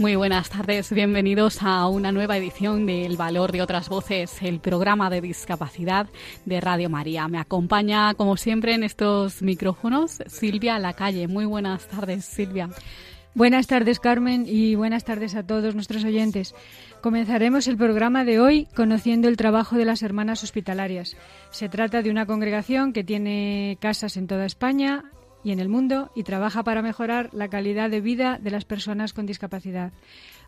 Muy 0.00 0.16
buenas 0.16 0.48
tardes, 0.48 0.90
bienvenidos 0.94 1.62
a 1.62 1.86
una 1.86 2.10
nueva 2.10 2.38
edición 2.38 2.86
de 2.86 3.04
El 3.04 3.18
Valor 3.18 3.52
de 3.52 3.60
otras 3.60 3.90
Voces, 3.90 4.40
el 4.40 4.58
programa 4.58 5.10
de 5.10 5.20
discapacidad 5.20 6.06
de 6.46 6.58
Radio 6.58 6.88
María. 6.88 7.28
Me 7.28 7.38
acompaña, 7.38 8.14
como 8.14 8.38
siempre, 8.38 8.72
en 8.72 8.82
estos 8.82 9.42
micrófonos 9.42 10.22
Silvia 10.26 10.78
Lacalle. 10.78 11.28
Muy 11.28 11.44
buenas 11.44 11.86
tardes, 11.86 12.24
Silvia. 12.24 12.70
Buenas 13.34 13.66
tardes, 13.66 14.00
Carmen, 14.00 14.46
y 14.46 14.74
buenas 14.74 15.04
tardes 15.04 15.34
a 15.34 15.46
todos 15.46 15.74
nuestros 15.74 16.02
oyentes. 16.02 16.54
Comenzaremos 17.02 17.68
el 17.68 17.76
programa 17.76 18.24
de 18.24 18.40
hoy 18.40 18.68
conociendo 18.74 19.28
el 19.28 19.36
trabajo 19.36 19.76
de 19.76 19.84
las 19.84 20.02
hermanas 20.02 20.42
hospitalarias. 20.42 21.14
Se 21.50 21.68
trata 21.68 22.00
de 22.00 22.10
una 22.10 22.24
congregación 22.24 22.94
que 22.94 23.04
tiene 23.04 23.76
casas 23.82 24.16
en 24.16 24.28
toda 24.28 24.46
España 24.46 25.04
y 25.44 25.52
en 25.52 25.60
el 25.60 25.68
mundo 25.68 26.10
y 26.14 26.22
trabaja 26.22 26.62
para 26.62 26.82
mejorar 26.82 27.30
la 27.32 27.48
calidad 27.48 27.90
de 27.90 28.00
vida 28.00 28.38
de 28.40 28.50
las 28.50 28.64
personas 28.64 29.12
con 29.12 29.26
discapacidad. 29.26 29.92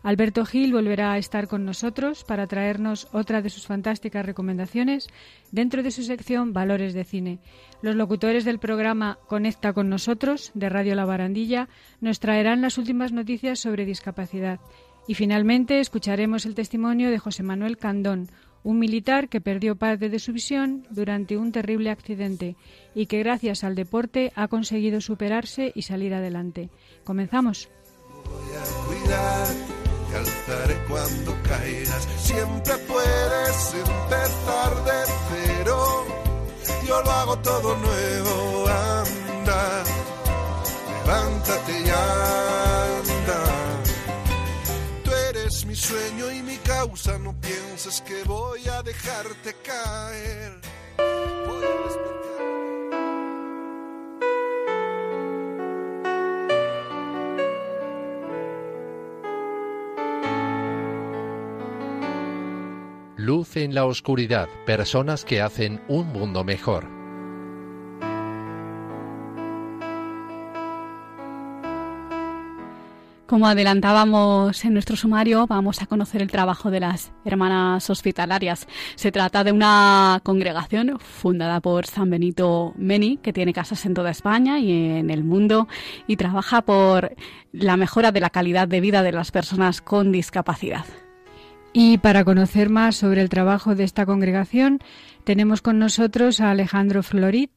Alberto 0.03 0.45
Gil 0.45 0.73
volverá 0.73 1.13
a 1.13 1.17
estar 1.17 1.47
con 1.47 1.63
nosotros 1.63 2.25
para 2.25 2.45
traernos 2.45 3.07
otra 3.13 3.41
de 3.41 3.49
sus 3.49 3.65
fantásticas 3.65 4.25
recomendaciones 4.25 5.07
dentro 5.51 5.81
de 5.81 5.91
su 5.91 6.03
sección 6.03 6.51
Valores 6.51 6.93
de 6.93 7.05
Cine. 7.05 7.39
Los 7.81 7.95
locutores 7.95 8.43
del 8.43 8.59
programa 8.59 9.17
Conecta 9.27 9.71
con 9.71 9.89
nosotros 9.89 10.51
de 10.55 10.67
Radio 10.67 10.95
La 10.95 11.05
Barandilla 11.05 11.69
nos 12.01 12.19
traerán 12.19 12.61
las 12.61 12.77
últimas 12.77 13.13
noticias 13.13 13.59
sobre 13.59 13.85
discapacidad. 13.85 14.59
Y 15.07 15.15
finalmente 15.15 15.79
escucharemos 15.79 16.45
el 16.45 16.55
testimonio 16.55 17.09
de 17.09 17.19
José 17.19 17.43
Manuel 17.43 17.77
Candón, 17.77 18.27
un 18.63 18.79
militar 18.79 19.29
que 19.29 19.41
perdió 19.41 19.75
parte 19.75 20.09
de 20.09 20.19
su 20.19 20.33
visión 20.33 20.85
durante 20.89 21.37
un 21.37 21.51
terrible 21.51 21.89
accidente 21.89 22.55
y 22.95 23.05
que 23.07 23.19
gracias 23.19 23.63
al 23.63 23.75
deporte 23.75 24.31
ha 24.35 24.47
conseguido 24.47 25.01
superarse 25.01 25.71
y 25.75 25.83
salir 25.83 26.13
adelante. 26.13 26.69
Comenzamos 27.03 27.69
te 30.13 30.19
alzaré 30.19 30.77
cuando 30.87 31.35
caigas. 31.43 32.07
Siempre 32.17 32.73
puedes 32.87 33.73
empezar 33.73 34.83
de 34.85 35.13
cero. 35.29 36.05
Yo 36.87 37.01
lo 37.01 37.11
hago 37.11 37.37
todo 37.39 37.77
nuevo, 37.77 38.67
anda. 38.67 39.83
Levántate 41.05 41.71
y 41.71 41.89
anda. 41.89 43.39
Tú 45.03 45.11
eres 45.29 45.65
mi 45.65 45.75
sueño 45.75 46.31
y 46.31 46.32
No 46.83 47.33
pienses 47.39 48.01
que 48.01 48.23
voy 48.25 48.59
a 48.67 48.83
dejarte 48.83 49.53
caer. 49.63 50.59
Voy 51.47 51.63
a. 51.63 51.93
Luz 63.15 63.55
en 63.55 63.73
la 63.73 63.85
oscuridad, 63.85 64.49
personas 64.65 65.23
que 65.23 65.41
hacen 65.41 65.81
un 65.87 66.07
mundo 66.07 66.43
mejor. 66.43 67.02
Como 73.33 73.47
adelantábamos 73.47 74.63
en 74.63 74.73
nuestro 74.73 74.95
sumario, 74.95 75.47
vamos 75.47 75.81
a 75.81 75.87
conocer 75.87 76.21
el 76.21 76.29
trabajo 76.29 76.69
de 76.69 76.79
las 76.79 77.13
hermanas 77.25 77.89
hospitalarias. 77.89 78.67
Se 78.93 79.11
trata 79.11 79.43
de 79.43 79.51
una 79.51 80.19
congregación 80.21 80.99
fundada 80.99 81.59
por 81.59 81.87
San 81.87 82.11
Benito 82.11 82.75
Meni, 82.77 83.17
que 83.17 83.33
tiene 83.33 83.51
casas 83.51 83.87
en 83.87 83.95
toda 83.95 84.11
España 84.11 84.59
y 84.59 84.71
en 84.71 85.09
el 85.09 85.23
mundo 85.23 85.67
y 86.05 86.15
trabaja 86.15 86.61
por 86.61 87.15
la 87.51 87.75
mejora 87.75 88.11
de 88.11 88.19
la 88.19 88.29
calidad 88.29 88.67
de 88.67 88.81
vida 88.81 89.01
de 89.01 89.13
las 89.13 89.31
personas 89.31 89.81
con 89.81 90.11
discapacidad. 90.11 90.85
Y 91.73 91.97
para 91.97 92.23
conocer 92.23 92.69
más 92.69 92.97
sobre 92.97 93.23
el 93.23 93.29
trabajo 93.29 93.73
de 93.73 93.83
esta 93.83 94.05
congregación, 94.05 94.77
tenemos 95.23 95.63
con 95.63 95.79
nosotros 95.79 96.39
a 96.39 96.51
Alejandro 96.51 97.01
Florit, 97.01 97.49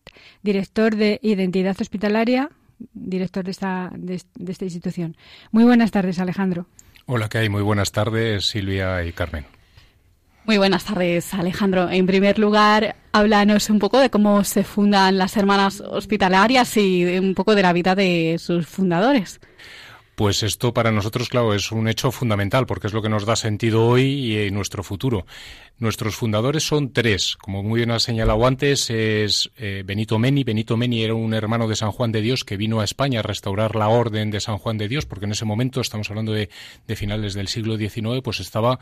director 0.42 0.96
de 0.96 1.20
Identidad 1.22 1.76
Hospitalaria, 1.78 2.48
director 2.78 3.44
de 3.44 3.50
esta, 3.50 3.90
de, 3.94 4.20
de 4.34 4.52
esta 4.52 4.64
institución. 4.64 5.16
Muy 5.50 5.64
buenas 5.64 5.90
tardes, 5.90 6.18
Alejandro. 6.18 6.66
Hola, 7.06 7.28
¿qué 7.28 7.38
hay? 7.38 7.48
Muy 7.48 7.62
buenas 7.62 7.92
tardes, 7.92 8.46
Silvia 8.46 9.04
y 9.04 9.12
Carmen. 9.12 9.46
Muy 10.44 10.58
buenas 10.58 10.84
tardes, 10.84 11.34
Alejandro. 11.34 11.90
En 11.90 12.06
primer 12.06 12.38
lugar, 12.38 12.94
háblanos 13.10 13.68
un 13.68 13.80
poco 13.80 13.98
de 13.98 14.10
cómo 14.10 14.44
se 14.44 14.62
fundan 14.62 15.18
las 15.18 15.36
hermanas 15.36 15.80
hospitalarias 15.80 16.76
y 16.76 17.04
un 17.18 17.34
poco 17.34 17.56
de 17.56 17.62
la 17.62 17.72
vida 17.72 17.96
de 17.96 18.36
sus 18.38 18.66
fundadores. 18.66 19.40
Pues 20.14 20.42
esto 20.42 20.72
para 20.72 20.92
nosotros, 20.92 21.28
claro, 21.28 21.52
es 21.52 21.72
un 21.72 21.88
hecho 21.88 22.10
fundamental 22.10 22.64
porque 22.64 22.86
es 22.86 22.92
lo 22.92 23.02
que 23.02 23.08
nos 23.08 23.26
da 23.26 23.36
sentido 23.36 23.86
hoy 23.86 24.04
y 24.04 24.38
en 24.46 24.54
nuestro 24.54 24.82
futuro. 24.82 25.26
Nuestros 25.78 26.16
fundadores 26.16 26.66
son 26.66 26.94
tres. 26.94 27.36
Como 27.36 27.62
muy 27.62 27.80
bien 27.80 27.90
ha 27.90 27.98
señalado 27.98 28.46
antes, 28.46 28.88
es 28.88 29.50
eh, 29.58 29.82
Benito 29.84 30.18
Meni. 30.18 30.42
Benito 30.42 30.78
Meni 30.78 31.02
era 31.02 31.12
un 31.12 31.34
hermano 31.34 31.68
de 31.68 31.76
San 31.76 31.92
Juan 31.92 32.12
de 32.12 32.22
Dios 32.22 32.44
que 32.44 32.56
vino 32.56 32.80
a 32.80 32.84
España 32.84 33.20
a 33.20 33.22
restaurar 33.22 33.76
la 33.76 33.88
orden 33.88 34.30
de 34.30 34.40
San 34.40 34.56
Juan 34.56 34.78
de 34.78 34.88
Dios, 34.88 35.04
porque 35.04 35.26
en 35.26 35.32
ese 35.32 35.44
momento, 35.44 35.82
estamos 35.82 36.08
hablando 36.08 36.32
de, 36.32 36.48
finales 36.94 37.34
del 37.34 37.48
siglo 37.48 37.76
XIX, 37.76 38.22
pues 38.24 38.40
estaba, 38.40 38.78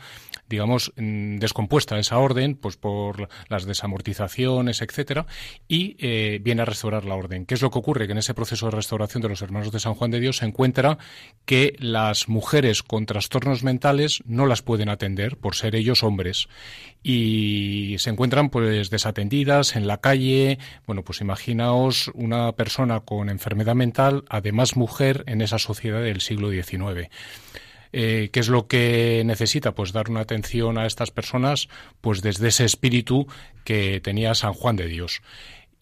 digamos, 0.47 0.93
descompuesta 0.95 1.99
esa 1.99 2.17
orden, 2.17 2.55
pues 2.55 2.77
por 2.77 3.27
las 3.49 3.65
desamortizaciones, 3.65 4.81
etcétera, 4.81 5.25
y 5.67 5.97
eh, 5.99 6.39
viene 6.41 6.61
a 6.61 6.65
restaurar 6.65 7.03
la 7.03 7.15
orden. 7.15 7.45
¿Qué 7.45 7.55
es 7.55 7.61
lo 7.61 7.71
que 7.71 7.79
ocurre? 7.79 8.05
Que 8.05 8.13
en 8.13 8.19
ese 8.19 8.33
proceso 8.33 8.67
de 8.67 8.71
restauración 8.71 9.21
de 9.21 9.27
los 9.27 9.41
hermanos 9.41 9.73
de 9.73 9.81
San 9.81 9.95
Juan 9.95 10.11
de 10.11 10.21
Dios 10.21 10.37
se 10.37 10.45
encuentra 10.45 10.97
que 11.43 11.75
las 11.77 12.29
mujeres 12.29 12.83
con 12.83 13.05
trastornos 13.05 13.63
mentales 13.63 14.23
no 14.25 14.45
las 14.45 14.61
pueden 14.61 14.87
atender 14.87 15.35
por 15.35 15.55
ser 15.55 15.75
ellos 15.75 16.01
hombres 16.01 16.47
y 17.07 17.97
se 17.99 18.09
encuentran 18.09 18.49
pues 18.49 18.89
desatendidas 18.89 19.75
en 19.75 19.85
la 19.85 19.97
calle. 19.97 20.57
Bueno, 20.87 21.03
pues 21.03 21.21
imaginaos 21.21 22.09
una 22.15 22.53
persona 22.53 23.01
con 23.01 23.29
enfermedad 23.29 23.75
mental, 23.75 24.25
además 24.27 24.75
mujer, 24.75 25.23
en 25.27 25.41
esa 25.41 25.59
sociedad 25.59 26.01
del 26.01 26.19
siglo 26.19 26.49
XIX. 26.49 27.11
Eh, 27.93 28.29
¿Qué 28.33 28.39
es 28.39 28.49
lo 28.49 28.65
que 28.65 29.21
necesita? 29.23 29.75
Pues 29.75 29.93
dar 29.93 30.09
una 30.09 30.21
atención 30.21 30.79
a 30.79 30.87
estas 30.87 31.11
personas, 31.11 31.69
pues 32.01 32.23
desde 32.23 32.47
ese 32.47 32.65
espíritu 32.65 33.27
que 33.63 34.01
tenía 34.01 34.33
San 34.33 34.53
Juan 34.53 34.75
de 34.75 34.87
Dios. 34.87 35.21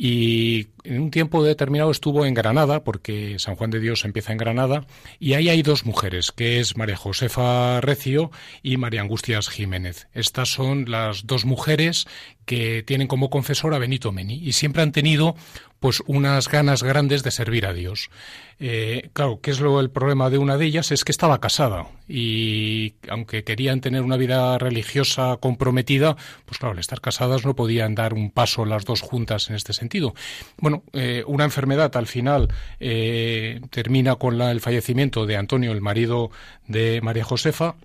Y 0.05 0.67
en 0.83 0.99
un 0.99 1.11
tiempo 1.11 1.45
determinado 1.45 1.89
estuvo 1.89 2.25
en 2.25 2.33
Granada, 2.33 2.83
porque 2.83 3.39
San 3.39 3.55
Juan 3.55 3.69
de 3.69 3.79
Dios 3.79 4.03
empieza 4.03 4.33
en 4.33 4.37
Granada, 4.37 4.85
y 5.17 5.31
ahí 5.31 5.47
hay 5.47 5.61
dos 5.63 5.85
mujeres, 5.85 6.33
que 6.33 6.59
es 6.59 6.75
María 6.75 6.97
Josefa 6.97 7.79
Recio 7.79 8.29
y 8.61 8.75
María 8.75 8.99
Angustias 8.99 9.47
Jiménez. 9.47 10.09
Estas 10.13 10.49
son 10.49 10.91
las 10.91 11.25
dos 11.25 11.45
mujeres 11.45 12.05
que 12.45 12.83
tienen 12.83 13.07
como 13.07 13.29
confesor 13.29 13.73
a 13.73 13.79
Benito 13.79 14.11
Meni 14.11 14.35
y 14.35 14.53
siempre 14.53 14.81
han 14.81 14.91
tenido 14.91 15.35
pues 15.83 16.01
unas 16.07 16.47
ganas 16.47 16.81
grandes 16.81 17.23
de 17.23 17.31
servir 17.31 17.65
a 17.65 17.73
Dios. 17.73 18.09
Eh, 18.57 19.09
claro, 19.11 19.41
¿qué 19.41 19.51
es 19.51 19.59
lo 19.59 19.81
el 19.81 19.89
problema 19.89 20.29
de 20.29 20.37
una 20.37 20.57
de 20.57 20.65
ellas? 20.65 20.93
Es 20.93 21.03
que 21.03 21.11
estaba 21.11 21.41
casada 21.41 21.87
y 22.07 22.93
aunque 23.09 23.43
querían 23.43 23.81
tener 23.81 24.01
una 24.01 24.15
vida 24.15 24.57
religiosa 24.57 25.35
comprometida, 25.41 26.15
pues 26.45 26.57
claro, 26.57 26.71
al 26.71 26.79
estar 26.79 27.01
casadas 27.01 27.45
no 27.45 27.53
podían 27.57 27.95
dar 27.95 28.13
un 28.13 28.31
paso 28.31 28.63
las 28.63 28.85
dos 28.85 29.01
juntas 29.01 29.49
en 29.49 29.57
este 29.57 29.73
sentido. 29.73 30.13
Bueno, 30.57 30.83
eh, 30.93 31.25
una 31.27 31.43
enfermedad 31.43 31.95
al 31.97 32.07
final 32.07 32.47
eh, 32.79 33.59
termina 33.69 34.15
con 34.15 34.37
la, 34.37 34.51
el 34.51 34.61
fallecimiento 34.61 35.25
de 35.25 35.35
Antonio, 35.35 35.73
el 35.73 35.81
marido 35.81 36.31
de 36.65 37.01
María 37.01 37.25
Josefa, 37.25 37.75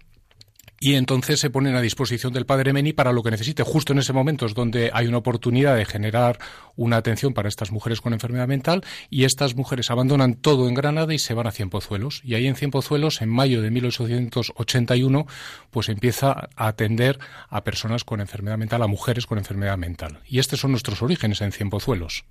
y 0.81 0.95
entonces 0.95 1.41
se 1.41 1.51
ponen 1.51 1.75
a 1.75 1.81
disposición 1.81 2.33
del 2.33 2.47
padre 2.47 2.73
Meni 2.73 2.93
para 2.93 3.13
lo 3.13 3.23
que 3.23 3.31
necesite. 3.31 3.63
Justo 3.63 3.93
en 3.93 3.99
ese 3.99 4.13
momento 4.13 4.47
es 4.47 4.55
donde 4.55 4.91
hay 4.93 5.07
una 5.07 5.19
oportunidad 5.19 5.77
de 5.77 5.85
generar 5.85 6.39
una 6.77 6.97
atención 6.97 7.35
para 7.35 7.49
estas 7.49 7.73
mujeres 7.73 8.01
con 8.01 8.13
enfermedad 8.13 8.47
mental 8.47 8.85
y 9.11 9.25
estas 9.25 9.57
mujeres 9.57 9.91
abandonan 9.91 10.35
todo 10.35 10.69
en 10.69 10.75
Granada 10.75 11.13
y 11.13 11.19
se 11.19 11.35
van 11.35 11.49
a 11.49 11.53
Cienpozuelos. 11.53 12.23
Y 12.25 12.35
ahí 12.35 12.47
en 12.47 12.55
Cienpozuelos, 12.55 13.23
en 13.23 13.29
mayo 13.29 13.61
de 13.61 13.71
1881, 13.71 15.27
pues 15.71 15.89
empieza 15.89 16.49
a 16.57 16.69
atender 16.69 17.19
a 17.49 17.65
personas 17.65 18.05
con 18.05 18.21
enfermedad 18.21 18.59
mental, 18.59 18.83
a 18.83 18.87
mujeres 18.87 19.27
con 19.27 19.39
enfermedad 19.39 19.79
mental. 19.79 20.21
Y 20.27 20.39
estos 20.39 20.61
son 20.61 20.71
nuestros 20.71 21.03
orígenes 21.03 21.41
en 21.41 21.53
Cienpozuelos. 21.53 22.25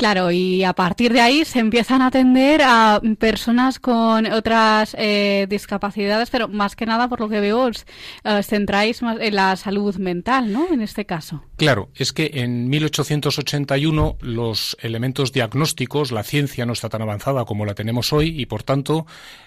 Claro, 0.00 0.30
y 0.30 0.64
a 0.64 0.72
partir 0.72 1.12
de 1.12 1.20
ahí 1.20 1.44
se 1.44 1.58
empiezan 1.58 2.00
a 2.00 2.06
atender 2.06 2.62
a 2.64 3.02
personas 3.18 3.78
con 3.78 4.24
otras 4.32 4.96
eh, 4.98 5.46
discapacidades, 5.46 6.30
pero 6.30 6.48
más 6.48 6.74
que 6.74 6.86
nada, 6.86 7.06
por 7.06 7.20
lo 7.20 7.28
que 7.28 7.38
veo, 7.38 7.64
os 7.64 7.84
centráis 8.46 9.02
más 9.02 9.18
en 9.20 9.34
la 9.34 9.54
salud 9.56 9.96
mental, 9.96 10.50
¿no? 10.54 10.68
En 10.72 10.80
este 10.80 11.04
caso. 11.04 11.42
Claro, 11.56 11.90
es 11.94 12.14
que 12.14 12.30
en 12.32 12.70
1881 12.70 14.16
los 14.22 14.74
elementos 14.80 15.32
diagnósticos, 15.32 16.12
la 16.12 16.22
ciencia 16.22 16.64
no 16.64 16.72
está 16.72 16.88
tan 16.88 17.02
avanzada 17.02 17.44
como 17.44 17.66
la 17.66 17.74
tenemos 17.74 18.14
hoy 18.14 18.40
y, 18.40 18.46
por 18.46 18.62
tanto, 18.62 19.04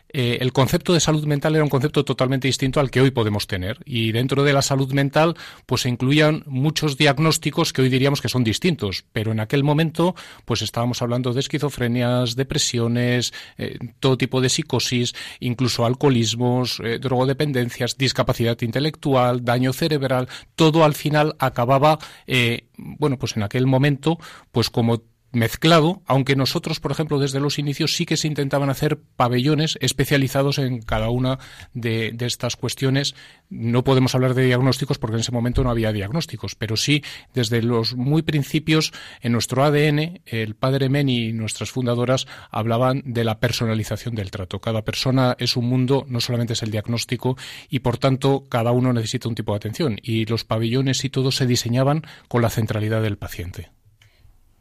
eh, 0.10 0.38
el 0.40 0.54
concepto 0.54 0.94
de 0.94 1.00
salud 1.00 1.26
mental 1.26 1.56
era 1.56 1.64
un 1.64 1.72
concepto 1.72 2.06
totalmente 2.06 2.48
distinto 2.48 2.80
al 2.80 2.92
que 2.92 3.02
hoy 3.02 3.10
podemos 3.10 3.48
tener. 3.48 3.80
Y 3.86 4.12
dentro 4.12 4.44
de 4.44 4.54
la 4.54 4.62
salud 4.62 4.94
mental, 4.94 5.36
pues 5.66 5.82
se 5.82 5.90
incluían 5.90 6.44
muchos 6.46 6.96
diagnósticos 6.96 7.74
que 7.74 7.82
hoy 7.82 7.90
diríamos 7.90 8.22
que 8.22 8.30
son 8.30 8.44
distintos, 8.44 9.06
pero 9.12 9.32
en 9.32 9.40
aquel 9.40 9.64
momento 9.64 10.14
pues 10.46 10.62
estábamos 10.62 11.02
hablando 11.02 11.34
de 11.34 11.40
esquizofrenias, 11.40 12.36
depresiones, 12.36 13.34
eh, 13.58 13.78
todo 14.00 14.18
tipo 14.18 14.42
de 14.42 14.50
psicosis, 14.50 15.14
incluso 15.40 15.86
alcoholismos, 15.86 16.80
eh, 16.84 17.00
drogodependencias, 17.00 17.98
discapacidad 17.98 18.60
intelectual, 18.62 19.44
daño 19.44 19.74
cerebral, 19.74 20.28
todo 20.56 20.84
al 20.84 20.94
final 20.94 21.36
acababa, 21.40 22.00
eh, 22.28 22.68
bueno, 22.78 23.18
pues 23.18 23.36
en 23.38 23.44
aquel 23.44 23.68
momento, 23.68 24.18
pues 24.52 24.70
como 24.70 25.02
mezclado, 25.34 26.02
aunque 26.06 26.36
nosotros, 26.36 26.80
por 26.80 26.92
ejemplo, 26.92 27.20
desde 27.20 27.40
los 27.40 27.60
inicios 27.60 27.96
sí 27.96 28.06
que 28.06 28.18
se 28.18 28.28
intentaban 28.28 28.70
hacer 28.70 29.00
pabellones 29.16 29.78
especializados 29.82 30.60
en 30.60 30.82
cada 30.82 31.10
una 31.10 31.40
de, 31.74 32.16
estas 32.20 32.56
cuestiones. 32.56 33.16
No 33.50 33.84
podemos 33.84 34.16
hablar 34.16 34.34
de 34.34 34.46
diagnósticos 34.46 34.98
porque 34.98 35.16
en 35.16 35.22
ese 35.22 35.32
momento 35.32 35.64
no 35.64 35.72
había 35.72 35.92
diagnósticos, 35.92 36.56
pero 36.56 36.78
sí 36.78 37.04
desde 37.34 37.62
los 37.62 37.96
muy 37.96 38.22
principios 38.22 38.94
en 39.22 39.34
nuestro 39.34 39.64
ADN, 39.64 40.22
el 40.26 40.56
padre 40.56 40.88
Meni 40.88 41.28
y 41.28 41.34
nuestras 41.34 41.72
fundadoras 41.72 42.28
hablaban 42.50 43.02
de 43.06 43.24
la 43.24 43.40
personalización 43.40 44.16
del 44.16 44.32
trato. 44.32 44.60
Cada 44.60 44.84
persona 44.84 45.36
es 45.40 45.58
un 45.58 45.68
mundo, 45.68 46.06
no 46.08 46.22
solamente 46.22 46.54
es 46.54 46.64
el 46.64 46.72
diagnóstico 46.72 47.38
y 47.70 47.80
por 47.80 47.98
tanto 47.98 48.46
cada 48.48 48.72
uno 48.72 48.94
necesita 48.94 49.28
un 49.28 49.36
tipo 49.36 49.52
de 49.52 49.58
atención 49.58 49.98
y 50.02 50.26
los 50.26 50.46
pabellones 50.46 51.04
y 51.04 51.10
todo 51.10 51.32
se 51.32 51.48
diseñaban 51.48 52.04
con 52.28 52.42
la 52.42 52.50
centralidad 52.50 53.02
del 53.02 53.18
paciente. 53.18 53.72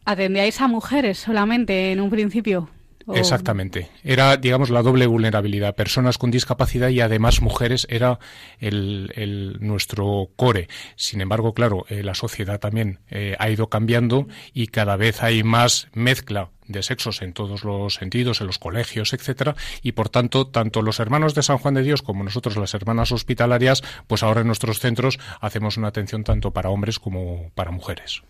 ¿Atendíais 0.05 0.61
a 0.61 0.69
mujeres 0.69 1.19
solamente 1.19 1.93
en 1.93 2.01
un 2.01 2.11
principio? 2.11 2.69
Exactamente. 3.15 3.89
Era, 4.05 4.37
digamos, 4.37 4.71
la 4.71 4.83
doble 4.83 5.07
vulnerabilidad. 5.07 5.75
Personas 5.75 6.19
con 6.19 6.31
discapacidad 6.31 6.89
y 6.89 7.01
además 7.01 7.41
mujeres 7.41 7.87
era 7.91 8.19
el, 8.61 9.57
nuestro 9.61 10.31
core. 10.37 10.69
Sin 10.97 11.21
embargo, 11.21 11.55
claro, 11.55 11.85
eh, 11.89 12.03
la 12.03 12.15
sociedad 12.15 12.61
también 12.61 13.01
eh, 13.11 13.37
ha 13.39 13.51
ido 13.51 13.69
cambiando 13.69 14.29
y 14.53 14.69
cada 14.69 14.97
vez 14.97 15.23
hay 15.23 15.43
más 15.43 15.89
mezcla 15.95 16.51
de 16.67 16.83
sexos 16.83 17.23
en 17.23 17.33
todos 17.33 17.65
los 17.65 17.95
sentidos, 17.95 18.41
en 18.41 18.47
los 18.47 18.59
colegios, 18.59 19.13
etcétera, 19.13 19.57
y 19.83 19.93
por 19.93 20.09
tanto, 20.09 20.47
tanto 20.47 20.81
los 20.81 21.01
hermanos 21.01 21.35
de 21.35 21.43
San 21.43 21.59
Juan 21.59 21.75
de 21.75 21.83
Dios 21.83 22.03
como 22.03 22.25
nosotros, 22.25 22.57
las 22.57 22.73
hermanas 22.73 23.13
hospitalarias, 23.13 23.83
pues 24.07 24.23
ahora 24.23 24.41
en 24.41 24.47
nuestros 24.47 24.79
centros 24.79 25.19
hacemos 25.41 25.77
una 25.77 25.89
atención 25.89 26.25
tanto 26.25 26.53
para 26.53 26.71
hombres 26.71 26.99
como 26.99 27.51
para 27.55 27.73
mujeres. 27.73 28.23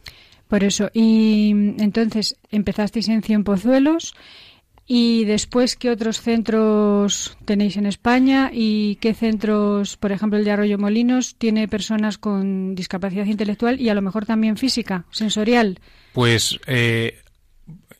Por 0.52 0.64
eso, 0.64 0.90
y 0.92 1.48
entonces 1.78 2.36
empezasteis 2.50 3.08
en 3.08 3.22
Cien 3.22 3.42
Pozuelos 3.42 4.14
y 4.86 5.24
después, 5.24 5.76
¿qué 5.76 5.88
otros 5.88 6.20
centros 6.20 7.38
tenéis 7.46 7.78
en 7.78 7.86
España 7.86 8.50
y 8.52 8.96
qué 8.96 9.14
centros, 9.14 9.96
por 9.96 10.12
ejemplo, 10.12 10.38
el 10.38 10.44
de 10.44 10.50
Arroyo 10.50 10.76
Molinos, 10.76 11.36
tiene 11.36 11.68
personas 11.68 12.18
con 12.18 12.74
discapacidad 12.74 13.24
intelectual 13.24 13.80
y 13.80 13.88
a 13.88 13.94
lo 13.94 14.02
mejor 14.02 14.26
también 14.26 14.58
física, 14.58 15.06
sensorial? 15.10 15.80
Pues 16.12 16.60
eh, 16.66 17.22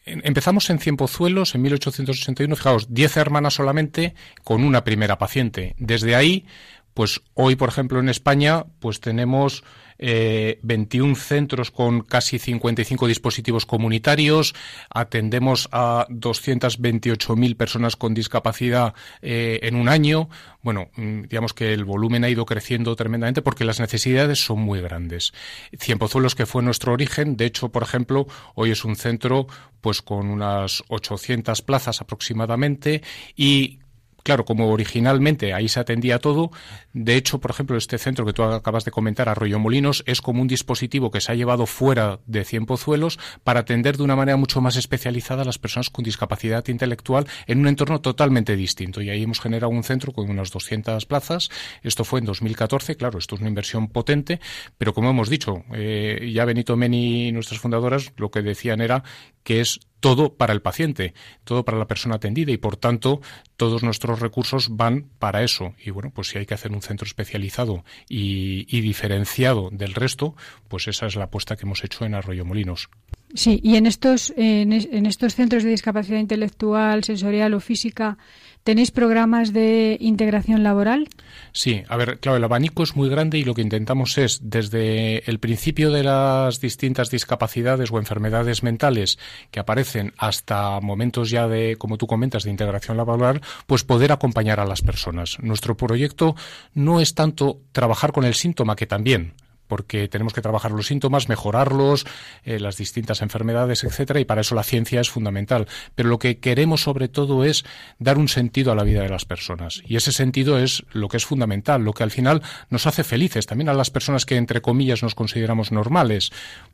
empezamos 0.05 0.69
en 0.69 0.79
Cien 0.79 0.99
Pozuelos 0.99 1.55
en 1.55 1.63
1881, 1.63 2.55
fijaos, 2.55 2.93
10 2.93 3.17
hermanas 3.17 3.55
solamente 3.55 4.15
con 4.45 4.63
una 4.63 4.85
primera 4.85 5.17
paciente. 5.17 5.75
Desde 5.79 6.15
ahí, 6.17 6.45
pues 6.93 7.23
hoy, 7.33 7.57
por 7.57 7.71
ejemplo, 7.71 7.99
en 7.99 8.11
España, 8.11 8.67
pues 8.79 9.01
tenemos 9.01 9.65
eh, 10.05 10.59
21 10.63 11.15
centros 11.15 11.71
con 11.71 12.01
casi 12.01 12.41
55 12.41 13.07
dispositivos 13.07 13.67
comunitarios, 13.67 14.53
atendemos 14.91 15.69
a 15.71 16.09
228.000 16.11 17.57
personas 17.57 17.95
con 17.95 18.13
discapacidad 18.13 18.95
eh, 19.23 19.61
en 19.63 19.77
un 19.77 19.89
año. 19.89 20.29
Bueno, 20.61 20.91
mm, 20.97 21.23
digamos 21.29 21.55
que 21.55 21.73
el 21.73 21.85
volumen 21.85 22.25
ha 22.25 22.31
ido 22.31 22.45
creciendo 22.47 22.97
tremendamente 22.97 23.43
porque 23.43 23.65
las 23.65 23.79
necesidades 23.79 24.45
son 24.45 24.59
muy 24.59 24.81
grandes. 24.81 25.33
Cienpozuelos, 25.79 26.35
que 26.35 26.47
fue 26.47 26.65
nuestro 26.65 26.93
origen, 26.93 27.37
de 27.37 27.47
hecho, 27.47 27.69
por 27.69 27.85
ejemplo, 27.85 28.27
hoy 28.57 28.73
es 28.73 28.85
un 28.85 28.97
centro 28.97 29.47
pues 29.81 30.03
con 30.03 30.29
unas 30.29 30.83
800 30.89 31.63
plazas 31.63 32.01
aproximadamente 32.01 33.03
y 33.37 33.79
claro, 34.23 34.45
como 34.45 34.71
originalmente 34.71 35.53
ahí 35.53 35.69
se 35.69 35.81
atendía 35.81 36.19
todo, 36.19 36.51
de 36.93 37.17
hecho, 37.17 37.41
por 37.41 37.51
ejemplo, 37.51 37.77
este 37.77 37.99
centro 37.99 38.27
que 38.27 38.33
tú 38.33 38.43
acabas 38.43 38.85
de 38.85 38.91
comentar, 38.91 39.29
Arroyo 39.29 39.59
Molinos, 39.59 40.05
es 40.07 40.21
como 40.21 40.43
un 40.43 40.49
dispositivo 40.49 41.11
que 41.11 41.21
se 41.21 41.33
ha 41.33 41.35
llevado 41.35 41.67
fuera 41.67 42.21
de 42.27 42.45
Cien 42.45 42.67
Pozuelos 42.67 43.19
para 43.45 43.61
atender 43.61 43.97
de 43.97 44.03
una 44.03 44.17
manera 44.17 44.37
mucho 44.37 44.61
más 44.61 44.77
especializada 44.77 45.43
a 45.43 45.45
las 45.47 45.59
personas 45.59 45.91
con 45.91 46.05
discapacidad 46.05 46.67
intelectual 46.69 47.27
en 47.47 47.61
un 47.61 47.69
entorno 47.69 48.01
totalmente 48.01 48.57
distinto. 48.57 49.01
Y 49.01 49.11
ahí 49.11 49.23
hemos 49.23 49.41
generado 49.41 49.71
un 49.71 49.85
centro 49.85 50.13
con 50.13 50.29
unas 50.29 50.51
200 50.51 51.07
plazas. 51.07 51.49
Esto 51.83 52.05
fue 52.05 52.21
en 52.21 52.27
2014, 52.27 52.97
claro, 52.97 53.19
esto 53.19 53.37
es 53.37 53.41
una 53.41 53.49
inversión 53.49 53.89
potente, 53.89 54.41
pero 54.77 54.93
como 54.93 55.11
hemos 55.11 55.31
dicho, 55.31 55.65
eh, 55.73 56.31
ya 56.33 56.45
Benito 56.45 56.77
Meni 56.77 57.29
y 57.29 57.33
nuestras 57.33 57.61
fundadoras 57.61 58.13
lo 58.17 58.31
que 58.31 58.43
decían 58.43 58.81
era 58.81 59.03
que 59.43 59.61
es 59.61 59.81
todo 60.03 60.35
para 60.35 60.53
el 60.53 60.63
paciente, 60.63 61.15
todo 61.45 61.65
para 61.65 61.79
la 61.79 61.87
persona 61.87 62.17
atendida 62.17 62.51
y 62.51 62.57
por 62.57 62.77
tanto 62.77 63.21
todos 63.57 63.85
nuestros 63.85 64.19
recursos 64.19 64.77
van 64.77 65.09
para 65.21 65.45
eso. 65.45 65.75
Y 65.83 65.91
bueno, 65.91 66.11
pues 66.13 66.29
si 66.29 66.39
hay 66.39 66.47
que 66.47 66.55
hacer 66.55 66.73
un 66.73 66.82
centro 66.83 67.07
especializado 67.07 67.85
y, 68.09 68.81
diferenciado 68.81 69.71
del 69.71 69.95
resto, 69.95 70.35
pues 70.69 70.89
esa 70.89 71.07
es 71.07 71.17
la 71.17 71.25
apuesta 71.25 71.57
que 71.57 71.65
hemos 71.65 71.85
hecho 71.85 72.05
en 72.05 72.15
Arroyo 72.15 72.45
Molinos. 72.45 72.91
Sí, 73.35 73.61
y 73.63 73.77
en 73.77 73.87
estos, 73.87 74.33
en, 74.37 74.73
en 74.73 75.07
estos 75.07 75.35
centros 75.35 75.63
de 75.65 75.71
discapacidad 75.71 76.19
intelectual, 76.19 77.03
sensorial 77.03 77.55
o 77.55 77.61
física, 77.61 78.19
¿Tenéis 78.65 78.93
programas 78.93 79.53
de 79.53 79.97
integración 80.01 80.63
laboral? 80.63 81.09
Sí, 81.53 81.83
a 81.89 81.97
ver, 81.97 82.21
claro, 82.21 82.37
el 82.37 82.45
abanico 82.45 82.85
es 82.85 82.95
muy 82.95 83.09
grande 83.09 83.39
y 83.39 83.45
lo 83.45 83.55
que 83.55 83.63
intentamos 83.63 84.17
es, 84.19 84.39
desde 84.43 85.29
el 85.29 85.41
principio 85.41 85.91
de 85.91 86.05
las 86.05 86.61
distintas 86.61 87.11
discapacidades 87.11 87.91
o 87.91 87.99
enfermedades 87.99 88.63
mentales 88.63 89.19
que 89.51 89.59
aparecen 89.59 90.13
hasta 90.17 90.81
momentos 90.81 91.31
ya 91.31 91.49
de, 91.49 91.75
como 91.77 91.99
tú 91.99 92.07
comentas, 92.07 92.45
de 92.45 92.51
integración 92.51 92.97
laboral, 92.97 93.41
pues 93.67 93.83
poder 93.83 94.13
acompañar 94.13 94.61
a 94.61 94.65
las 94.65 94.83
personas. 94.83 95.39
Nuestro 95.41 95.77
proyecto 95.77 96.37
no 96.73 97.01
es 97.01 97.15
tanto 97.15 97.63
trabajar 97.73 98.13
con 98.13 98.25
el 98.25 98.35
síntoma, 98.35 98.77
que 98.77 98.87
también, 98.87 99.35
porque 99.73 100.07
tenemos 100.07 100.35
que 100.35 100.43
trabajar 100.43 100.71
los 100.71 100.87
síntomas, 100.87 101.31
mejorarlos, 101.31 102.05
eh, 102.45 102.61
las 102.61 102.77
distintas 102.77 103.23
enfermedades, 103.23 103.85
etcétera, 103.85 104.21
y 104.21 104.27
para 104.27 104.43
eso 104.43 104.55
la 104.55 104.65
ciencia 104.65 105.01
es 105.01 105.09
fundamental. 105.09 105.67
Pero 105.95 106.11
lo 106.11 106.19
que 106.19 106.41
queremos 106.41 106.83
sobre 106.83 107.09
todo 107.09 107.43
es 107.43 107.65
dar 107.99 108.19
un 108.19 108.29
sentido 108.29 108.71
a 108.71 108.75
la 108.75 108.85
vida 108.85 109.01
de 109.01 109.09
las 109.09 109.25
personas. 109.25 109.83
Y 109.87 109.97
ese 109.97 110.13
sentido 110.13 110.59
es 110.59 110.85
lo 110.93 111.09
que 111.09 111.17
es 111.17 111.25
fundamental, 111.25 111.85
lo 111.85 111.95
que 111.95 112.03
al 112.03 112.11
final 112.11 112.43
nos 112.69 112.87
hace 112.87 113.03
felices, 113.03 113.47
también 113.47 113.71
a 113.71 113.73
las 113.73 113.91
personas 113.91 114.27
que 114.27 114.37
entre 114.37 114.61
comillas 114.61 115.03
nos 115.03 115.15
consideramos 115.15 115.73
normales. 115.73 116.33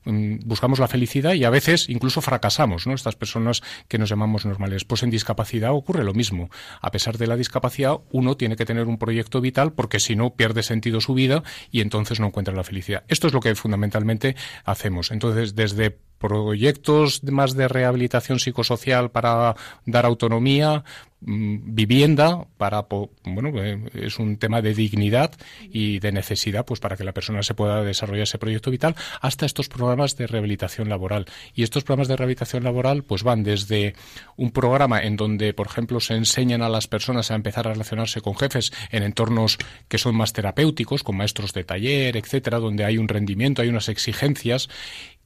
Mm, 0.09 0.39
buscamos 0.47 0.79
la 0.79 0.89
felicidad 0.89 1.35
y 1.35 1.45
a 1.45 1.51
veces 1.51 1.91
incluso 1.91 2.23
fracasamos, 2.23 2.87
¿no? 2.87 2.95
Estas 2.95 3.15
personas 3.15 3.63
que 3.89 3.99
nos 3.99 4.09
llamamos 4.09 4.47
normales. 4.47 4.87
Pues 4.87 5.03
en 5.03 5.11
discapacidad 5.11 5.73
ocurre 5.73 6.03
lo 6.03 6.15
mismo. 6.15 6.49
A 6.81 6.91
pesar 6.91 7.19
de 7.19 7.27
la 7.27 7.37
discapacidad, 7.37 7.99
uno 8.11 8.37
tiene 8.37 8.57
que 8.57 8.65
tener 8.65 8.87
un 8.87 8.97
proyecto 8.97 9.43
vital 9.43 9.75
porque 9.75 10.01
si 10.01 10.17
no 10.17 10.31
pierde 10.31 10.63
sentido 10.63 11.03
su 11.03 11.13
vida 11.13 11.43
y 11.71 11.83
entonces 11.83 12.21
no 12.21 12.27
encuentra 12.29 12.55
la 12.55 12.65
felicidad. 12.65 13.05
Esto 13.09 13.27
es 13.27 13.35
lo 13.35 13.41
que 13.41 13.55
fundamentalmente 13.55 14.35
hacemos. 14.65 15.11
Entonces, 15.11 15.55
desde 15.55 15.99
proyectos 16.19 17.23
más 17.25 17.55
de 17.55 17.69
rehabilitación 17.69 18.39
psicosocial 18.39 19.11
para 19.11 19.55
dar 19.87 20.05
autonomía, 20.05 20.85
mm, 21.21 21.75
vivienda 21.75 22.47
para 22.57 22.87
bueno 23.25 23.51
eh, 23.63 23.81
es 23.95 24.19
un 24.19 24.37
tema 24.37 24.61
de 24.63 24.75
dignidad 24.75 25.33
y 25.63 25.99
de 26.01 26.13
necesidad 26.13 26.65
pues 26.65 26.81
para 26.81 26.97
que 26.97 27.05
la 27.05 27.13
persona 27.13 27.43
se 27.43 27.55
pueda 27.55 27.83
desarrollar 27.83 28.25
ese 28.25 28.39
proyecto 28.39 28.71
vital 28.71 28.95
hasta 29.21 29.47
estos 29.47 29.69
programas 29.69 30.17
de 30.17 30.27
rehabilitación 30.27 30.89
laboral. 30.89 31.27
Y 31.55 31.63
estos 31.63 31.85
programas 31.85 32.09
de 32.09 32.17
rehabilitación 32.17 32.65
laboral 32.65 33.05
pues 33.05 33.23
van 33.23 33.43
desde 33.43 33.95
un 34.37 34.51
programa 34.51 35.01
en 35.01 35.17
donde 35.17 35.55
por 35.55 35.67
ejemplo 35.67 36.01
se 36.01 36.15
enseñan 36.15 36.63
a 36.63 36.69
las 36.69 36.89
personas 36.89 37.31
a 37.31 37.35
empezar 37.35 37.67
a 37.67 37.73
relacionarse 37.73 38.21
con 38.21 38.37
jefes 38.37 38.73
en 38.91 39.03
entornos 39.03 39.59
que 39.89 39.99
son 39.99 40.17
más 40.17 40.33
terapéuticos 40.33 41.03
con 41.03 41.17
maestros 41.17 41.53
de 41.53 41.65
taller 41.65 42.17
etcétera 42.17 42.59
donde 42.59 42.85
hay 42.85 42.99
un 42.99 43.09
rendimiento 43.09 43.63
hay 43.63 43.69
unas 43.69 43.89
exigencias 43.89 44.69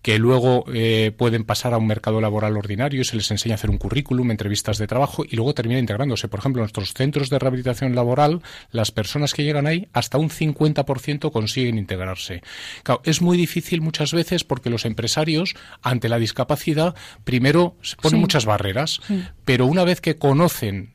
que 0.02 0.18
luego 0.18 0.64
eh, 0.74 1.12
pueden 1.16 1.44
pasar 1.44 1.74
a 1.74 1.78
un 1.78 1.86
mercado 1.86 2.20
laboral 2.20 2.56
ordinario, 2.56 3.04
se 3.04 3.16
les 3.16 3.30
enseña 3.30 3.54
a 3.54 3.56
hacer 3.56 3.70
un 3.70 3.78
currículum, 3.78 4.30
entrevistas 4.32 4.78
de 4.78 4.88
trabajo 4.88 5.24
y 5.24 5.36
luego 5.36 5.54
terminan 5.54 5.80
integrándose. 5.80 6.28
Por 6.28 6.40
ejemplo, 6.40 6.60
en 6.60 6.64
nuestros 6.64 6.92
centros 6.92 7.30
de 7.30 7.38
rehabilitación 7.38 7.94
laboral, 7.94 8.42
las 8.72 8.90
personas 8.90 9.32
que 9.32 9.44
llegan 9.44 9.68
ahí, 9.68 9.88
hasta 9.92 10.18
un 10.18 10.28
50% 10.28 11.30
consiguen 11.30 11.78
integrarse. 11.78 12.42
Claro, 12.82 13.00
es 13.04 13.22
muy 13.22 13.36
difícil 13.36 13.80
muchas 13.80 14.12
veces 14.12 14.42
porque 14.42 14.70
los 14.70 14.84
empresarios, 14.84 15.54
ante 15.82 16.08
la 16.08 16.18
discapacidad, 16.18 16.96
primero 17.22 17.76
se 17.82 17.96
ponen 17.96 18.20
muchas 18.20 18.44
barreras, 18.44 19.00
pero 19.44 19.66
una 19.66 19.84
vez 19.84 20.00
que 20.00 20.16
conocen 20.16 20.94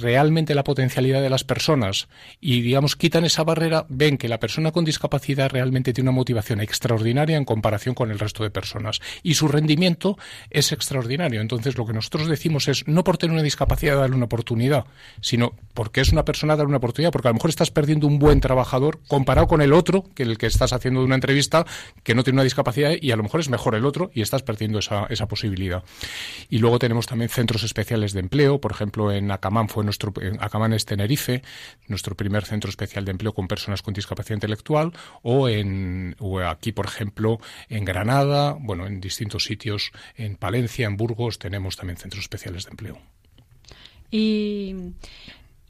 realmente 0.00 0.54
la 0.54 0.64
potencialidad 0.64 1.22
de 1.22 1.30
las 1.30 1.44
personas 1.44 2.08
y, 2.40 2.60
digamos, 2.60 2.96
quitan 2.96 3.24
esa 3.24 3.44
barrera, 3.44 3.86
ven 3.88 4.18
que 4.18 4.28
la 4.28 4.40
persona 4.40 4.72
con 4.72 4.84
discapacidad 4.84 5.50
realmente 5.50 5.92
tiene 5.94 6.10
una 6.10 6.16
motivación 6.16 6.60
extraordinaria 6.60 7.36
en 7.36 7.44
comparación 7.44 7.94
con 7.94 8.10
el 8.10 8.18
resto 8.18 8.41
de 8.42 8.50
personas. 8.50 9.00
Y 9.22 9.34
su 9.34 9.48
rendimiento 9.48 10.18
es 10.50 10.72
extraordinario. 10.72 11.40
Entonces, 11.40 11.76
lo 11.76 11.86
que 11.86 11.92
nosotros 11.92 12.28
decimos 12.28 12.68
es 12.68 12.86
no 12.86 13.04
por 13.04 13.18
tener 13.18 13.34
una 13.34 13.42
discapacidad 13.42 13.96
darle 13.96 14.16
una 14.16 14.26
oportunidad, 14.26 14.84
sino 15.20 15.54
porque 15.74 16.00
es 16.00 16.12
una 16.12 16.24
persona 16.24 16.56
darle 16.56 16.68
una 16.68 16.78
oportunidad, 16.78 17.12
porque 17.12 17.28
a 17.28 17.30
lo 17.30 17.34
mejor 17.34 17.50
estás 17.50 17.70
perdiendo 17.70 18.06
un 18.06 18.18
buen 18.18 18.40
trabajador 18.40 19.00
comparado 19.08 19.46
con 19.46 19.62
el 19.62 19.72
otro, 19.72 20.04
que 20.14 20.22
el 20.22 20.38
que 20.38 20.46
estás 20.46 20.72
haciendo 20.72 21.02
una 21.02 21.14
entrevista, 21.14 21.64
que 22.02 22.14
no 22.14 22.22
tiene 22.24 22.36
una 22.36 22.44
discapacidad 22.44 22.92
y 23.00 23.10
a 23.10 23.16
lo 23.16 23.22
mejor 23.22 23.40
es 23.40 23.48
mejor 23.48 23.74
el 23.74 23.84
otro 23.84 24.10
y 24.14 24.22
estás 24.22 24.42
perdiendo 24.42 24.78
esa, 24.78 25.06
esa 25.08 25.26
posibilidad. 25.26 25.82
Y 26.48 26.58
luego 26.58 26.78
tenemos 26.78 27.06
también 27.06 27.28
centros 27.28 27.62
especiales 27.62 28.12
de 28.12 28.20
empleo, 28.20 28.60
por 28.60 28.72
ejemplo, 28.72 29.12
en 29.12 29.30
Acamán 29.30 29.68
fue 29.68 29.84
nuestro, 29.84 30.12
Acamán 30.40 30.72
es 30.72 30.84
Tenerife, 30.84 31.42
nuestro 31.88 32.16
primer 32.16 32.44
centro 32.44 32.70
especial 32.70 33.04
de 33.04 33.12
empleo 33.12 33.32
con 33.32 33.48
personas 33.48 33.82
con 33.82 33.94
discapacidad 33.94 34.36
intelectual, 34.36 34.92
o 35.22 35.48
en 35.48 36.16
o 36.18 36.40
aquí, 36.40 36.72
por 36.72 36.86
ejemplo, 36.86 37.38
en 37.68 37.84
Granada, 37.84 38.31
bueno, 38.60 38.86
en 38.86 39.00
distintos 39.00 39.44
sitios, 39.44 39.92
en 40.16 40.36
Palencia, 40.36 40.86
en 40.86 40.96
Burgos, 40.96 41.38
tenemos 41.38 41.76
también 41.76 41.96
centros 41.96 42.22
especiales 42.22 42.64
de 42.64 42.70
empleo. 42.70 42.98
Y, 44.10 44.74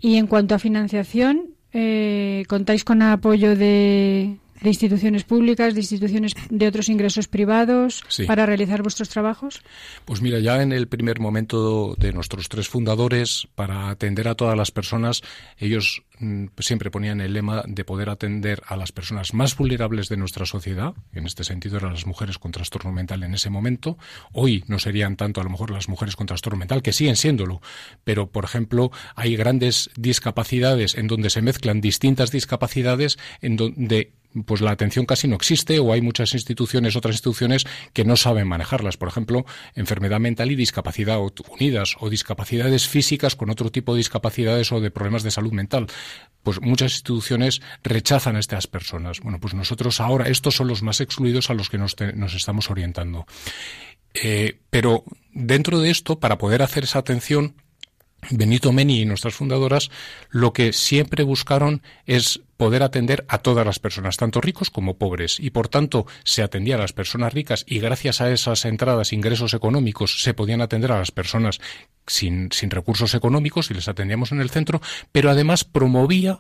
en 0.02 0.26
cuanto 0.26 0.54
a 0.54 0.59
financiación, 0.59 1.54
eh, 1.73 2.45
¿contáis 2.49 2.85
con 2.85 3.02
apoyo 3.02 3.57
de, 3.57 4.37
de 4.62 4.69
instituciones 4.69 5.25
públicas, 5.25 5.75
de 5.75 5.81
instituciones 5.81 6.35
de 6.50 6.66
otros 6.66 6.88
ingresos 6.88 7.28
privados 7.28 8.04
para 8.26 8.47
realizar 8.47 8.83
vuestros 8.83 9.09
trabajos? 9.09 9.62
Pues 10.04 10.23
mira, 10.23 10.38
ya 10.38 10.62
en 10.62 10.73
el 10.73 10.88
primer 10.88 11.21
momento 11.21 11.95
de 11.99 12.12
nuestros 12.12 12.49
tres 12.49 12.69
fundadores, 12.69 13.49
para 13.54 13.90
atender 13.90 14.28
a 14.28 14.35
todas 14.35 14.57
las 14.57 14.71
personas, 14.71 15.23
ellos 15.59 16.04
mm, 16.19 16.47
siempre 16.59 16.90
ponían 16.90 17.21
el 17.21 17.33
lema 17.33 17.64
de 17.66 17.85
poder 17.85 18.11
atender 18.11 18.62
a 18.66 18.76
las 18.76 18.92
personas 18.92 19.35
más 19.35 19.57
vulnerables 19.57 20.09
de 20.09 20.16
nuestra 20.16 20.47
sociedad, 20.47 20.95
en 21.12 21.26
este 21.26 21.45
sentido 21.45 21.78
eran 21.78 21.92
las 21.92 22.07
mujeres 22.07 22.38
con 22.38 22.52
trastorno 22.52 22.92
mental 22.92 23.23
en 23.23 23.35
ese 23.35 23.50
momento. 23.50 23.99
Hoy 24.33 24.64
no 24.66 24.78
serían 24.78 25.16
tanto 25.16 25.40
a 25.40 25.45
lo 25.45 25.50
mejor 25.50 25.71
las 25.71 25.88
mujeres 25.88 26.16
con 26.16 26.26
trastorno 26.26 26.59
mental, 26.59 26.83
que 26.83 26.92
siguen 26.92 27.16
siéndolo, 27.16 27.61
pero 28.04 28.31
por 28.31 28.45
ejemplo 28.45 28.90
hay 29.14 29.37
grandes 29.37 29.90
discapacidades 29.97 30.97
en 30.97 31.09
donde 31.09 31.31
se 31.31 31.42
mezclan 31.42 31.81
distintas 31.81 32.31
discapacidades 32.31 33.19
en 33.40 33.57
donde 33.57 34.12
pues 34.46 34.60
la 34.60 34.70
atención 34.70 35.06
casi 35.06 35.28
no 35.28 35.36
existe 35.36 35.78
o 35.78 35.92
hay 35.92 36.00
muchas 36.00 36.34
instituciones, 36.34 36.96
otras 36.96 37.14
instituciones 37.14 37.66
que 37.92 38.04
no 38.04 38.16
saben 38.16 38.48
manejarlas. 38.48 38.96
Por 38.96 39.08
ejemplo, 39.08 39.44
enfermedad 39.74 40.20
mental 40.20 40.50
y 40.50 40.56
discapacidad 40.56 41.18
unidas 41.50 41.96
o 42.00 42.10
discapacidades 42.10 42.88
físicas 42.88 43.36
con 43.36 43.50
otro 43.50 43.70
tipo 43.70 43.92
de 43.92 43.98
discapacidades 43.98 44.72
o 44.72 44.80
de 44.80 44.90
problemas 44.90 45.22
de 45.22 45.30
salud 45.30 45.52
mental. 45.52 45.86
Pues 46.42 46.60
muchas 46.60 46.92
instituciones 46.92 47.62
rechazan 47.82 48.36
a 48.36 48.40
estas 48.40 48.66
personas. 48.66 49.20
Bueno, 49.20 49.38
pues 49.40 49.54
nosotros 49.54 50.00
ahora, 50.00 50.28
estos 50.28 50.56
son 50.56 50.68
los 50.68 50.82
más 50.82 51.00
excluidos 51.00 51.50
a 51.50 51.54
los 51.54 51.68
que 51.70 51.78
nos, 51.78 51.94
estamos 52.34 52.70
orientando. 52.70 53.26
Eh, 54.14 54.58
pero 54.70 55.04
dentro 55.32 55.80
de 55.80 55.90
esto, 55.90 56.18
para 56.18 56.38
poder 56.38 56.62
hacer 56.62 56.84
esa 56.84 56.98
atención, 56.98 57.54
Benito 58.30 58.72
Meni 58.72 59.00
y 59.00 59.04
nuestras 59.04 59.34
fundadoras 59.34 59.90
lo 60.30 60.52
que 60.52 60.72
siempre 60.72 61.24
buscaron 61.24 61.82
es 62.06 62.40
poder 62.56 62.84
atender 62.84 63.24
a 63.28 63.38
todas 63.38 63.66
las 63.66 63.80
personas, 63.80 64.16
tanto 64.16 64.40
ricos 64.40 64.70
como 64.70 64.96
pobres, 64.96 65.40
y 65.40 65.50
por 65.50 65.66
tanto 65.68 66.06
se 66.22 66.42
atendía 66.42 66.76
a 66.76 66.78
las 66.78 66.92
personas 66.92 67.34
ricas 67.34 67.64
y 67.66 67.80
gracias 67.80 68.20
a 68.20 68.30
esas 68.30 68.64
entradas, 68.64 69.12
ingresos 69.12 69.54
económicos, 69.54 70.22
se 70.22 70.34
podían 70.34 70.60
atender 70.60 70.92
a 70.92 70.98
las 70.98 71.10
personas 71.10 71.60
sin, 72.06 72.52
sin 72.52 72.70
recursos 72.70 73.14
económicos 73.14 73.70
y 73.70 73.74
les 73.74 73.88
atendíamos 73.88 74.30
en 74.30 74.40
el 74.40 74.50
centro, 74.50 74.80
pero 75.10 75.30
además 75.30 75.64
promovía 75.64 76.38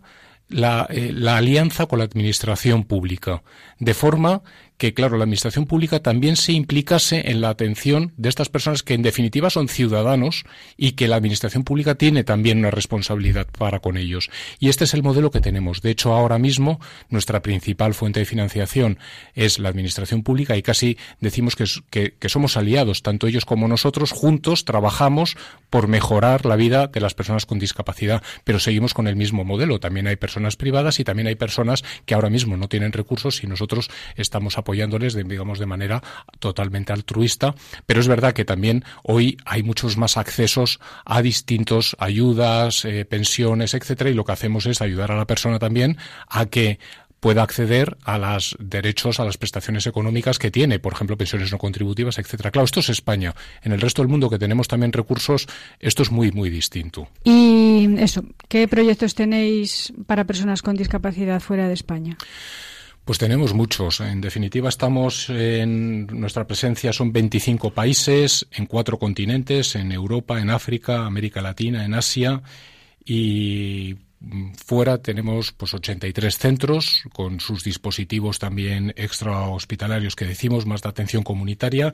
la, 0.48 0.86
eh, 0.90 1.10
la, 1.12 1.38
alianza 1.38 1.86
con 1.86 1.98
la 1.98 2.04
administración 2.04 2.84
pública, 2.84 3.42
de 3.78 3.94
forma 3.94 4.42
que, 4.82 4.94
claro, 4.94 5.16
la 5.16 5.22
Administración 5.22 5.66
Pública 5.66 6.00
también 6.00 6.34
se 6.34 6.50
implicase 6.50 7.30
en 7.30 7.40
la 7.40 7.50
atención 7.50 8.12
de 8.16 8.28
estas 8.28 8.48
personas 8.48 8.82
que, 8.82 8.94
en 8.94 9.02
definitiva, 9.02 9.48
son 9.48 9.68
ciudadanos 9.68 10.42
y 10.76 10.92
que 10.92 11.06
la 11.06 11.14
Administración 11.14 11.62
Pública 11.62 11.94
tiene 11.94 12.24
también 12.24 12.58
una 12.58 12.72
responsabilidad 12.72 13.46
para 13.56 13.78
con 13.78 13.96
ellos. 13.96 14.28
Y 14.58 14.70
este 14.70 14.82
es 14.82 14.94
el 14.94 15.04
modelo 15.04 15.30
que 15.30 15.40
tenemos. 15.40 15.82
De 15.82 15.92
hecho, 15.92 16.12
ahora 16.14 16.40
mismo, 16.40 16.80
nuestra 17.10 17.42
principal 17.42 17.94
fuente 17.94 18.18
de 18.18 18.26
financiación 18.26 18.98
es 19.34 19.60
la 19.60 19.68
Administración 19.68 20.24
Pública 20.24 20.56
y 20.56 20.62
casi 20.62 20.98
decimos 21.20 21.54
que, 21.54 22.14
que 22.18 22.28
somos 22.28 22.56
aliados, 22.56 23.02
tanto 23.02 23.28
ellos 23.28 23.44
como 23.44 23.68
nosotros, 23.68 24.10
juntos 24.10 24.64
trabajamos 24.64 25.36
por 25.72 25.88
mejorar 25.88 26.44
la 26.44 26.54
vida 26.54 26.86
de 26.86 27.00
las 27.00 27.14
personas 27.14 27.46
con 27.46 27.58
discapacidad, 27.58 28.22
pero 28.44 28.58
seguimos 28.58 28.92
con 28.92 29.06
el 29.08 29.16
mismo 29.16 29.42
modelo. 29.42 29.80
También 29.80 30.06
hay 30.06 30.16
personas 30.16 30.54
privadas 30.54 31.00
y 31.00 31.04
también 31.04 31.28
hay 31.28 31.34
personas 31.34 31.82
que 32.04 32.12
ahora 32.12 32.28
mismo 32.28 32.58
no 32.58 32.68
tienen 32.68 32.92
recursos 32.92 33.42
y 33.42 33.46
nosotros 33.46 33.88
estamos 34.14 34.58
apoyándoles, 34.58 35.14
de, 35.14 35.24
digamos, 35.24 35.58
de 35.58 35.64
manera 35.64 36.02
totalmente 36.40 36.92
altruista. 36.92 37.54
Pero 37.86 38.00
es 38.00 38.06
verdad 38.06 38.34
que 38.34 38.44
también 38.44 38.84
hoy 39.02 39.38
hay 39.46 39.62
muchos 39.62 39.96
más 39.96 40.18
accesos 40.18 40.78
a 41.06 41.22
distintos 41.22 41.96
ayudas, 41.98 42.84
eh, 42.84 43.06
pensiones, 43.06 43.72
etcétera, 43.72 44.10
y 44.10 44.14
lo 44.14 44.26
que 44.26 44.32
hacemos 44.32 44.66
es 44.66 44.82
ayudar 44.82 45.10
a 45.10 45.16
la 45.16 45.26
persona 45.26 45.58
también 45.58 45.96
a 46.28 46.44
que 46.44 46.80
pueda 47.22 47.44
acceder 47.44 47.96
a 48.02 48.18
los 48.18 48.56
derechos, 48.58 49.20
a 49.20 49.24
las 49.24 49.38
prestaciones 49.38 49.86
económicas 49.86 50.40
que 50.40 50.50
tiene, 50.50 50.80
por 50.80 50.92
ejemplo, 50.92 51.16
pensiones 51.16 51.52
no 51.52 51.58
contributivas, 51.58 52.18
etcétera. 52.18 52.50
Claro, 52.50 52.64
esto 52.64 52.80
es 52.80 52.88
España. 52.88 53.32
En 53.62 53.70
el 53.70 53.80
resto 53.80 54.02
del 54.02 54.08
mundo 54.08 54.28
que 54.28 54.40
tenemos 54.40 54.66
también 54.66 54.92
recursos, 54.92 55.46
esto 55.78 56.02
es 56.02 56.10
muy, 56.10 56.32
muy 56.32 56.50
distinto. 56.50 57.06
Y 57.22 57.94
eso, 57.98 58.24
¿qué 58.48 58.66
proyectos 58.66 59.14
tenéis 59.14 59.92
para 60.06 60.24
personas 60.24 60.62
con 60.62 60.74
discapacidad 60.74 61.38
fuera 61.38 61.68
de 61.68 61.74
España? 61.74 62.18
Pues 63.04 63.18
tenemos 63.18 63.54
muchos. 63.54 64.00
En 64.00 64.20
definitiva, 64.20 64.68
estamos 64.68 65.30
en 65.30 66.08
nuestra 66.08 66.44
presencia 66.48 66.92
son 66.92 67.12
25 67.12 67.70
países 67.70 68.48
en 68.50 68.66
cuatro 68.66 68.98
continentes, 68.98 69.76
en 69.76 69.92
Europa, 69.92 70.40
en 70.40 70.50
África, 70.50 71.06
América 71.06 71.40
Latina, 71.40 71.84
en 71.84 71.94
Asia 71.94 72.42
y 73.04 73.94
fuera 74.56 74.98
tenemos 74.98 75.52
pues 75.52 75.74
83 75.74 76.38
centros 76.38 77.02
con 77.12 77.40
sus 77.40 77.64
dispositivos 77.64 78.38
también 78.38 78.92
extra 78.96 79.48
hospitalarios 79.48 80.16
que 80.16 80.24
decimos 80.24 80.66
más 80.66 80.82
de 80.82 80.88
atención 80.88 81.22
comunitaria 81.22 81.92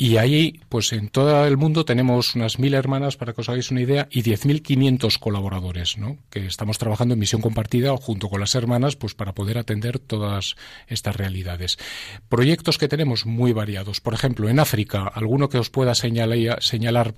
y 0.00 0.16
ahí, 0.16 0.62
pues 0.70 0.94
en 0.94 1.10
todo 1.10 1.44
el 1.44 1.58
mundo 1.58 1.84
tenemos 1.84 2.34
unas 2.34 2.58
mil 2.58 2.72
hermanas, 2.72 3.18
para 3.18 3.34
que 3.34 3.42
os 3.42 3.50
hagáis 3.50 3.70
una 3.70 3.82
idea, 3.82 4.08
y 4.10 4.22
10.500 4.22 5.18
colaboradores, 5.18 5.98
¿no? 5.98 6.16
Que 6.30 6.46
estamos 6.46 6.78
trabajando 6.78 7.12
en 7.12 7.20
misión 7.20 7.42
compartida 7.42 7.94
junto 7.98 8.30
con 8.30 8.40
las 8.40 8.54
hermanas, 8.54 8.96
pues 8.96 9.12
para 9.12 9.34
poder 9.34 9.58
atender 9.58 9.98
todas 9.98 10.56
estas 10.86 11.16
realidades. 11.16 11.76
Proyectos 12.30 12.78
que 12.78 12.88
tenemos 12.88 13.26
muy 13.26 13.52
variados. 13.52 14.00
Por 14.00 14.14
ejemplo, 14.14 14.48
en 14.48 14.58
África, 14.58 15.02
alguno 15.02 15.50
que 15.50 15.58
os 15.58 15.68
pueda 15.68 15.94
señalar 15.94 17.12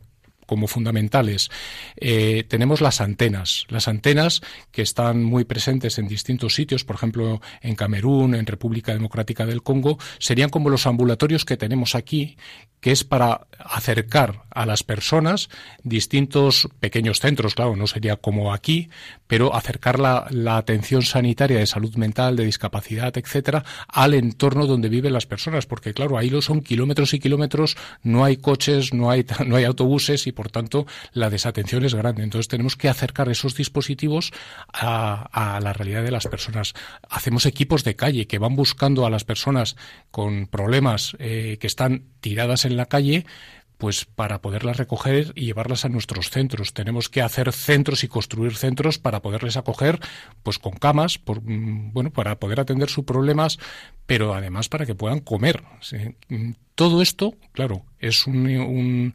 como 0.53 0.67
fundamentales. 0.67 1.51
Eh, 1.97 2.45
tenemos 2.47 2.83
las 2.83 3.01
antenas, 3.01 3.65
las 3.71 3.89
antenas 3.89 4.43
que 4.71 4.83
están 4.83 5.25
muy 5.25 5.45
presentes 5.45 5.97
en 5.99 6.09
distintos 6.09 6.55
sitios, 6.55 6.85
por 6.85 6.97
ejemplo, 6.97 7.41
en 7.63 7.75
Camerún, 7.75 8.35
en 8.35 8.45
República 8.45 8.93
Democrática 8.93 9.47
del 9.47 9.63
Congo, 9.63 9.99
serían 10.19 10.51
como 10.51 10.69
los 10.69 10.87
ambulatorios 10.87 11.47
que 11.47 11.57
tenemos 11.57 11.95
aquí, 11.95 12.37
que 12.83 12.93
es 12.93 13.03
para 13.03 13.47
acercar 13.59 14.43
a 14.51 14.67
las 14.67 14.83
personas 14.83 15.49
distintos 15.85 16.69
pequeños 16.81 17.21
centros, 17.21 17.55
claro, 17.55 17.75
no 17.75 17.87
sería 17.87 18.17
como 18.17 18.53
aquí, 18.53 18.91
pero 19.33 19.55
acercar 19.55 19.99
la, 19.99 20.59
atención 20.59 21.01
sanitaria 21.01 21.59
de 21.59 21.67
salud 21.67 21.95
mental, 21.95 22.37
de 22.37 22.45
discapacidad, 22.45 23.17
etcétera, 23.17 23.65
al 23.89 24.13
entorno 24.13 24.67
donde 24.67 24.91
viven 24.91 25.15
las 25.15 25.25
personas, 25.25 25.65
porque 25.65 25.95
claro, 25.95 26.19
ahí 26.19 26.29
lo 26.29 26.43
son 26.43 26.61
kilómetros 26.61 27.15
y 27.15 27.19
kilómetros, 27.19 27.79
no 28.03 28.27
hay 28.27 28.37
coches, 28.37 28.93
no 28.93 29.11
hay, 29.11 29.25
no 29.47 29.57
hay 29.57 29.65
autobuses 29.65 30.27
y 30.27 30.33
por 30.33 30.51
tanto 30.51 30.87
la 31.15 31.31
desatención 31.31 31.83
es 31.87 31.95
grande. 31.95 32.23
Entonces 32.23 32.49
tenemos 32.49 32.77
que 32.77 32.91
acercar 32.91 33.31
esos 33.31 33.55
dispositivos 33.55 34.33
a, 34.71 35.59
la 35.63 35.73
realidad 35.73 36.03
de 36.03 36.11
las 36.11 36.27
personas. 36.27 36.75
Hacemos 37.09 37.47
equipos 37.47 37.85
de 37.85 37.97
calle 37.97 38.27
que 38.27 38.39
van 38.39 38.55
buscando 38.55 39.07
a 39.07 39.11
las 39.11 39.25
personas 39.25 39.77
con 40.11 40.47
problemas 40.47 41.17
eh, 41.19 41.57
que 41.59 41.69
están 41.69 42.05
tiradas 42.21 42.67
en 42.67 42.77
la 42.77 42.85
calle 42.85 43.25
pues 43.83 44.05
para 44.05 44.41
poderlas 44.41 44.77
recoger 44.77 45.33
y 45.35 45.47
llevarlas 45.47 45.85
a 45.85 45.89
nuestros 45.89 46.31
centros. 46.31 46.73
Tenemos 46.73 47.09
que 47.09 47.21
hacer 47.21 47.51
centros 47.53 48.05
y 48.05 48.09
construir 48.09 48.55
centros 48.55 49.01
para 49.01 49.23
poderles 49.23 49.57
acoger, 49.57 49.99
pues 50.45 50.61
con 50.61 50.75
camas, 50.75 51.19
por, 51.19 51.43
mm, 51.43 51.93
bueno, 51.93 52.13
para 52.13 52.39
poder 52.39 52.61
atender 52.61 52.91
sus 52.91 53.05
problemas, 53.05 53.59
pero 54.07 54.35
además 54.35 54.69
para 54.69 54.87
que 54.87 54.95
puedan 54.95 55.19
comer. 55.19 55.65
Todo 56.77 57.03
esto, 57.03 57.35
claro, 57.51 57.83
es 57.99 58.29
un 58.29 58.47
un 58.47 59.15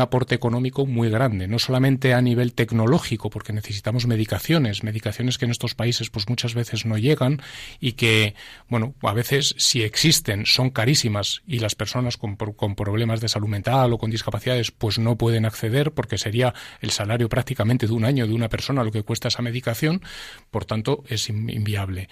aporte 0.00 0.34
económico 0.34 0.86
muy 0.86 1.08
grande, 1.10 1.48
no 1.48 1.58
solamente 1.58 2.12
a 2.14 2.20
nivel 2.20 2.52
tecnológico, 2.52 3.30
porque 3.30 3.52
necesitamos 3.52 4.06
medicaciones, 4.06 4.84
medicaciones 4.84 5.38
que 5.38 5.46
en 5.46 5.50
estos 5.50 5.74
países 5.74 6.10
pues 6.10 6.28
muchas 6.28 6.54
veces 6.54 6.84
no 6.84 6.98
llegan 6.98 7.40
y 7.80 7.92
que, 7.92 8.34
bueno, 8.68 8.94
a 9.02 9.12
veces 9.12 9.54
si 9.58 9.82
existen 9.82 10.44
son 10.46 10.70
carísimas 10.70 11.42
y 11.46 11.60
las 11.60 11.74
personas 11.74 12.16
con, 12.16 12.36
con 12.36 12.74
problemas 12.74 13.20
de 13.20 13.28
salud 13.28 13.48
mental 13.48 13.92
o 13.92 13.98
con 13.98 14.10
discapacidades 14.10 14.70
pues 14.70 14.98
no 14.98 15.16
pueden 15.16 15.46
acceder 15.46 15.92
porque 15.92 16.18
sería 16.18 16.54
el 16.80 16.90
salario 16.90 17.28
prácticamente 17.28 17.86
de 17.86 17.92
un 17.92 18.04
año 18.04 18.26
de 18.26 18.34
una 18.34 18.48
persona 18.48 18.84
lo 18.84 18.92
que 18.92 19.02
cuesta 19.02 19.28
esa 19.28 19.42
medicación, 19.42 20.02
por 20.50 20.64
tanto 20.64 21.04
es 21.08 21.28
inviable. 21.28 22.08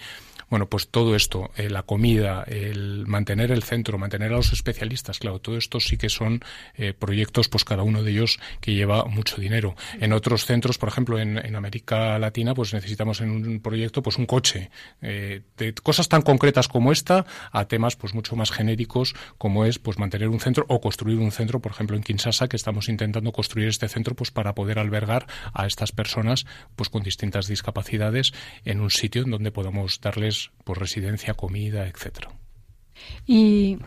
Bueno, 0.49 0.67
pues 0.67 0.87
todo 0.89 1.15
esto, 1.15 1.51
eh, 1.57 1.69
la 1.69 1.83
comida, 1.83 2.43
el 2.47 3.05
mantener 3.05 3.51
el 3.51 3.61
centro, 3.61 3.99
mantener 3.99 4.33
a 4.33 4.37
los 4.37 4.51
especialistas, 4.51 5.19
claro, 5.19 5.39
todo 5.39 5.57
esto 5.57 5.79
sí 5.79 5.95
que 5.95 6.09
son 6.09 6.41
eh, 6.75 6.93
proyectos, 6.93 7.49
pues 7.49 7.63
cada 7.63 7.83
uno 7.83 8.01
de 8.01 8.11
ellos 8.11 8.39
que 8.59 8.73
lleva 8.73 9.05
mucho 9.05 9.39
dinero. 9.39 9.75
En 9.99 10.11
otros 10.11 10.45
centros, 10.45 10.79
por 10.79 10.89
ejemplo, 10.89 11.19
en, 11.19 11.55
América 11.55 12.17
Latina, 12.17 12.53
pues 12.55 12.73
necesitamos 12.73 13.21
en 13.21 13.31
un 13.31 13.59
proyecto, 13.59 14.01
pues 14.01 14.17
un 14.17 14.25
coche. 14.25 14.71
Eh, 15.01 15.41
de 15.57 15.73
cosas 15.73 16.07
tan 16.07 16.21
concretas 16.21 16.67
como 16.67 16.91
esta 16.91 17.25
a 17.51 17.65
temas, 17.65 17.95
pues 17.95 18.13
mucho 18.13 18.35
más 18.35 18.51
genéricos 18.51 19.13
como 19.37 19.65
es, 19.65 19.77
pues 19.77 19.99
mantener 19.99 20.29
un 20.29 20.39
centro 20.39 20.65
o 20.69 20.79
construir 20.81 21.19
un 21.19 21.31
centro, 21.31 21.59
por 21.59 21.73
ejemplo, 21.73 21.95
en 21.95 22.03
Kinshasa, 22.03 22.47
que 22.47 22.55
estamos 22.55 22.89
intentando 22.89 23.31
construir 23.31 23.67
este 23.67 23.87
centro, 23.87 24.15
pues 24.15 24.31
para 24.31 24.55
poder 24.55 24.79
albergar 24.79 25.27
a 25.53 25.67
estas 25.67 25.91
personas, 25.91 26.45
pues 26.75 26.89
con 26.89 27.03
distintas 27.03 27.47
discapacidades 27.47 28.33
en 28.65 28.79
un 28.79 28.89
sitio 28.89 29.23
en 29.23 29.31
donde 29.31 29.51
podamos 29.51 29.99
darles 30.01 30.38
por 30.63 30.79
residencia, 30.79 31.33
comida, 31.33 31.87
etcétera. 31.87 32.29
Y 33.25 33.77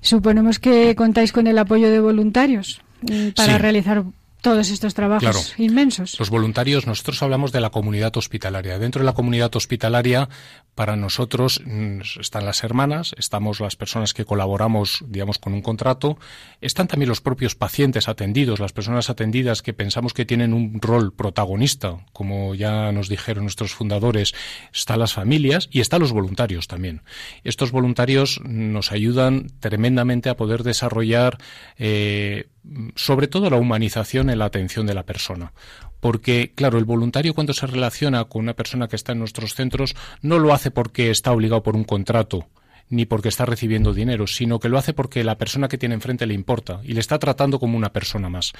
suponemos 0.00 0.58
que 0.58 0.94
contáis 0.94 1.32
con 1.32 1.46
el 1.46 1.58
apoyo 1.58 1.90
de 1.90 2.00
voluntarios 2.00 2.80
mm, 3.02 3.28
para 3.36 3.58
realizar 3.58 4.04
todos 4.40 4.70
estos 4.70 4.94
trabajos 4.94 5.54
inmensos. 5.58 6.18
Los 6.18 6.30
voluntarios, 6.30 6.86
nosotros 6.86 7.22
hablamos 7.22 7.52
de 7.52 7.60
la 7.60 7.70
comunidad 7.70 8.16
hospitalaria. 8.16 8.78
Dentro 8.78 9.00
de 9.00 9.06
la 9.06 9.12
comunidad 9.12 9.54
hospitalaria, 9.54 10.28
para 10.74 10.96
nosotros 10.96 11.60
mm, 11.64 12.00
están 12.20 12.44
las 12.44 12.64
hermanas, 12.64 13.14
estamos 13.18 13.60
las 13.60 13.76
personas 13.76 14.14
que 14.14 14.24
colaboramos, 14.24 15.04
digamos, 15.06 15.38
con 15.38 15.52
un 15.52 15.62
contrato, 15.62 16.18
están 16.60 16.88
también 16.88 17.08
los 17.08 17.20
propios 17.20 17.54
pacientes 17.54 18.08
atendidos, 18.08 18.60
las 18.60 18.72
personas 18.72 19.10
atendidas 19.10 19.62
que 19.62 19.74
pensamos 19.74 20.14
que 20.14 20.24
tienen 20.24 20.54
un 20.54 20.80
rol 20.80 21.12
protagonista, 21.12 21.98
como 22.12 22.54
ya 22.54 22.92
nos 22.92 23.08
dijeron 23.08 23.44
nuestros 23.44 23.74
fundadores, 23.74 24.32
están 24.72 25.00
las 25.00 25.12
familias 25.12 25.68
y 25.70 25.80
están 25.80 26.00
los 26.00 26.12
voluntarios 26.12 26.66
también. 26.66 27.02
Estos 27.44 27.72
voluntarios 27.72 28.40
nos 28.44 28.92
ayudan 28.92 29.48
tremendamente 29.60 30.28
a 30.28 30.36
poder 30.36 30.62
desarrollar 30.62 31.38
eh, 31.78 32.48
sobre 32.94 33.28
todo 33.28 33.50
la 33.50 33.56
humanización 33.56 34.30
en 34.30 34.38
la 34.38 34.46
atención 34.46 34.86
de 34.86 34.94
la 34.94 35.04
persona. 35.04 35.52
Porque, 36.00 36.52
claro, 36.54 36.78
el 36.78 36.84
voluntario 36.84 37.34
cuando 37.34 37.52
se 37.52 37.66
relaciona 37.66 38.24
con 38.24 38.42
una 38.42 38.54
persona 38.54 38.88
que 38.88 38.96
está 38.96 39.12
en 39.12 39.18
nuestros 39.18 39.54
centros 39.54 39.94
no 40.22 40.38
lo 40.38 40.54
hace 40.54 40.70
porque 40.70 41.10
está 41.10 41.32
obligado 41.32 41.62
por 41.62 41.76
un 41.76 41.84
contrato 41.84 42.48
ni 42.90 43.06
porque 43.06 43.28
está 43.28 43.46
recibiendo 43.46 43.94
dinero, 43.94 44.26
sino 44.26 44.58
que 44.58 44.68
lo 44.68 44.76
hace 44.76 44.92
porque 44.92 45.24
la 45.24 45.38
persona 45.38 45.68
que 45.68 45.78
tiene 45.78 45.94
enfrente 45.94 46.26
le 46.26 46.34
importa 46.34 46.80
y 46.82 46.92
le 46.92 47.00
está 47.00 47.18
tratando 47.18 47.58
como 47.60 47.76
una 47.76 47.92
persona 47.92 48.28
más. 48.28 48.52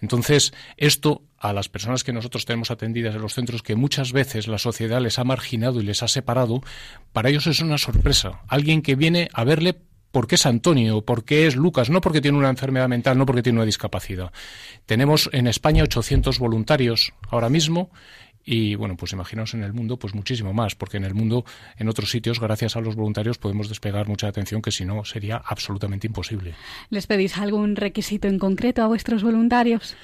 Entonces, 0.00 0.52
esto 0.76 1.22
a 1.38 1.52
las 1.52 1.68
personas 1.68 2.02
que 2.02 2.12
nosotros 2.12 2.44
tenemos 2.44 2.70
atendidas 2.70 3.14
en 3.14 3.22
los 3.22 3.34
centros, 3.34 3.62
que 3.62 3.76
muchas 3.76 4.12
veces 4.12 4.48
la 4.48 4.58
sociedad 4.58 5.00
les 5.00 5.18
ha 5.20 5.24
marginado 5.24 5.80
y 5.80 5.84
les 5.84 6.02
ha 6.02 6.08
separado, 6.08 6.62
para 7.12 7.30
ellos 7.30 7.46
es 7.46 7.60
una 7.60 7.78
sorpresa. 7.78 8.40
Alguien 8.48 8.82
que 8.82 8.96
viene 8.96 9.28
a 9.32 9.44
verle 9.44 9.78
por 10.10 10.26
qué 10.26 10.36
es 10.36 10.46
Antonio, 10.46 11.02
por 11.02 11.24
qué 11.24 11.46
es 11.46 11.56
Lucas, 11.56 11.90
no 11.90 12.00
porque 12.00 12.20
tiene 12.20 12.38
una 12.38 12.48
enfermedad 12.48 12.88
mental, 12.88 13.18
no 13.18 13.26
porque 13.26 13.42
tiene 13.42 13.58
una 13.58 13.66
discapacidad. 13.66 14.32
Tenemos 14.86 15.28
en 15.32 15.46
España 15.46 15.82
800 15.82 16.38
voluntarios 16.38 17.12
ahora 17.30 17.48
mismo 17.48 17.90
y 18.48 18.76
bueno, 18.76 18.96
pues 18.96 19.12
imaginaos 19.12 19.54
en 19.54 19.64
el 19.64 19.72
mundo, 19.72 19.98
pues 19.98 20.14
muchísimo 20.14 20.54
más, 20.54 20.76
porque 20.76 20.96
en 20.96 21.04
el 21.04 21.14
mundo, 21.14 21.44
en 21.78 21.88
otros 21.88 22.10
sitios, 22.10 22.38
gracias 22.38 22.76
a 22.76 22.80
los 22.80 22.94
voluntarios, 22.94 23.38
podemos 23.38 23.68
despegar 23.68 24.06
mucha 24.06 24.28
atención 24.28 24.62
que 24.62 24.70
si 24.70 24.84
no 24.84 25.04
sería 25.04 25.42
absolutamente 25.44 26.06
imposible. 26.06 26.54
¿Les 26.88 27.08
pedís 27.08 27.36
algún 27.38 27.74
requisito 27.74 28.28
en 28.28 28.38
concreto 28.38 28.82
a 28.82 28.86
vuestros 28.86 29.24
voluntarios? 29.24 29.96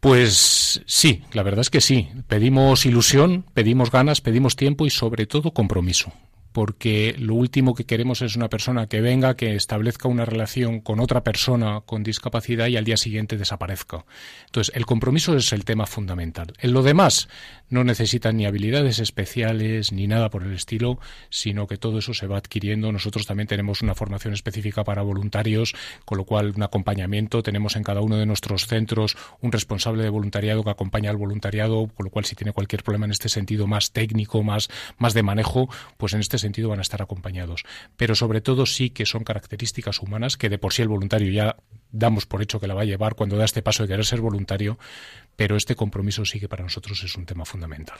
Pues 0.00 0.82
sí, 0.86 1.22
la 1.32 1.42
verdad 1.42 1.62
es 1.62 1.70
que 1.70 1.80
sí. 1.80 2.10
Pedimos 2.28 2.84
ilusión, 2.84 3.46
pedimos 3.54 3.90
ganas, 3.90 4.20
pedimos 4.20 4.54
tiempo 4.54 4.84
y 4.84 4.90
sobre 4.90 5.26
todo 5.26 5.52
compromiso 5.52 6.12
porque 6.56 7.14
lo 7.18 7.34
último 7.34 7.74
que 7.74 7.84
queremos 7.84 8.22
es 8.22 8.34
una 8.34 8.48
persona 8.48 8.86
que 8.86 9.02
venga, 9.02 9.36
que 9.36 9.56
establezca 9.56 10.08
una 10.08 10.24
relación 10.24 10.80
con 10.80 11.00
otra 11.00 11.22
persona 11.22 11.82
con 11.84 12.02
discapacidad 12.02 12.68
y 12.68 12.78
al 12.78 12.84
día 12.86 12.96
siguiente 12.96 13.36
desaparezca. 13.36 14.06
Entonces, 14.46 14.74
el 14.74 14.86
compromiso 14.86 15.36
es 15.36 15.52
el 15.52 15.66
tema 15.66 15.84
fundamental. 15.84 16.54
En 16.58 16.72
lo 16.72 16.82
demás, 16.82 17.28
no 17.68 17.84
necesitan 17.84 18.38
ni 18.38 18.46
habilidades 18.46 19.00
especiales 19.00 19.92
ni 19.92 20.06
nada 20.06 20.30
por 20.30 20.44
el 20.44 20.54
estilo, 20.54 20.98
sino 21.28 21.66
que 21.66 21.76
todo 21.76 21.98
eso 21.98 22.14
se 22.14 22.26
va 22.26 22.38
adquiriendo. 22.38 22.90
Nosotros 22.90 23.26
también 23.26 23.48
tenemos 23.48 23.82
una 23.82 23.94
formación 23.94 24.32
específica 24.32 24.82
para 24.82 25.02
voluntarios, 25.02 25.74
con 26.06 26.16
lo 26.16 26.24
cual 26.24 26.54
un 26.56 26.62
acompañamiento. 26.62 27.42
Tenemos 27.42 27.76
en 27.76 27.82
cada 27.82 28.00
uno 28.00 28.16
de 28.16 28.24
nuestros 28.24 28.66
centros 28.66 29.18
un 29.42 29.52
responsable 29.52 30.04
de 30.04 30.08
voluntariado 30.08 30.64
que 30.64 30.70
acompaña 30.70 31.10
al 31.10 31.18
voluntariado, 31.18 31.88
con 31.88 32.04
lo 32.04 32.10
cual 32.10 32.24
si 32.24 32.34
tiene 32.34 32.52
cualquier 32.52 32.82
problema 32.82 33.04
en 33.04 33.10
este 33.10 33.28
sentido 33.28 33.66
más 33.66 33.92
técnico, 33.92 34.42
más, 34.42 34.70
más 34.96 35.12
de 35.12 35.22
manejo, 35.22 35.68
pues 35.98 36.14
en 36.14 36.20
este 36.20 36.38
sentido 36.38 36.45
van 36.68 36.78
a 36.78 36.82
estar 36.82 37.02
acompañados. 37.02 37.64
Pero 37.96 38.14
sobre 38.14 38.40
todo 38.40 38.66
sí 38.66 38.90
que 38.90 39.06
son 39.06 39.24
características 39.24 40.00
humanas 40.00 40.36
que 40.36 40.48
de 40.48 40.58
por 40.58 40.72
sí 40.72 40.82
el 40.82 40.88
voluntario 40.88 41.30
ya 41.30 41.56
damos 41.92 42.26
por 42.26 42.42
hecho 42.42 42.60
que 42.60 42.66
la 42.66 42.74
va 42.74 42.82
a 42.82 42.86
llevar 42.86 43.14
cuando 43.14 43.36
da 43.36 43.44
este 43.44 43.62
paso 43.62 43.82
de 43.82 43.88
querer 43.88 44.04
ser 44.04 44.20
voluntario, 44.20 44.78
pero 45.36 45.56
este 45.56 45.76
compromiso 45.76 46.24
sí 46.24 46.40
que 46.40 46.48
para 46.48 46.64
nosotros 46.64 47.02
es 47.02 47.16
un 47.16 47.26
tema 47.26 47.44
fundamental. 47.44 47.98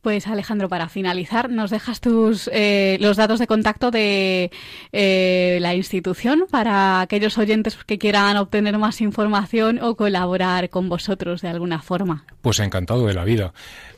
Pues 0.00 0.26
Alejandro, 0.26 0.68
para 0.68 0.88
finalizar, 0.88 1.50
nos 1.50 1.70
dejas 1.70 2.00
tus 2.00 2.48
eh, 2.52 2.96
los 3.00 3.18
datos 3.18 3.38
de 3.38 3.46
contacto 3.46 3.90
de 3.90 4.50
eh, 4.92 5.58
la 5.60 5.74
institución 5.74 6.46
para 6.50 7.02
aquellos 7.02 7.36
oyentes 7.36 7.76
que 7.84 7.98
quieran 7.98 8.38
obtener 8.38 8.78
más 8.78 9.02
información 9.02 9.78
o 9.82 9.96
colaborar 9.96 10.70
con 10.70 10.88
vosotros 10.88 11.42
de 11.42 11.48
alguna 11.48 11.82
forma. 11.82 12.24
Pues 12.40 12.60
encantado 12.60 13.06
de 13.06 13.14
la 13.14 13.24
vida. 13.24 13.52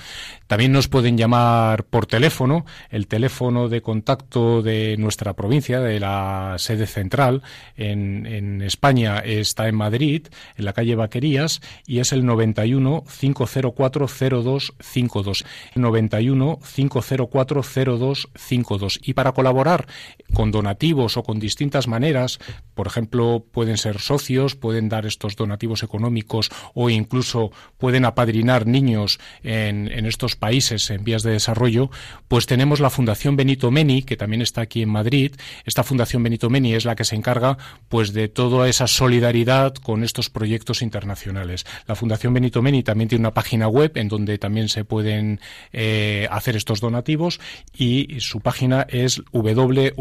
También 0.48 0.74
nos 0.74 0.88
pueden 0.88 1.18
llamar 1.18 1.86
por 1.86 2.06
teléfono. 2.06 2.66
El 2.90 3.08
teléfono 3.08 3.70
de 3.70 3.82
contacto 3.82 4.62
de 4.62 4.96
nuestra 4.98 5.34
provincia, 5.34 5.80
de 5.80 6.00
la 6.00 6.56
sede 6.58 6.86
central, 6.88 7.44
en, 7.78 8.62
España 8.62 9.20
está 9.20 9.68
en 9.68 9.76
Madrid, 9.76 10.28
en 10.58 10.66
la 10.66 10.74
calle 10.74 10.96
Vaquerías, 10.96 11.62
y 11.86 12.00
es 12.00 12.12
el 12.12 12.26
91 12.26 13.04
504 13.20 14.08
0252. 14.08 15.46
91 15.76 16.60
504 16.76 17.62
0252. 17.64 19.00
Y 19.04 19.14
para 19.14 19.32
colaborar 19.32 19.88
con 20.34 20.52
donativos 20.52 21.18
o 21.18 21.24
con 21.24 21.40
distintas 21.40 21.88
maneras, 21.88 22.40
por 22.74 22.88
ejemplo, 22.88 23.46
pueden 23.52 23.78
ser 23.78 24.00
socios, 24.00 24.56
pueden 24.56 24.90
dar 24.90 25.06
estos 25.06 25.36
donativos 25.36 25.84
económicos 25.84 26.50
o 26.74 26.90
incluso 26.90 27.52
pueden 27.78 28.06
apadrinar 28.06 28.66
niños 28.66 29.20
en, 29.44 29.88
en 29.92 30.06
estos 30.06 30.36
países 30.36 30.90
en 30.90 31.04
vías 31.04 31.24
de 31.24 31.32
desarrollo, 31.32 31.90
pues 32.28 32.46
tenemos 32.46 32.80
la 32.80 32.90
Fundación 32.90 33.36
Benito 33.36 33.72
Meni, 33.72 34.04
que 34.04 34.18
también 34.18 34.42
está 34.42 34.62
aquí 34.62 34.82
en 34.82 34.90
Madrid. 34.90 35.34
Esta 35.66 35.84
Fundación 35.84 36.24
Benito 36.24 36.50
Meni 36.50 36.74
es 36.74 36.86
la 36.86 36.96
que 36.96 37.06
se 37.06 37.16
encarga 37.16 37.58
pues 37.90 38.14
de 38.14 38.28
toda 38.28 38.70
esa 38.70 38.88
solidaridad 38.88 39.74
con 39.76 40.04
estos 40.04 40.30
proyectos 40.30 40.82
internacionales. 40.82 41.66
La 41.88 41.96
Fundación 41.96 42.34
Benito 42.34 42.62
Meni 42.62 42.84
también 42.84 43.08
tiene 43.10 43.24
una 43.24 43.34
página 43.34 43.68
web 43.68 43.92
en 43.96 44.08
donde 44.08 44.38
también 44.38 44.70
se 44.70 44.86
pueden 44.86 45.40
eh, 45.72 46.28
hacer 46.32 46.56
estos 46.56 46.80
donativos 46.80 47.40
y 47.74 48.20
su 48.20 48.42
página 48.42 48.86
es 48.90 49.22
www.fbmeni 49.32 49.98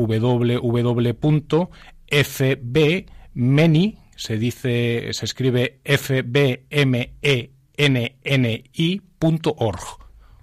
se 4.16 4.38
dice, 4.38 5.12
se 5.12 5.24
escribe 5.26 5.80
F-B-M-E 5.84 7.50
fbmenni.org. 7.76 9.80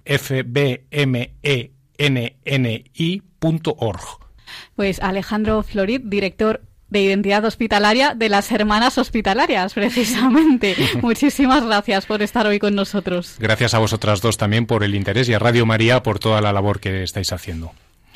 fbmenni.org. 0.04 1.64
Pues 4.76 5.00
Alejandro 5.00 5.62
Florid, 5.62 6.02
director 6.04 6.62
de 6.90 7.00
identidad 7.00 7.44
hospitalaria 7.44 8.14
de 8.14 8.28
las 8.28 8.50
hermanas 8.52 8.98
hospitalarias, 8.98 9.74
precisamente. 9.74 10.76
Muchísimas 11.02 11.64
gracias 11.64 12.06
por 12.06 12.22
estar 12.22 12.46
hoy 12.46 12.58
con 12.58 12.74
nosotros. 12.74 13.36
Gracias 13.38 13.74
a 13.74 13.78
vosotras 13.78 14.20
dos 14.20 14.36
también 14.36 14.66
por 14.66 14.84
el 14.84 14.94
interés 14.94 15.28
y 15.28 15.34
a 15.34 15.38
Radio 15.38 15.66
María 15.66 16.02
por 16.02 16.18
toda 16.18 16.40
la 16.40 16.52
labor 16.52 16.80
que 16.80 17.02
estáis 17.02 17.32
haciendo. 17.32 17.72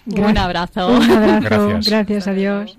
Un 0.07 0.39
abrazo. 0.39 0.89
Un 0.89 1.11
abrazo. 1.11 1.41
Gracias. 1.41 1.89
Gracias, 1.89 2.29
adiós. 2.29 2.79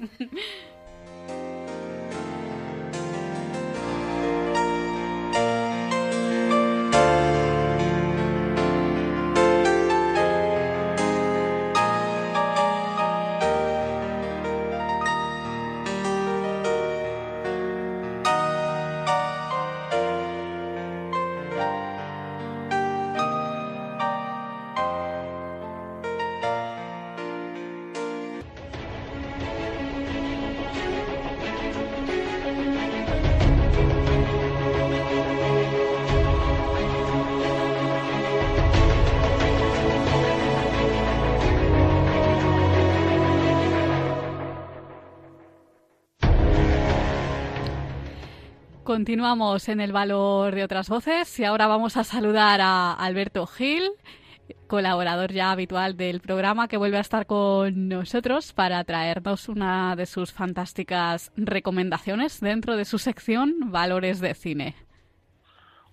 Continuamos 48.90 49.70
en 49.70 49.82
el 49.82 49.92
valor 49.92 50.56
de 50.56 50.64
otras 50.64 50.90
voces 50.90 51.40
y 51.40 51.44
ahora 51.44 51.68
vamos 51.68 51.96
a 51.96 52.04
saludar 52.04 52.60
a 52.60 52.92
Alberto 52.92 53.46
Gil, 53.46 53.84
colaborador 54.66 55.32
ya 55.32 55.52
habitual 55.52 55.96
del 55.96 56.22
programa 56.22 56.68
que 56.68 56.76
vuelve 56.76 56.98
a 56.98 57.02
estar 57.02 57.28
con 57.28 57.88
nosotros 57.88 58.52
para 58.52 58.84
traernos 58.86 59.48
una 59.48 59.96
de 59.96 60.08
sus 60.08 60.34
fantásticas 60.34 61.32
recomendaciones 61.38 62.40
dentro 62.40 62.78
de 62.78 62.86
su 62.86 62.98
sección 62.98 63.54
Valores 63.68 64.22
de 64.22 64.34
Cine. 64.34 64.76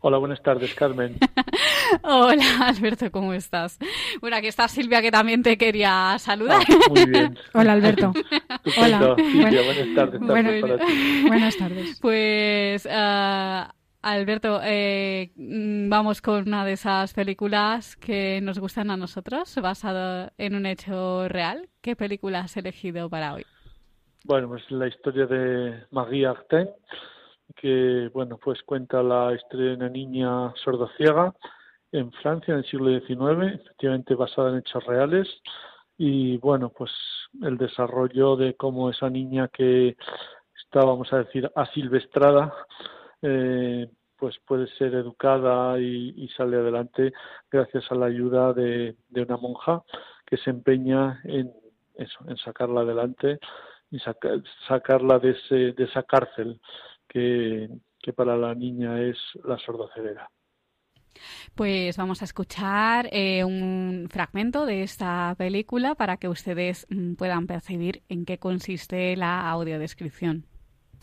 Hola, 0.00 0.16
buenas 0.16 0.42
tardes, 0.42 0.74
Carmen. 0.74 1.18
Hola, 2.02 2.68
Alberto, 2.68 3.10
¿cómo 3.10 3.32
estás? 3.32 3.78
Bueno, 4.20 4.36
aquí 4.36 4.46
está 4.46 4.68
Silvia, 4.68 5.02
que 5.02 5.10
también 5.10 5.42
te 5.42 5.56
quería 5.56 6.16
saludar. 6.18 6.62
Ah, 6.68 6.76
muy 6.88 7.06
bien. 7.06 7.38
Hola, 7.54 7.72
Alberto. 7.72 8.12
Hola. 8.78 9.14
Silvia, 9.16 9.62
buenas 9.62 9.94
tardes. 9.94 10.20
Bueno, 10.20 10.50
también 10.50 10.60
para 10.60 10.78
ti. 10.78 11.24
Buenas 11.26 11.56
tardes. 11.56 11.98
Pues, 12.00 12.88
ah, 12.90 13.72
Alberto, 14.02 14.60
eh, 14.64 15.32
vamos 15.36 16.22
con 16.22 16.46
una 16.46 16.64
de 16.64 16.72
esas 16.72 17.12
películas 17.14 17.96
que 17.96 18.40
nos 18.42 18.58
gustan 18.58 18.90
a 18.90 18.96
nosotros, 18.96 19.54
basado 19.60 20.30
en 20.38 20.54
un 20.54 20.66
hecho 20.66 21.28
real. 21.28 21.68
¿Qué 21.80 21.96
película 21.96 22.40
has 22.40 22.56
elegido 22.56 23.08
para 23.10 23.34
hoy? 23.34 23.44
Bueno, 24.24 24.48
pues 24.48 24.68
la 24.70 24.88
historia 24.88 25.26
de 25.26 25.84
Marie 25.92 26.26
Artin, 26.26 26.68
que, 27.56 28.10
bueno, 28.12 28.38
pues 28.42 28.60
cuenta 28.64 29.02
la 29.02 29.32
historia 29.34 29.70
de 29.70 29.74
una 29.74 29.88
niña 29.88 30.52
sordociega 30.64 31.32
en 31.92 32.12
Francia 32.12 32.52
en 32.54 32.58
el 32.60 32.66
siglo 32.66 32.88
XIX, 33.00 33.54
efectivamente 33.54 34.14
basada 34.14 34.50
en 34.50 34.58
hechos 34.58 34.84
reales. 34.86 35.28
Y, 35.98 36.36
bueno, 36.38 36.70
pues 36.70 36.90
el 37.42 37.56
desarrollo 37.56 38.36
de 38.36 38.54
cómo 38.54 38.90
esa 38.90 39.08
niña 39.10 39.48
que 39.48 39.96
está, 40.64 40.84
vamos 40.84 41.12
a 41.12 41.18
decir, 41.18 41.50
asilvestrada, 41.54 42.52
eh, 43.22 43.88
pues 44.16 44.36
puede 44.46 44.66
ser 44.76 44.94
educada 44.94 45.78
y, 45.80 46.14
y 46.16 46.28
sale 46.30 46.56
adelante 46.56 47.12
gracias 47.50 47.90
a 47.90 47.94
la 47.94 48.06
ayuda 48.06 48.52
de, 48.52 48.96
una 49.10 49.36
monja 49.36 49.82
que 50.26 50.36
se 50.38 50.50
empeña 50.50 51.20
en 51.24 51.52
eso, 51.96 52.18
en 52.28 52.36
sacarla 52.38 52.80
adelante 52.80 53.38
y 53.90 53.98
saca- 53.98 54.42
sacarla 54.68 55.18
de, 55.18 55.30
ese, 55.30 55.54
de 55.72 55.84
esa 55.84 56.02
cárcel 56.02 56.60
que, 57.08 57.68
que 58.00 58.12
para 58.12 58.36
la 58.36 58.54
niña 58.54 59.00
es 59.02 59.18
la 59.44 59.58
sordoceguera. 59.58 60.28
Pues 61.54 61.96
vamos 61.96 62.22
a 62.22 62.24
escuchar 62.24 63.08
eh, 63.12 63.44
un 63.44 64.08
fragmento 64.10 64.66
de 64.66 64.82
esta 64.82 65.34
película 65.36 65.94
para 65.94 66.16
que 66.16 66.28
ustedes 66.28 66.86
mm, 66.90 67.14
puedan 67.14 67.46
percibir 67.46 68.02
en 68.08 68.24
qué 68.24 68.38
consiste 68.38 69.16
la 69.16 69.48
audiodescripción. 69.50 70.46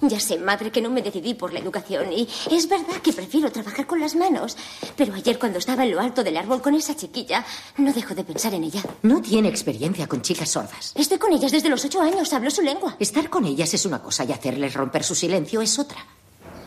Ya 0.02 0.19
sé, 0.19 0.38
madre, 0.38 0.71
que 0.71 0.82
no 0.82 0.89
me 0.89 1.02
decidí 1.02 1.34
por 1.34 1.54
la 1.54 1.60
educación 1.60 2.12
y 2.12 2.28
es 2.52 2.67
verdad 2.67 2.97
que 3.02 3.13
prefiero 3.13 3.52
trabajar 3.52 3.88
con 3.88 3.99
las 3.99 4.15
manos. 4.15 4.58
Pero 4.97 5.13
ayer 5.13 5.39
cuando 5.39 5.60
estaba 5.60 5.86
en 5.86 5.91
lo 5.91 6.02
alto 6.02 6.23
del 6.23 6.36
árbol 6.36 6.62
con 6.62 6.76
esa 6.76 6.95
chiquilla, 6.95 7.45
no 7.78 7.93
dejo 7.93 8.13
de 8.13 8.23
pensar 8.23 8.54
en 8.54 8.65
ella. 8.65 8.84
No 9.04 9.21
tiene 9.21 9.47
experiencia 9.47 10.08
con 10.08 10.21
chicas 10.21 10.49
sordas. 10.49 10.93
Estoy 10.95 11.17
con 11.17 11.32
ellas 11.32 11.52
desde 11.52 11.69
los 11.69 11.86
ocho 11.86 12.02
años, 12.02 12.34
hablo 12.34 12.52
su 12.52 12.62
lengua. 12.62 12.97
Estar 12.99 13.30
con 13.30 13.45
ellas 13.45 13.73
es 13.73 13.86
una 13.86 14.02
cosa 14.02 14.26
y 14.26 14.32
hacerles 14.32 14.73
romper 14.73 15.04
su 15.04 15.15
silencio 15.15 15.62
es 15.62 15.80
otra. 15.80 16.06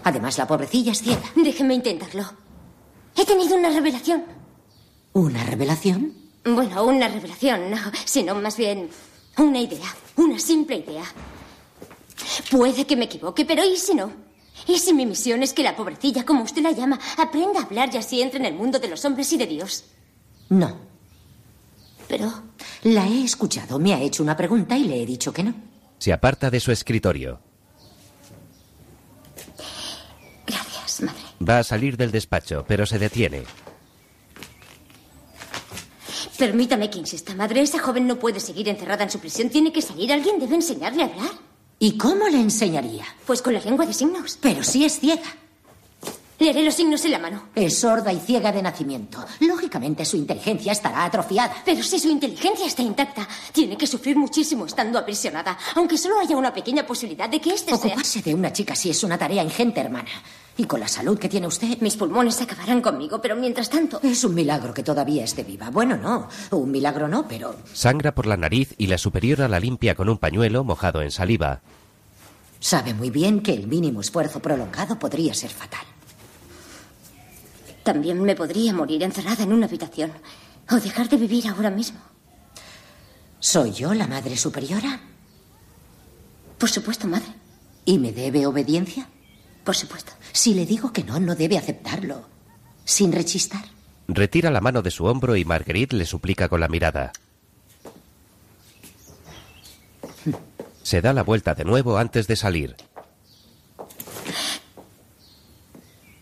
Además, 0.05 0.39
la 0.39 0.47
pobrecilla 0.47 0.93
es 0.93 1.03
ciega. 1.03 1.23
Déjeme 1.35 1.75
intentarlo. 1.75 2.46
He 3.17 3.25
tenido 3.25 3.57
una 3.57 3.71
revelación. 3.71 4.25
¿Una 5.13 5.43
revelación? 5.45 6.13
Bueno, 6.45 6.85
una 6.85 7.09
revelación, 7.09 7.71
no, 7.71 7.79
sino 8.05 8.35
más 8.35 8.57
bien 8.57 8.89
una 9.39 9.59
idea, 9.61 9.95
una 10.17 10.39
simple 10.39 10.77
idea. 10.77 11.05
Puede 12.51 12.87
que 12.87 12.97
me 12.97 13.07
equivoque, 13.07 13.45
pero 13.45 13.65
¿y 13.65 13.77
si 13.77 13.95
no? 13.95 14.13
¿Y 14.67 14.79
si 14.79 14.93
mi 14.93 15.07
misión 15.07 15.43
es 15.43 15.53
que 15.53 15.63
la 15.63 15.77
pobrecilla, 15.77 16.25
como 16.25 16.43
usted 16.43 16.63
la 16.63 16.73
llama, 16.73 16.99
aprenda 17.19 17.61
a 17.61 17.65
hablar 17.65 17.91
y 17.93 17.99
así 17.99 18.21
entre 18.23 18.39
en 18.39 18.47
el 18.47 18.55
mundo 18.55 18.79
de 18.79 18.89
los 18.89 19.05
hombres 19.05 19.33
y 19.33 19.37
de 19.37 19.47
Dios? 19.47 19.85
No. 20.49 20.77
Pero 22.09 22.33
La 22.85 23.07
he 23.07 23.25
escuchado, 23.25 23.79
me 23.79 23.95
ha 23.95 24.01
hecho 24.01 24.23
una 24.23 24.37
pregunta 24.37 24.77
y 24.77 24.85
le 24.85 25.03
he 25.03 25.07
dicho 25.07 25.33
que 25.33 25.43
no. 25.43 25.55
Se 25.99 26.13
aparta 26.13 26.51
de 26.51 26.61
su 26.61 26.71
escritorio. 26.71 27.41
gracias, 30.47 31.01
madre. 31.03 31.26
Va 31.41 31.59
a 31.59 31.65
salir 31.65 31.97
del 31.97 32.11
despacho, 32.11 32.65
pero 32.67 32.87
se 32.87 32.99
detiene. 32.99 33.45
Permítame 36.39 36.91
que 36.91 36.99
insista, 36.99 37.35
madre. 37.35 37.63
Esa 37.63 37.79
joven 37.79 38.07
no 38.07 38.19
puede 38.19 38.41
seguir 38.41 38.69
encerrada 38.69 39.05
en 39.05 39.11
su 39.11 39.19
prisión. 39.19 39.49
Tiene 39.49 39.73
que 39.73 39.83
salir. 39.83 40.13
Alguien 40.13 40.39
debe 40.39 40.55
enseñarle 40.55 41.03
a 41.03 41.07
hablar. 41.07 41.31
¿Y 41.79 41.97
cómo 41.97 42.29
le 42.29 42.41
enseñaría? 42.41 43.05
Pues 43.27 43.43
con 43.43 43.53
la 43.53 43.61
lengua 43.61 43.87
de 43.87 43.93
signos. 43.93 44.39
Pero 44.41 44.63
si 44.63 44.85
es 44.85 44.99
ciega. 44.99 45.23
Le 46.39 46.51
haré 46.51 46.63
los 46.63 46.75
signos 46.75 47.03
en 47.07 47.13
la 47.13 47.19
mano. 47.19 47.49
Es 47.55 47.79
sorda 47.79 48.13
y 48.13 48.21
ciega 48.21 48.53
de 48.53 48.61
nacimiento. 48.61 49.25
Lógicamente 49.41 50.05
su 50.05 50.19
inteligencia 50.19 50.73
estará 50.73 51.05
atrofiada. 51.05 51.55
Pero 51.65 51.83
si 51.83 51.99
su 51.99 52.11
inteligencia 52.11 52.67
está 52.67 52.83
intacta, 52.83 53.27
tiene 53.53 53.77
que 53.77 53.87
sufrir 53.87 54.17
muchísimo 54.17 54.67
estando 54.67 54.99
aprisionada, 54.99 55.57
aunque 55.75 55.97
solo 55.97 56.19
haya 56.21 56.37
una 56.37 56.53
pequeña 56.53 56.87
posibilidad 56.87 57.29
de 57.29 57.41
que 57.41 57.55
este 57.55 57.75
sea... 57.75 57.77
Ocuparse 57.77 58.21
de 58.21 58.35
una 58.35 58.53
chica 58.53 58.75
así 58.75 58.91
es 58.91 59.03
una 59.03 59.17
tarea 59.17 59.43
ingente, 59.43 59.81
hermana. 59.81 60.11
Y 60.59 60.65
con 60.65 60.81
la 60.81 60.89
salud 60.89 61.19
que 61.19 61.29
tiene 61.29 61.47
usted, 61.47 61.79
Mis 61.81 61.97
pulmones 61.97 62.41
acabarán 62.41 62.81
conmigo, 62.81 63.21
pero 63.21 63.37
mientras 63.37 63.69
tanto... 63.69 64.01
es 64.03 64.25
un 64.25 64.35
milagro 64.35 64.73
que 64.73 64.83
todavía 64.83 65.25
esté 65.25 65.45
viva. 65.45 65.71
Bueno, 65.71 65.97
no, 65.97 66.29
un 66.51 66.71
milagro 66.71 67.09
no, 67.09 67.29
pero 67.29 67.55
Sangra 67.75 68.15
por 68.15 68.27
la 68.27 68.39
nariz 68.39 68.75
y 68.79 68.87
la 68.87 68.97
superiora 68.97 69.49
la 69.49 69.61
limpia 69.61 69.95
con 69.95 70.09
un 70.09 70.17
pañuelo 70.19 70.65
mojado 70.65 71.03
en 71.03 71.11
saliva. 71.11 71.61
sabe 72.59 72.95
muy 72.95 73.11
bien 73.11 73.41
que 73.43 73.53
el 73.53 73.67
mínimo 73.67 74.01
esfuerzo 74.01 74.41
prolongado 74.41 74.99
podría 74.99 75.35
ser 75.35 75.51
fatal. 75.51 75.85
También 77.83 78.21
me 78.23 78.35
podría 78.35 78.73
morir 78.73 79.03
encerrada 79.03 79.45
en 79.45 79.53
una 79.53 79.67
habitación. 79.67 80.11
O 80.71 80.77
dejar 80.77 81.09
de 81.09 81.19
vivir 81.19 81.47
ahora 81.47 81.71
mismo. 81.71 82.01
¿Soy 83.39 83.71
yo 83.73 83.95
la 83.95 84.09
madre 84.09 84.37
superiora? 84.37 85.01
Por 86.59 86.69
supuesto, 86.69 87.07
madre. 87.07 87.29
¿Y 87.85 87.99
me 87.99 88.11
debe 88.11 88.47
obediencia? 88.47 89.09
Por 89.67 89.75
supuesto. 89.75 90.13
Si 90.33 90.55
le 90.55 90.65
digo 90.65 90.93
que 90.93 91.03
no, 91.03 91.19
no 91.19 91.35
debe 91.35 91.59
aceptarlo. 91.59 92.25
Sin 92.85 93.11
rechistar. 93.11 93.65
Retira 94.07 94.49
la 94.53 94.61
mano 94.61 94.81
de 94.81 94.93
su 94.93 95.05
hombro 95.07 95.35
y 95.35 95.45
Marguerite 95.45 95.97
le 95.97 96.07
suplica 96.07 96.49
con 96.49 96.61
la 96.61 96.69
mirada. 96.69 97.13
Se 100.85 101.01
da 101.01 101.13
la 101.13 101.25
vuelta 101.25 101.57
de 101.57 101.65
nuevo 101.65 101.99
antes 101.99 102.29
de 102.29 102.37
salir. 102.37 102.77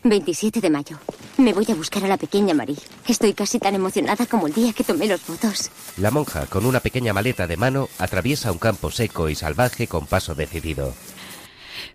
27 0.04 0.62
de 0.62 0.70
mayo. 0.70 0.98
Me 1.36 1.52
voy 1.52 1.66
a 1.70 1.74
buscar 1.74 2.02
a 2.04 2.08
la 2.08 2.16
pequeña 2.16 2.54
Marie. 2.54 2.78
Estoy 3.06 3.34
casi 3.34 3.58
tan 3.58 3.74
emocionada 3.74 4.24
como 4.24 4.46
el 4.46 4.54
día 4.54 4.72
que 4.72 4.84
tomé 4.84 5.06
los 5.06 5.26
votos. 5.26 5.70
La 5.98 6.10
monja, 6.10 6.46
con 6.46 6.64
una 6.64 6.80
pequeña 6.80 7.12
maleta 7.12 7.46
de 7.46 7.58
mano, 7.58 7.90
atraviesa 7.98 8.52
un 8.52 8.58
campo 8.58 8.90
seco 8.90 9.28
y 9.28 9.34
salvaje 9.34 9.86
con 9.86 10.06
paso 10.06 10.34
decidido. 10.34 10.94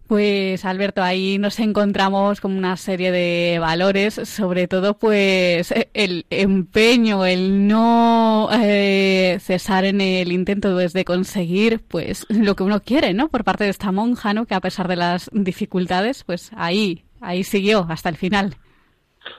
Pues 0.08 0.66
Alberto, 0.66 1.04
ahí 1.04 1.38
nos 1.38 1.60
encontramos 1.60 2.42
con 2.42 2.58
una 2.58 2.78
serie 2.78 3.12
de 3.12 3.60
valores, 3.60 4.16
sobre 4.16 4.68
todo 4.68 4.98
pues 4.98 5.74
el 5.94 6.26
empeño, 6.30 7.26
el 7.26 7.68
no 7.68 8.50
eh, 8.52 9.38
cesar 9.40 9.86
en 9.86 10.02
el 10.02 10.32
intento 10.32 10.74
pues, 10.74 10.94
de 10.94 11.06
conseguir 11.06 11.82
pues 11.88 12.26
lo 12.30 12.56
que 12.56 12.64
uno 12.64 12.82
quiere, 12.82 13.14
¿no? 13.14 13.30
Por 13.30 13.44
parte 13.44 13.66
de 13.66 13.70
esta 13.70 13.92
monja, 13.92 14.34
¿no? 14.34 14.46
Que 14.46 14.56
a 14.56 14.62
pesar 14.62 14.88
de 14.88 14.96
las 14.96 15.30
dificultades, 15.34 16.24
pues 16.24 16.52
ahí, 16.56 17.04
ahí 17.22 17.44
siguió 17.44 17.86
hasta 17.90 18.10
el 18.10 18.18
final. 18.18 18.56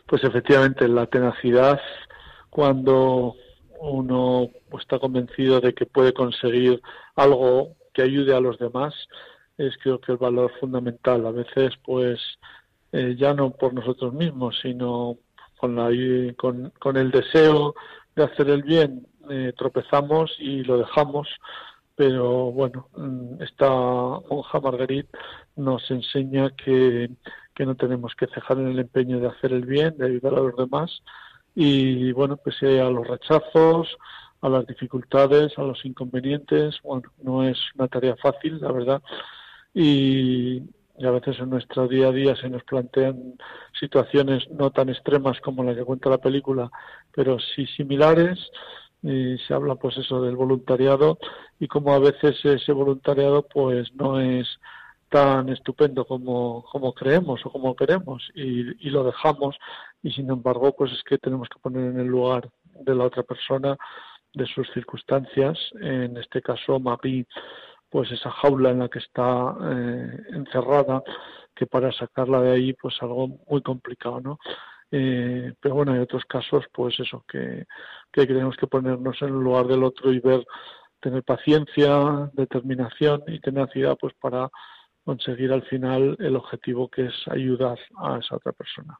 Pues 0.06 0.22
efectivamente, 0.24 0.86
la 0.88 1.06
tenacidad 1.06 1.80
cuando 2.50 3.34
uno 3.80 4.50
está 4.78 4.98
convencido 4.98 5.60
de 5.60 5.72
que 5.72 5.86
puede 5.86 6.12
conseguir 6.12 6.80
algo 7.16 7.76
que 7.94 8.02
ayude 8.02 8.34
a 8.34 8.40
los 8.40 8.58
demás, 8.58 8.94
es 9.66 9.76
creo 9.78 10.00
que 10.00 10.12
el 10.12 10.18
valor 10.18 10.50
fundamental. 10.58 11.26
A 11.26 11.30
veces, 11.30 11.74
pues, 11.84 12.20
eh, 12.92 13.14
ya 13.18 13.34
no 13.34 13.50
por 13.50 13.74
nosotros 13.74 14.12
mismos, 14.14 14.58
sino 14.62 15.18
con, 15.58 15.76
la, 15.76 15.90
con, 16.36 16.72
con 16.78 16.96
el 16.96 17.10
deseo 17.10 17.74
de 18.16 18.24
hacer 18.24 18.48
el 18.48 18.62
bien, 18.62 19.06
eh, 19.28 19.52
tropezamos 19.56 20.34
y 20.38 20.64
lo 20.64 20.78
dejamos. 20.78 21.28
Pero 21.94 22.50
bueno, 22.52 22.88
mm, 22.96 23.42
esta 23.42 23.68
monja 23.68 24.60
Marguerite 24.60 25.10
nos 25.56 25.90
enseña 25.90 26.50
que, 26.56 27.10
que 27.54 27.66
no 27.66 27.74
tenemos 27.74 28.14
que 28.14 28.26
cejar 28.28 28.58
en 28.58 28.68
el 28.68 28.78
empeño 28.78 29.20
de 29.20 29.28
hacer 29.28 29.52
el 29.52 29.66
bien, 29.66 29.96
de 29.98 30.06
ayudar 30.06 30.34
a 30.34 30.40
los 30.40 30.56
demás. 30.56 31.02
Y 31.54 32.12
bueno, 32.12 32.38
pues 32.38 32.62
a 32.62 32.88
los 32.90 33.06
rechazos, 33.06 33.98
a 34.40 34.48
las 34.48 34.66
dificultades, 34.66 35.58
a 35.58 35.62
los 35.62 35.84
inconvenientes, 35.84 36.76
bueno, 36.82 37.10
no 37.22 37.44
es 37.44 37.58
una 37.76 37.88
tarea 37.88 38.16
fácil, 38.16 38.58
la 38.60 38.72
verdad, 38.72 39.02
y, 39.74 40.62
a 41.02 41.10
veces 41.10 41.38
en 41.40 41.50
nuestro 41.50 41.88
día 41.88 42.08
a 42.08 42.12
día 42.12 42.36
se 42.36 42.50
nos 42.50 42.62
plantean 42.64 43.34
situaciones 43.78 44.50
no 44.50 44.70
tan 44.70 44.90
extremas 44.90 45.40
como 45.40 45.64
la 45.64 45.74
que 45.74 45.84
cuenta 45.84 46.10
la 46.10 46.18
película, 46.18 46.70
pero 47.14 47.38
sí 47.38 47.66
similares. 47.66 48.38
Y 49.02 49.38
se 49.38 49.54
habla 49.54 49.76
pues 49.76 49.96
eso 49.96 50.20
del 50.20 50.36
voluntariado 50.36 51.18
y 51.58 51.68
como 51.68 51.94
a 51.94 51.98
veces 51.98 52.38
ese 52.44 52.72
voluntariado 52.72 53.46
pues 53.48 53.90
no 53.94 54.20
es 54.20 54.46
tan 55.08 55.48
estupendo 55.48 56.04
como, 56.04 56.66
como 56.70 56.92
creemos 56.92 57.40
o 57.46 57.50
como 57.50 57.74
queremos 57.74 58.30
y, 58.34 58.86
y 58.86 58.90
lo 58.90 59.02
dejamos 59.02 59.56
y 60.02 60.12
sin 60.12 60.28
embargo 60.28 60.74
pues 60.76 60.92
es 60.92 61.02
que 61.02 61.16
tenemos 61.16 61.48
que 61.48 61.58
poner 61.60 61.92
en 61.92 61.98
el 61.98 62.08
lugar 62.08 62.50
de 62.74 62.94
la 62.94 63.04
otra 63.04 63.22
persona 63.22 63.78
de 64.34 64.46
sus 64.46 64.70
circunstancias 64.72 65.58
en 65.80 66.16
este 66.18 66.42
caso 66.42 66.78
Mapi 66.78 67.26
pues 67.90 68.10
esa 68.12 68.30
jaula 68.30 68.70
en 68.70 68.78
la 68.78 68.88
que 68.88 69.00
está 69.00 69.56
eh, 69.62 70.18
encerrada, 70.32 71.02
que 71.54 71.66
para 71.66 71.92
sacarla 71.92 72.40
de 72.40 72.52
ahí 72.52 72.72
pues 72.74 72.96
algo 73.02 73.28
muy 73.48 73.62
complicado, 73.62 74.20
¿no? 74.20 74.38
Eh, 74.92 75.52
pero 75.60 75.74
bueno, 75.76 75.92
hay 75.92 76.00
otros 76.00 76.24
casos, 76.24 76.64
pues 76.72 76.98
eso, 76.98 77.24
que, 77.28 77.66
que 78.12 78.26
tenemos 78.26 78.56
que 78.56 78.66
ponernos 78.66 79.20
en 79.22 79.28
el 79.28 79.40
lugar 79.40 79.66
del 79.66 79.84
otro 79.84 80.12
y 80.12 80.20
ver, 80.20 80.44
tener 81.00 81.22
paciencia, 81.22 82.30
determinación 82.32 83.22
y 83.26 83.40
tenacidad, 83.40 83.96
pues 84.00 84.14
para 84.20 84.48
conseguir 85.04 85.52
al 85.52 85.62
final 85.62 86.16
el 86.20 86.36
objetivo 86.36 86.88
que 86.88 87.06
es 87.06 87.14
ayudar 87.28 87.78
a 87.98 88.18
esa 88.18 88.36
otra 88.36 88.52
persona. 88.52 88.98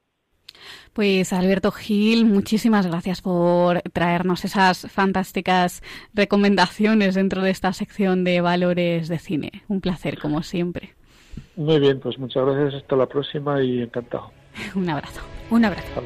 Pues 0.92 1.33
Alberto 1.33 1.70
Gil, 1.70 2.25
muchísimas 2.25 2.87
gracias 2.87 3.23
por 3.23 3.83
traernos 3.92 4.44
esas 4.44 4.87
fantásticas 4.90 5.83
recomendaciones 6.14 7.14
dentro 7.14 7.42
de 7.42 7.51
esta 7.51 7.73
sección 7.73 8.25
de 8.25 8.40
valores 8.40 9.09
de 9.09 9.18
cine. 9.18 9.62
Un 9.68 9.81
placer, 9.81 10.18
como 10.18 10.42
siempre. 10.42 10.94
Muy 11.57 11.79
bien, 11.79 12.01
pues 12.01 12.18
muchas 12.18 12.44
gracias. 12.44 12.83
Hasta 12.83 12.96
la 12.96 13.07
próxima 13.07 13.62
y 13.62 13.83
encantado. 13.83 14.31
Un 14.75 14.88
abrazo. 14.88 15.20
Un 15.51 15.64
abrazo. 15.64 16.03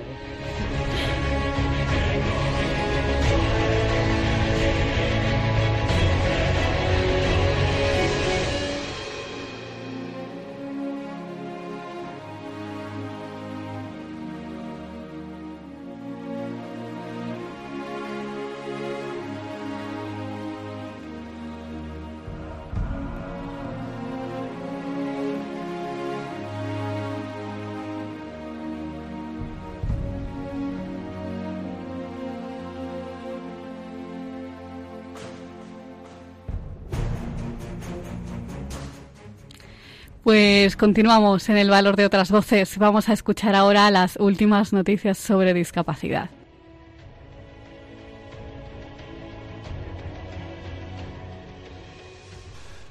Pues 40.24 40.74
continuamos 40.76 41.50
en 41.50 41.58
el 41.58 41.68
valor 41.68 41.96
de 41.96 42.06
otras 42.06 42.30
voces. 42.30 42.78
Vamos 42.78 43.10
a 43.10 43.12
escuchar 43.12 43.54
ahora 43.54 43.90
las 43.90 44.16
últimas 44.16 44.72
noticias 44.72 45.18
sobre 45.18 45.52
discapacidad. 45.52 46.30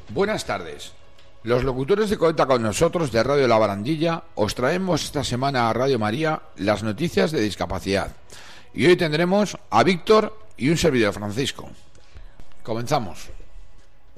Buenas 0.09 0.45
tardes. 0.45 0.93
Los 1.41 1.63
locutores 1.63 2.11
de 2.11 2.19
Cuenta 2.19 2.45
con 2.45 2.61
nosotros 2.61 3.11
de 3.11 3.23
Radio 3.23 3.47
La 3.47 3.57
Barandilla 3.57 4.25
os 4.35 4.53
traemos 4.53 5.03
esta 5.03 5.23
semana 5.23 5.71
a 5.71 5.73
Radio 5.73 5.97
María 5.97 6.43
las 6.57 6.83
noticias 6.83 7.31
de 7.31 7.41
discapacidad. 7.41 8.15
Y 8.75 8.85
hoy 8.85 8.95
tendremos 8.95 9.57
a 9.71 9.83
Víctor 9.83 10.37
y 10.55 10.69
un 10.69 10.77
servidor 10.77 11.13
Francisco. 11.13 11.67
Comenzamos. 12.61 13.31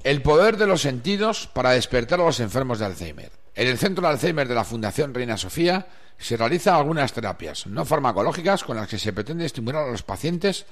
El 0.04 0.22
poder 0.22 0.58
de 0.58 0.68
los 0.68 0.82
sentidos 0.82 1.48
para 1.48 1.72
despertar 1.72 2.20
a 2.20 2.26
los 2.26 2.40
enfermos 2.40 2.80
de 2.80 2.86
Alzheimer. 2.86 3.32
En 3.56 3.68
el 3.68 3.78
Centro 3.78 4.04
de 4.04 4.14
Alzheimer 4.14 4.48
de 4.48 4.56
la 4.56 4.64
Fundación 4.64 5.14
Reina 5.14 5.38
Sofía 5.38 5.88
se 6.18 6.38
realizan 6.38 6.76
algunas 6.76 7.14
terapias 7.14 7.68
no 7.68 7.86
farmacológicas 7.86 8.64
con 8.64 8.78
las 8.78 8.88
que 8.88 9.00
se 9.00 9.14
pretende 9.14 9.46
estimular 9.46 9.86
a 9.86 9.92
los 9.92 10.04
pacientes 10.04 10.66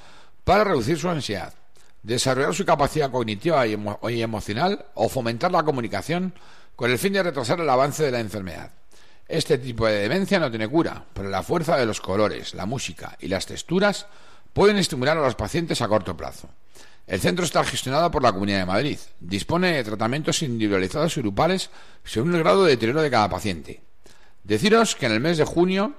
para 0.44 0.66
reducir 0.66 0.98
su 0.98 1.10
ansiedad, 1.10 1.54
desarrollar 2.04 2.54
su 2.54 2.66
capacidad 2.66 3.10
cognitiva 3.10 3.66
y, 3.66 4.22
emocional 4.22 4.86
o 4.94 5.10
fomentar 5.10 5.52
la 5.52 5.64
comunicación 5.64 6.34
con 6.76 6.92
el 6.92 7.00
fin 7.00 7.14
de 7.14 7.24
retrasar 7.24 7.60
el 7.60 7.70
avance 7.70 8.04
de 8.04 8.12
la 8.12 8.20
enfermedad. 8.20 8.72
Este 9.28 9.58
tipo 9.58 9.88
de 9.88 10.02
demencia 10.02 10.40
no 10.40 10.50
tiene 10.50 10.68
cura, 10.68 11.06
pero 11.14 11.30
la 11.30 11.44
fuerza 11.44 11.78
de 11.78 11.86
los 11.86 12.02
colores, 12.02 12.54
la 12.54 12.66
música 12.66 13.18
y 13.20 13.30
las 13.30 13.46
texturas 13.46 14.06
pueden 14.52 14.78
estimular 14.78 15.18
a 15.18 15.22
los 15.22 15.36
pacientes 15.36 15.82
a 15.82 15.88
corto 15.88 16.16
plazo. 16.16 16.50
El 17.06 17.20
centro 17.20 17.44
está 17.44 17.64
gestionado 17.64 18.10
por 18.12 18.24
la 18.24 18.32
Comunidad 18.32 18.60
de 18.60 18.66
Madrid. 18.66 18.98
Dispone 19.20 19.74
de 19.74 19.84
tratamientos 19.84 20.42
individualizados 20.42 21.18
y 21.18 21.22
grupales 21.22 21.70
según 22.04 22.34
el 22.34 22.40
grado 22.40 22.64
de 22.64 22.72
deterioro 22.72 23.02
de 23.02 23.12
cada 23.12 23.30
paciente. 23.30 23.82
Deciros 24.44 24.96
que 24.96 25.06
en 25.06 25.12
el 25.12 25.20
mes 25.20 25.38
de 25.38 25.44
junio, 25.44 25.94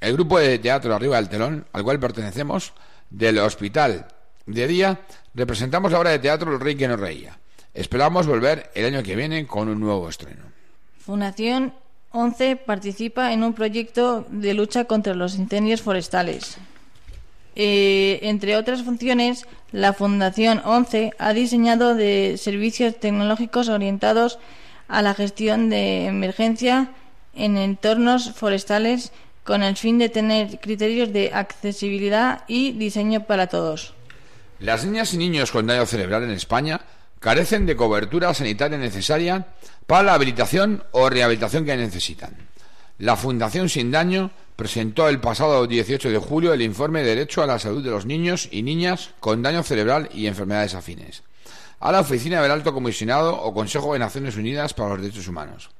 el 0.00 0.14
grupo 0.14 0.38
de 0.38 0.58
teatro 0.58 0.94
Arriba 0.94 1.16
del 1.16 1.28
Telón, 1.28 1.66
al 1.72 1.82
cual 1.82 2.00
pertenecemos, 2.00 2.72
del 3.10 3.38
Hospital 3.38 4.08
de 4.46 4.66
Día, 4.66 5.00
representamos 5.34 5.92
la 5.92 6.00
obra 6.00 6.10
de 6.10 6.18
teatro 6.18 6.52
El 6.52 6.60
Rey 6.60 6.74
que 6.74 6.88
no 6.88 6.96
reía. 6.96 7.38
Esperamos 7.74 8.26
volver 8.26 8.70
el 8.74 8.86
año 8.86 9.02
que 9.02 9.16
viene 9.16 9.46
con 9.46 9.68
un 9.68 9.78
nuevo 9.78 10.08
estreno. 10.08 10.42
Fundación 10.98 11.74
11 12.12 12.56
participa 12.56 13.32
en 13.32 13.44
un 13.44 13.52
proyecto 13.52 14.26
de 14.30 14.54
lucha 14.54 14.86
contra 14.86 15.14
los 15.14 15.34
incendios 15.34 15.82
forestales. 15.82 16.56
Eh, 17.56 18.20
entre 18.22 18.56
otras 18.56 18.82
funciones, 18.82 19.46
la 19.72 19.94
Fundación 19.94 20.60
11 20.64 21.12
ha 21.18 21.32
diseñado 21.32 21.94
de 21.94 22.36
servicios 22.38 23.00
tecnológicos 23.00 23.70
orientados 23.70 24.38
a 24.88 25.00
la 25.00 25.14
gestión 25.14 25.70
de 25.70 26.06
emergencia 26.06 26.90
en 27.34 27.56
entornos 27.56 28.32
forestales 28.32 29.12
con 29.42 29.62
el 29.62 29.76
fin 29.76 29.98
de 29.98 30.10
tener 30.10 30.60
criterios 30.60 31.12
de 31.12 31.30
accesibilidad 31.32 32.44
y 32.46 32.72
diseño 32.72 33.24
para 33.24 33.46
todos. 33.46 33.94
Las 34.58 34.84
niñas 34.84 35.14
y 35.14 35.18
niños 35.18 35.50
con 35.50 35.66
daño 35.66 35.86
cerebral 35.86 36.24
en 36.24 36.32
España 36.32 36.80
carecen 37.20 37.64
de 37.64 37.76
cobertura 37.76 38.34
sanitaria 38.34 38.76
necesaria 38.76 39.46
para 39.86 40.02
la 40.02 40.14
habilitación 40.14 40.84
o 40.92 41.08
rehabilitación 41.08 41.64
que 41.64 41.76
necesitan. 41.76 42.36
La 42.98 43.16
Fundación 43.16 43.68
Sin 43.68 43.90
Daño 43.90 44.30
presentó 44.56 45.08
el 45.08 45.20
pasado 45.20 45.66
18 45.66 46.10
de 46.10 46.18
julio 46.18 46.52
el 46.52 46.62
informe 46.62 47.02
Derecho 47.02 47.42
a 47.42 47.46
la 47.46 47.58
Salud 47.58 47.84
de 47.84 47.90
los 47.90 48.06
Niños 48.06 48.48
y 48.50 48.62
Niñas 48.62 49.10
con 49.20 49.42
Daño 49.42 49.62
Cerebral 49.62 50.08
y 50.14 50.26
Enfermedades 50.26 50.74
Afines 50.74 51.22
a 51.80 51.92
la 51.92 52.00
Oficina 52.00 52.42
del 52.42 52.50
Alto 52.50 52.72
Comisionado 52.72 53.36
o 53.36 53.52
Consejo 53.52 53.92
de 53.92 53.98
Naciones 53.98 54.36
Unidas 54.36 54.74
para 54.74 54.90
los 54.90 55.02
Derechos 55.02 55.28
Humanos. 55.28 55.70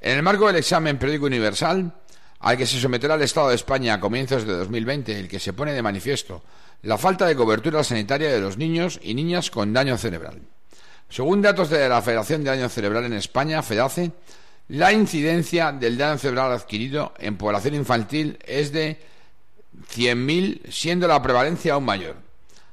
En 0.00 0.16
el 0.16 0.22
marco 0.22 0.46
del 0.46 0.56
examen 0.56 0.98
periódico 0.98 1.26
universal, 1.26 1.92
al 2.40 2.56
que 2.56 2.66
se 2.66 2.80
someterá 2.80 3.16
el 3.16 3.22
Estado 3.22 3.48
de 3.48 3.56
España 3.56 3.94
a 3.94 4.00
comienzos 4.00 4.46
de 4.46 4.54
2020, 4.54 5.18
el 5.18 5.28
que 5.28 5.40
se 5.40 5.52
pone 5.52 5.72
de 5.72 5.82
manifiesto 5.82 6.42
la 6.82 6.96
falta 6.96 7.26
de 7.26 7.34
cobertura 7.34 7.82
sanitaria 7.82 8.30
de 8.30 8.40
los 8.40 8.56
niños 8.56 9.00
y 9.02 9.14
niñas 9.14 9.50
con 9.50 9.72
daño 9.72 9.98
cerebral. 9.98 10.40
Según 11.08 11.42
datos 11.42 11.70
de 11.70 11.88
la 11.88 12.02
Federación 12.02 12.44
de 12.44 12.50
Daño 12.50 12.68
Cerebral 12.68 13.04
en 13.04 13.14
España, 13.14 13.62
FEDACE, 13.62 14.12
La 14.68 14.92
incidencia 14.92 15.72
del 15.72 15.96
daño 15.96 16.18
cerebral 16.18 16.52
adquirido 16.52 17.14
en 17.18 17.38
población 17.38 17.74
infantil 17.74 18.38
es 18.44 18.70
de 18.70 19.00
100.000, 19.94 20.70
siendo 20.70 21.08
la 21.08 21.22
prevalencia 21.22 21.72
aún 21.72 21.86
mayor. 21.86 22.16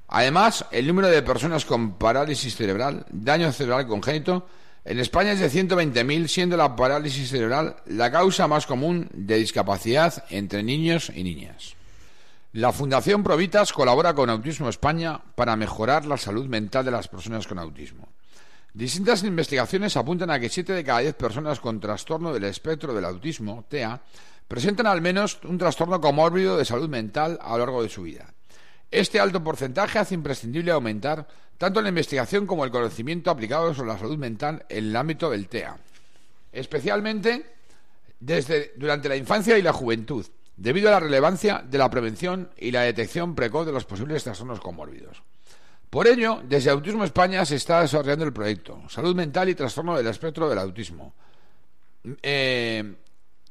Además, 0.10 0.65
el 0.71 0.88
número 0.88 1.08
de 1.08 1.21
personas 1.21 1.63
con 1.63 1.93
parálisis 1.93 2.55
cerebral, 2.55 3.05
daño 3.10 3.51
cerebral 3.53 3.88
congénito, 3.88 4.45
en 4.84 4.99
España 4.99 5.31
es 5.31 5.39
de 5.39 5.49
120.000, 5.49 6.27
siendo 6.27 6.58
la 6.58 6.75
parálisis 6.75 7.29
cerebral 7.29 7.77
la 7.86 8.12
causa 8.12 8.47
más 8.47 8.67
común 8.67 9.10
de 9.13 9.38
discapacidad 9.38 10.25
entre 10.29 10.63
niños 10.63 11.12
y 11.15 11.23
niñas. 11.23 11.75
La 12.51 12.71
Fundación 12.71 13.23
Provitas 13.23 13.73
colabora 13.73 14.13
con 14.13 14.29
Autismo 14.29 14.69
España 14.69 15.19
para 15.36 15.55
mejorar 15.55 16.05
la 16.05 16.17
salud 16.17 16.45
mental 16.45 16.86
de 16.86 16.91
las 16.91 17.08
personas 17.08 17.47
con 17.47 17.58
autismo. 17.58 18.08
Distintas 18.76 19.24
investigaciones 19.24 19.96
apuntan 19.96 20.30
a 20.30 20.38
que 20.38 20.50
7 20.50 20.74
de 20.74 20.84
cada 20.84 21.00
10 21.00 21.16
personas 21.16 21.62
con 21.62 21.80
trastorno 21.80 22.34
del 22.34 22.44
espectro 22.44 22.94
del 22.94 23.06
autismo, 23.06 23.64
TEA, 23.70 24.02
presentan 24.50 24.86
al 24.86 25.00
menos 25.00 25.40
un 25.46 25.58
trastorno 25.58 26.02
comórbido 26.02 26.58
de 26.58 26.66
salud 26.66 26.90
mental 26.90 27.40
a 27.42 27.54
lo 27.54 27.60
largo 27.60 27.84
de 27.84 27.88
su 27.88 28.04
vida. 28.04 28.34
Este 28.92 29.18
alto 29.18 29.42
porcentaje 29.42 29.98
hace 29.98 30.14
imprescindible 30.14 30.74
aumentar 30.74 31.26
tanto 31.58 31.82
la 31.82 31.88
investigación 31.88 32.46
como 32.46 32.66
el 32.66 32.72
conocimiento 32.72 33.32
aplicado 33.32 33.74
sobre 33.74 33.94
la 33.94 33.98
salud 33.98 34.18
mental 34.18 34.66
en 34.68 34.84
el 34.84 34.96
ámbito 34.98 35.30
del 35.30 35.48
TEA, 35.48 35.78
especialmente 36.52 37.46
desde 38.20 38.74
durante 38.76 39.08
la 39.08 39.16
infancia 39.16 39.58
y 39.58 39.62
la 39.62 39.72
juventud, 39.72 40.26
debido 40.58 40.90
a 40.90 40.92
la 40.92 41.00
relevancia 41.00 41.64
de 41.66 41.78
la 41.78 41.90
prevención 41.90 42.50
y 42.58 42.72
la 42.72 42.82
detección 42.82 43.36
precoz 43.36 43.66
de 43.66 43.72
los 43.72 43.86
posibles 43.86 44.26
trastornos 44.26 44.60
comórbidos. 44.60 45.24
Por 45.95 46.08
ello, 46.08 46.41
desde 46.43 46.71
Autismo 46.71 47.05
España 47.05 47.45
se 47.45 47.55
está 47.55 47.79
desarrollando 47.79 48.25
el 48.25 48.34
proyecto 48.34 48.84
Salud 48.89 49.15
Mental 49.15 49.47
y 49.47 49.55
Trastorno 49.55 49.95
del 49.95 50.08
Espectro 50.08 50.49
del 50.49 50.60
Autismo. 50.60 51.13
Eh, 52.21 52.95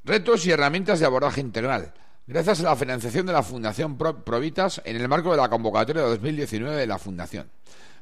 retos 0.04 0.44
y 0.44 0.50
herramientas 0.50 1.00
de 1.00 1.07
abordaje 1.07 1.40
integral, 1.40 1.94
gracias 2.26 2.61
a 2.61 2.64
la 2.64 2.76
financiación 2.76 3.24
de 3.24 3.33
la 3.33 3.42
Fundación 3.42 3.96
Provitas 3.96 4.83
en 4.85 4.96
el 4.96 5.09
marco 5.09 5.30
de 5.30 5.38
la 5.38 5.48
convocatoria 5.48 6.02
de 6.02 6.11
2019 6.11 6.76
de 6.76 6.87
la 6.87 6.98
Fundación. 6.98 7.50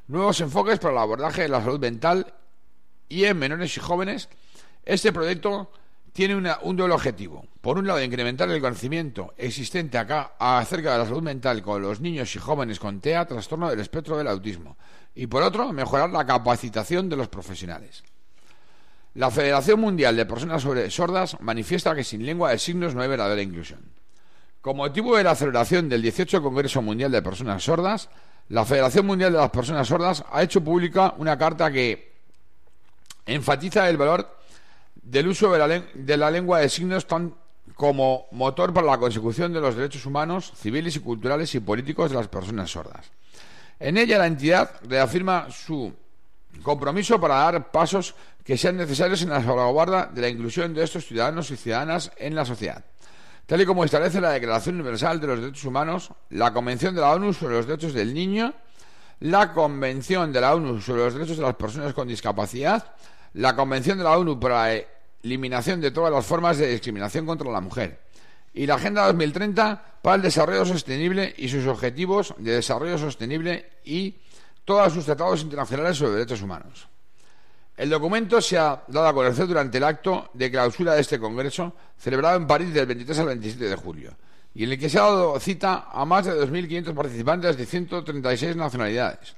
Nuevos 0.09 0.41
enfoques 0.41 0.77
para 0.77 0.91
el 0.91 0.99
abordaje 0.99 1.43
de 1.43 1.47
la 1.47 1.61
salud 1.61 1.79
mental 1.79 2.33
y 3.07 3.23
en 3.23 3.39
menores 3.39 3.77
y 3.77 3.79
jóvenes. 3.79 4.27
Este 4.83 5.13
proyecto 5.13 5.71
tiene 6.13 6.35
un 6.61 6.77
doble 6.77 6.93
objetivo. 6.93 7.43
Por 7.59 7.79
un 7.79 7.87
lado, 7.87 8.01
incrementar 8.01 8.49
el 8.49 8.61
conocimiento 8.61 9.33
existente 9.35 9.97
acá 9.97 10.33
acerca 10.39 10.93
de 10.93 10.99
la 10.99 11.05
salud 11.05 11.23
mental 11.23 11.61
con 11.63 11.81
los 11.81 11.99
niños 11.99 12.35
y 12.35 12.39
jóvenes 12.39 12.79
con 12.79 13.01
TEA, 13.01 13.25
trastorno 13.25 13.69
del 13.69 13.79
espectro 13.79 14.17
del 14.17 14.27
autismo. 14.27 14.77
Y 15.15 15.25
por 15.27 15.41
otro, 15.41 15.73
mejorar 15.73 16.11
la 16.11 16.25
capacitación 16.25 17.09
de 17.09 17.15
los 17.15 17.29
profesionales. 17.29 18.03
La 19.15 19.31
Federación 19.31 19.79
Mundial 19.79 20.15
de 20.15 20.25
Personas 20.25 20.65
Sordas 20.89 21.37
manifiesta 21.39 21.95
que 21.95 22.03
sin 22.03 22.25
lengua 22.25 22.51
de 22.51 22.59
signos 22.59 22.95
no 22.95 23.01
hay 23.01 23.09
verdadera 23.09 23.41
inclusión. 23.41 23.81
Con 24.61 24.77
motivo 24.77 25.17
de 25.17 25.23
la 25.23 25.35
celebración 25.35 25.89
del 25.89 26.01
18 26.01 26.41
Congreso 26.41 26.81
Mundial 26.81 27.11
de 27.11 27.21
Personas 27.21 27.63
Sordas, 27.63 28.09
la 28.49 28.65
Federación 28.65 29.05
Mundial 29.05 29.31
de 29.31 29.39
las 29.39 29.49
Personas 29.49 29.87
Sordas 29.87 30.23
ha 30.31 30.43
hecho 30.43 30.63
pública 30.63 31.15
una 31.17 31.37
carta 31.37 31.71
que 31.71 32.13
enfatiza 33.25 33.89
el 33.89 33.97
valor 33.97 34.42
del 35.03 35.27
uso 35.27 35.51
de 35.51 36.17
la, 36.17 36.31
lengua 36.31 36.59
de 36.59 36.69
signos 36.69 37.05
tan 37.05 37.35
como 37.75 38.27
motor 38.31 38.73
para 38.73 38.87
la 38.87 38.97
consecución 38.97 39.51
de 39.51 39.59
los 39.59 39.75
derechos 39.75 40.05
humanos, 40.05 40.53
civiles 40.55 40.95
y 40.95 40.99
culturales 40.99 41.53
y 41.55 41.59
políticos 41.59 42.11
de 42.11 42.17
las 42.17 42.27
personas 42.27 42.71
sordas. 42.71 43.11
En 43.79 43.97
ella 43.97 44.17
la 44.17 44.27
entidad 44.27 44.71
reafirma 44.87 45.47
su 45.49 45.93
compromiso 46.61 47.19
para 47.19 47.35
dar 47.35 47.71
pasos 47.71 48.15
que 48.43 48.57
sean 48.57 48.77
necesarios 48.77 49.21
en 49.23 49.29
la 49.29 49.43
salvaguarda 49.43 50.05
de 50.05 50.21
la 50.21 50.29
inclusión 50.29 50.73
de 50.73 50.83
estos 50.83 51.05
ciudadanos 51.05 51.49
y 51.51 51.57
ciudadanas 51.57 52.11
en 52.17 52.35
la 52.35 52.45
sociedad. 52.45 52.83
Tal 53.45 53.61
y 53.61 53.65
como 53.65 53.83
establece 53.83 54.21
la 54.21 54.31
Declaración 54.31 54.75
Universal 54.75 55.19
de 55.19 55.27
los 55.27 55.39
Derechos 55.39 55.65
Humanos, 55.65 56.11
la 56.29 56.53
Convención 56.53 56.95
de 56.95 57.01
la 57.01 57.11
ONU 57.11 57.33
sobre 57.33 57.55
los 57.55 57.67
Derechos 57.67 57.93
del 57.93 58.13
Niño, 58.13 58.53
la 59.19 59.51
Convención 59.51 60.31
de 60.31 60.41
la 60.41 60.55
ONU 60.55 60.79
sobre 60.79 61.03
los 61.03 61.13
Derechos 61.13 61.37
de 61.37 61.43
las 61.43 61.55
Personas 61.55 61.93
con 61.93 62.07
Discapacidad, 62.07 62.93
la 63.33 63.55
Convención 63.55 63.97
de 63.97 64.03
la 64.03 64.17
ONU 64.17 64.39
para 64.39 64.67
la 64.67 64.81
eliminación 65.23 65.81
de 65.81 65.91
todas 65.91 66.11
las 66.11 66.25
formas 66.25 66.57
de 66.57 66.67
discriminación 66.67 67.25
contra 67.25 67.51
la 67.51 67.61
mujer 67.61 68.03
y 68.53 68.65
la 68.67 68.75
Agenda 68.75 69.05
2030 69.07 69.99
para 70.01 70.15
el 70.17 70.21
Desarrollo 70.21 70.65
Sostenible 70.65 71.33
y 71.37 71.49
sus 71.49 71.65
objetivos 71.65 72.35
de 72.37 72.53
desarrollo 72.53 72.97
sostenible 72.97 73.71
y 73.83 74.15
todos 74.63 74.93
sus 74.93 75.05
tratados 75.05 75.41
internacionales 75.41 75.97
sobre 75.97 76.13
derechos 76.13 76.41
humanos. 76.41 76.87
El 77.75 77.89
documento 77.89 78.39
se 78.39 78.57
ha 78.57 78.83
dado 78.87 79.07
a 79.07 79.13
conocer 79.13 79.47
durante 79.47 79.79
el 79.79 79.83
acto 79.83 80.29
de 80.33 80.51
clausura 80.51 80.93
de 80.93 81.01
este 81.01 81.19
Congreso, 81.19 81.73
celebrado 81.97 82.37
en 82.37 82.45
París 82.45 82.71
del 82.71 82.85
23 82.85 83.19
al 83.19 83.25
27 83.25 83.65
de 83.65 83.75
julio, 83.75 84.13
y 84.53 84.63
en 84.63 84.71
el 84.71 84.79
que 84.79 84.89
se 84.89 84.99
ha 84.99 85.03
dado 85.03 85.39
cita 85.39 85.87
a 85.91 86.05
más 86.05 86.25
de 86.25 86.33
2.500 86.33 86.93
participantes 86.93 87.57
de 87.57 87.65
136 87.65 88.55
nacionalidades. 88.55 89.35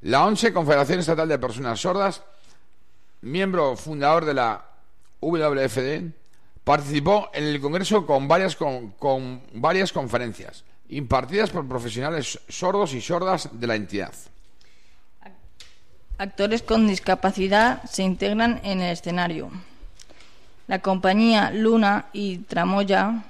La 0.00 0.24
ONCE, 0.24 0.52
Confederación 0.52 0.98
Estatal 0.98 1.28
de 1.28 1.38
Personas 1.38 1.80
Sordas, 1.80 2.22
miembro 3.24 3.76
fundador 3.76 4.24
de 4.24 4.34
la 4.34 4.64
WFD, 5.20 6.12
participó 6.62 7.30
en 7.32 7.44
el 7.44 7.60
Congreso 7.60 8.06
con 8.06 8.28
varias, 8.28 8.56
con, 8.56 9.42
varias 9.52 9.92
conferencias 9.92 10.64
impartidas 10.88 11.50
por 11.50 11.66
profesionales 11.66 12.38
sordos 12.48 12.92
y 12.94 13.00
sordas 13.00 13.48
de 13.52 13.66
la 13.66 13.74
entidad. 13.74 14.12
Actores 16.18 16.62
con 16.62 16.86
discapacidad 16.86 17.82
se 17.84 18.02
integran 18.02 18.60
en 18.62 18.80
el 18.80 18.92
escenario. 18.92 19.50
La 20.66 20.78
compañía 20.78 21.50
Luna 21.50 22.06
y 22.12 22.38
Tramoya 22.38 23.24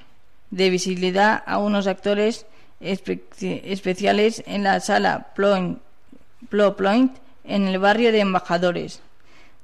de 0.50 0.70
visibilidad 0.70 1.42
a 1.46 1.58
unos 1.58 1.86
actores 1.86 2.46
especiales 2.80 4.42
en 4.46 4.62
la 4.62 4.80
sala 4.80 5.28
Plo 5.34 6.76
Point 6.76 7.16
en 7.44 7.66
el 7.68 7.78
barrio 7.78 8.12
de 8.12 8.20
Embajadores. 8.20 9.00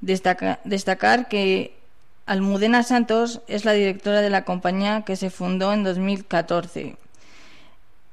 Destacar 0.00 1.28
que 1.28 1.76
Almudena 2.26 2.82
Santos 2.82 3.40
es 3.48 3.64
la 3.64 3.72
directora 3.72 4.20
de 4.20 4.30
la 4.30 4.44
compañía 4.44 5.02
que 5.04 5.16
se 5.16 5.30
fundó 5.30 5.72
en 5.72 5.82
2014. 5.82 6.96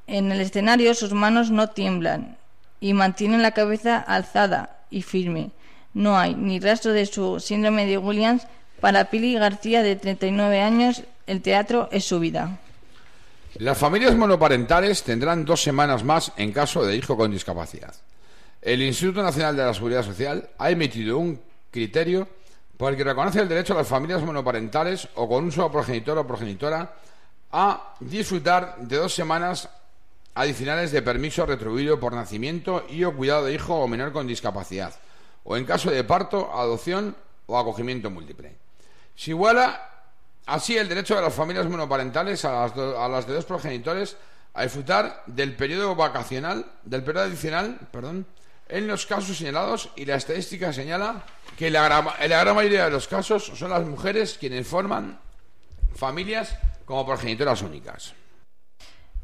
En 0.08 0.32
el 0.32 0.42
escenario 0.42 0.94
sus 0.94 1.14
manos 1.14 1.52
no 1.52 1.70
tiemblan 1.70 2.38
y 2.80 2.94
mantienen 2.94 3.42
la 3.42 3.52
cabeza 3.52 3.98
alzada 3.98 4.78
y 4.90 5.02
firme. 5.02 5.52
No 5.94 6.18
hay 6.18 6.36
ni 6.36 6.60
rastro 6.60 6.94
de 6.94 7.06
su 7.06 7.40
síndrome 7.40 7.86
de 7.86 7.98
Williams. 7.98 8.48
Para 8.80 9.10
Pili 9.10 9.34
García, 9.34 9.82
de 9.82 9.96
39 9.96 10.62
años, 10.62 11.04
el 11.26 11.42
teatro 11.42 11.90
es 11.92 12.06
su 12.06 12.20
vida. 12.20 12.60
Las 13.56 13.78
familias 13.78 14.16
monoparentales 14.16 15.04
tendrán 15.04 15.46
dos 15.46 15.64
semanas 15.64 16.04
más 16.04 16.32
en 16.38 16.52
caso 16.52 16.86
de 16.86 16.96
hijo 16.96 17.18
con 17.18 17.32
discapacidad. 17.32 17.96
El 18.62 18.82
Instituto 18.84 19.24
Nacional 19.24 19.56
de 19.56 19.64
la 19.64 19.74
Seguridad 19.74 20.04
Social 20.04 20.50
ha 20.58 20.70
emitido 20.70 21.18
un 21.18 21.40
criterio 21.72 22.28
porque 22.78 23.04
reconoce 23.04 23.42
el 23.42 23.50
derecho 23.50 23.74
a 23.74 23.78
las 23.78 23.88
familias 23.88 24.22
monoparentales 24.22 25.10
o 25.16 25.28
con 25.28 25.46
un 25.46 25.52
solo 25.52 25.72
progenitor 25.72 26.18
o 26.18 26.28
progenitora 26.28 26.94
a 27.52 27.96
disfrutar 28.00 28.78
de 28.80 28.98
dos 28.98 29.14
semanas 29.14 29.70
adicionales 30.36 30.92
de 30.92 31.02
permiso 31.02 31.46
retribuido 31.46 32.00
por 32.00 32.14
nacimiento 32.14 32.86
y 32.90 33.04
o 33.04 33.16
cuidado 33.16 33.46
de 33.46 33.54
hijo 33.54 33.74
o 33.76 33.88
menor 33.88 34.14
con 34.14 34.28
discapacidad, 34.28 34.94
o 35.44 35.58
en 35.58 35.66
caso 35.66 35.90
de 35.90 36.04
parto, 36.04 36.54
adopción 36.54 37.16
o 37.48 37.58
acogimiento 37.58 38.12
múltiple. 38.12 38.56
Se 39.16 39.32
iguala 39.32 39.90
así 40.46 40.78
el 40.78 40.88
derecho 40.88 41.16
de 41.16 41.24
las 41.24 41.34
familias 41.34 41.66
monoparentales 41.66 42.46
a 42.46 42.68
las, 42.68 42.78
a 42.78 43.08
las 43.08 43.26
de 43.26 43.34
dos 43.34 43.46
progenitores 43.46 44.16
a 44.54 44.64
disfrutar 44.64 45.24
del 45.26 45.56
periodo 45.56 45.96
vacacional, 45.96 46.66
del 46.84 47.04
periodo 47.04 47.26
adicional, 47.26 47.80
perdón, 47.92 48.28
en 48.70 48.88
los 48.88 49.06
casos 49.06 49.38
señalados 49.38 49.90
y 49.96 50.06
la 50.06 50.16
estadística 50.16 50.72
señala 50.74 51.24
que 51.58 51.72
la 51.72 51.84
gran, 51.84 52.06
la 52.06 52.40
gran 52.40 52.56
mayoría 52.56 52.86
de 52.86 52.92
los 52.92 53.08
casos 53.08 53.52
son 53.56 53.72
las 53.72 53.86
mujeres 53.86 54.38
quienes 54.40 54.68
forman 54.68 55.20
familias 55.96 56.58
como 56.86 57.06
progenitoras 57.06 57.62
únicas. 57.64 58.14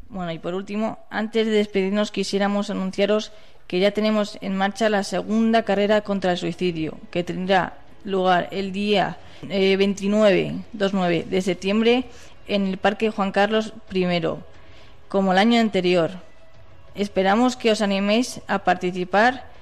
Bueno, 0.08 0.32
y 0.32 0.38
por 0.38 0.54
último, 0.54 0.98
antes 1.10 1.46
de 1.46 1.52
despedirnos 1.52 2.10
quisiéramos 2.10 2.70
anunciaros 2.70 3.32
que 3.66 3.80
ya 3.80 3.92
tenemos 3.92 4.36
en 4.42 4.56
marcha 4.56 4.88
la 4.88 5.04
segunda 5.04 5.62
carrera 5.62 6.02
contra 6.02 6.32
el 6.32 6.38
suicidio, 6.38 6.98
que 7.10 7.24
tendrá 7.24 7.78
lugar 8.04 8.48
el 8.50 8.72
día 8.72 9.16
29, 9.42 10.54
eh, 10.78 11.24
de 11.28 11.42
septiembre 11.42 12.04
en 12.46 12.66
el 12.66 12.76
Parque 12.76 13.10
Juan 13.10 13.32
Carlos 13.32 13.72
I, 13.92 14.06
como 15.08 15.32
el 15.32 15.38
año 15.38 15.60
anterior. 15.60 16.10
Esperamos 16.94 17.56
que 17.56 17.72
os 17.72 17.80
animéis 17.80 18.40
a 18.46 18.60
participar. 18.60 19.53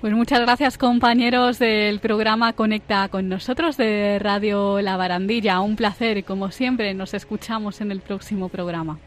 Pues 0.00 0.12
muchas 0.12 0.40
gracias 0.40 0.78
compañeros 0.78 1.58
del 1.58 1.98
programa 1.98 2.52
Conecta 2.52 3.08
con 3.08 3.28
nosotros 3.28 3.76
de 3.76 4.20
Radio 4.20 4.80
La 4.80 4.96
Barandilla. 4.96 5.60
Un 5.60 5.74
placer 5.74 6.18
y 6.18 6.22
como 6.22 6.52
siempre 6.52 6.94
nos 6.94 7.14
escuchamos 7.14 7.80
en 7.80 7.90
el 7.90 8.00
próximo 8.00 8.48
programa. 8.48 9.00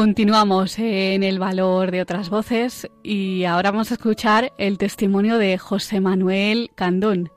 Continuamos 0.00 0.78
en 0.78 1.22
el 1.22 1.38
valor 1.38 1.90
de 1.90 2.00
otras 2.00 2.30
voces 2.30 2.88
y 3.02 3.44
ahora 3.44 3.70
vamos 3.70 3.90
a 3.90 3.96
escuchar 3.96 4.50
el 4.56 4.78
testimonio 4.78 5.36
de 5.36 5.58
José 5.58 6.00
Manuel 6.00 6.70
Candón, 6.74 7.30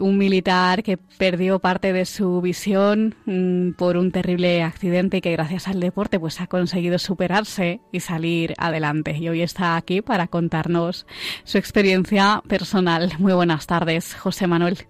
un 0.00 0.18
militar 0.18 0.82
que 0.82 0.98
perdió 0.98 1.60
parte 1.60 1.94
de 1.94 2.04
su 2.04 2.42
visión 2.42 3.14
mm, 3.24 3.70
por 3.78 3.96
un 3.96 4.12
terrible 4.12 4.62
accidente 4.62 5.16
y 5.16 5.20
que 5.22 5.32
gracias 5.32 5.66
al 5.66 5.80
deporte 5.80 6.20
pues 6.20 6.42
ha 6.42 6.46
conseguido 6.46 6.98
superarse 6.98 7.80
y 7.90 8.00
salir 8.00 8.52
adelante. 8.58 9.16
Y 9.16 9.30
hoy 9.30 9.40
está 9.40 9.74
aquí 9.74 10.02
para 10.02 10.26
contarnos 10.26 11.06
su 11.44 11.56
experiencia 11.56 12.42
personal. 12.46 13.12
Muy 13.18 13.32
buenas 13.32 13.66
tardes, 13.66 14.14
José 14.14 14.46
Manuel. 14.46 14.88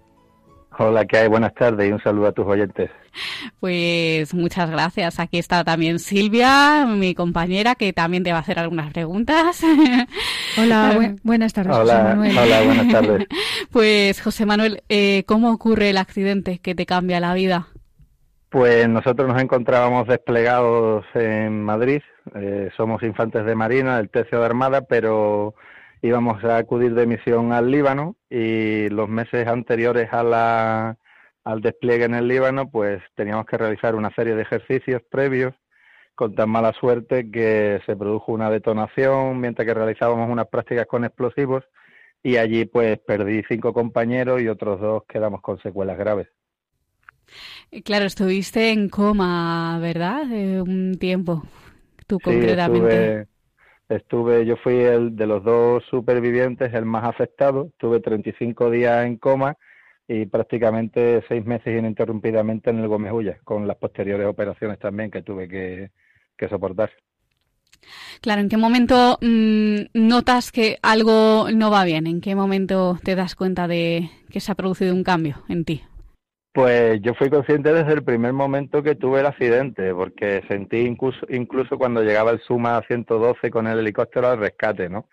Hola, 0.77 1.05
¿qué 1.05 1.17
hay? 1.17 1.27
Buenas 1.27 1.53
tardes 1.53 1.89
y 1.89 1.91
un 1.91 2.01
saludo 2.01 2.27
a 2.27 2.31
tus 2.33 2.45
oyentes. 2.45 2.91
Pues 3.59 4.33
muchas 4.33 4.69
gracias. 4.69 5.19
Aquí 5.19 5.37
está 5.37 5.63
también 5.63 5.99
Silvia, 5.99 6.85
mi 6.85 7.15
compañera, 7.15 7.75
que 7.75 7.93
también 7.93 8.23
te 8.23 8.31
va 8.31 8.39
a 8.39 8.41
hacer 8.41 8.59
algunas 8.59 8.91
preguntas. 8.91 9.61
Hola, 10.57 11.15
buenas 11.23 11.53
tardes, 11.53 11.75
José 11.75 11.93
Manuel. 11.93 12.37
Hola, 12.37 12.61
buenas 12.63 12.87
tardes. 12.89 13.27
Pues 13.71 14.21
José 14.21 14.45
Manuel, 14.45 14.83
eh, 14.89 15.23
¿cómo 15.25 15.51
ocurre 15.51 15.89
el 15.89 15.97
accidente 15.97 16.59
que 16.59 16.75
te 16.75 16.85
cambia 16.85 17.19
la 17.19 17.33
vida? 17.33 17.67
Pues 18.49 18.87
nosotros 18.87 19.27
nos 19.27 19.41
encontrábamos 19.41 20.07
desplegados 20.07 21.05
en 21.13 21.61
Madrid, 21.61 22.01
eh, 22.35 22.69
somos 22.77 23.03
infantes 23.03 23.45
de 23.45 23.53
Marina, 23.53 23.97
del 23.97 24.09
Tercio 24.09 24.39
de 24.39 24.45
Armada, 24.45 24.81
pero 24.81 25.55
íbamos 26.05 26.43
a 26.43 26.57
acudir 26.57 26.93
de 26.93 27.07
misión 27.07 27.51
al 27.51 27.71
Líbano 27.71 28.15
y 28.29 28.89
los 28.89 29.09
meses 29.09 29.47
anteriores 29.47 30.13
a 30.13 30.23
la, 30.23 30.97
al 31.43 31.61
despliegue 31.61 32.05
en 32.05 32.13
el 32.13 32.27
Líbano, 32.27 32.69
pues 32.69 33.01
teníamos 33.15 33.45
que 33.45 33.57
realizar 33.57 33.95
una 33.95 34.13
serie 34.13 34.35
de 34.35 34.43
ejercicios 34.43 35.01
previos 35.09 35.53
con 36.13 36.35
tan 36.35 36.49
mala 36.49 36.73
suerte 36.73 37.29
que 37.31 37.81
se 37.85 37.95
produjo 37.95 38.31
una 38.31 38.49
detonación 38.49 39.39
mientras 39.39 39.65
que 39.65 39.73
realizábamos 39.73 40.29
unas 40.29 40.47
prácticas 40.47 40.85
con 40.85 41.05
explosivos 41.05 41.63
y 42.23 42.37
allí 42.37 42.65
pues 42.65 42.99
perdí 42.99 43.43
cinco 43.47 43.73
compañeros 43.73 44.41
y 44.41 44.47
otros 44.47 44.79
dos 44.79 45.03
quedamos 45.07 45.41
con 45.41 45.59
secuelas 45.61 45.97
graves. 45.97 46.27
Claro, 47.83 48.05
estuviste 48.05 48.69
en 48.69 48.89
coma, 48.89 49.79
¿verdad? 49.79 50.23
un 50.61 50.97
tiempo, 50.99 51.43
tú 52.05 52.19
concretamente. 52.19 53.21
Estuve, 53.21 53.34
yo 53.89 54.55
fui 54.57 54.75
el 54.75 55.15
de 55.15 55.27
los 55.27 55.43
dos 55.43 55.83
supervivientes 55.89 56.73
el 56.73 56.85
más 56.85 57.03
afectado, 57.03 57.67
estuve 57.71 57.99
35 57.99 58.69
días 58.71 59.05
en 59.05 59.17
coma 59.17 59.57
y 60.07 60.25
prácticamente 60.25 61.23
seis 61.27 61.45
meses 61.45 61.77
ininterrumpidamente 61.77 62.69
en 62.69 62.79
el 62.79 62.87
Gómez 62.87 63.11
con 63.43 63.67
las 63.67 63.77
posteriores 63.77 64.27
operaciones 64.27 64.79
también 64.79 65.11
que 65.11 65.21
tuve 65.21 65.47
que, 65.47 66.49
soportar. 66.49 66.91
Claro, 68.21 68.41
¿en 68.41 68.49
qué 68.49 68.57
momento 68.57 69.17
mm, 69.21 69.85
notas 69.93 70.51
que 70.51 70.77
algo 70.81 71.47
no 71.53 71.69
va 71.69 71.85
bien? 71.85 72.07
¿En 72.07 72.21
qué 72.21 72.35
momento 72.35 72.99
te 73.03 73.15
das 73.15 73.35
cuenta 73.35 73.67
de 73.67 74.09
que 74.29 74.39
se 74.39 74.51
ha 74.51 74.55
producido 74.55 74.93
un 74.93 75.03
cambio 75.03 75.43
en 75.47 75.65
ti? 75.65 75.83
Pues 76.55 77.01
yo 77.01 77.13
fui 77.15 77.29
consciente 77.29 77.73
desde 77.73 77.91
el 77.91 78.03
primer 78.05 78.31
momento 78.31 78.81
que 78.81 78.95
tuve 78.95 79.19
el 79.19 79.25
accidente, 79.25 79.93
porque 79.93 80.41
sentí 80.47 80.77
incluso, 80.85 81.25
incluso 81.27 81.77
cuando 81.77 82.01
llegaba 82.01 82.31
el 82.31 82.39
Suma 82.39 82.81
112 82.87 83.51
con 83.51 83.67
el 83.67 83.79
helicóptero 83.79 84.29
al 84.29 84.39
rescate, 84.39 84.87
¿no? 84.87 85.09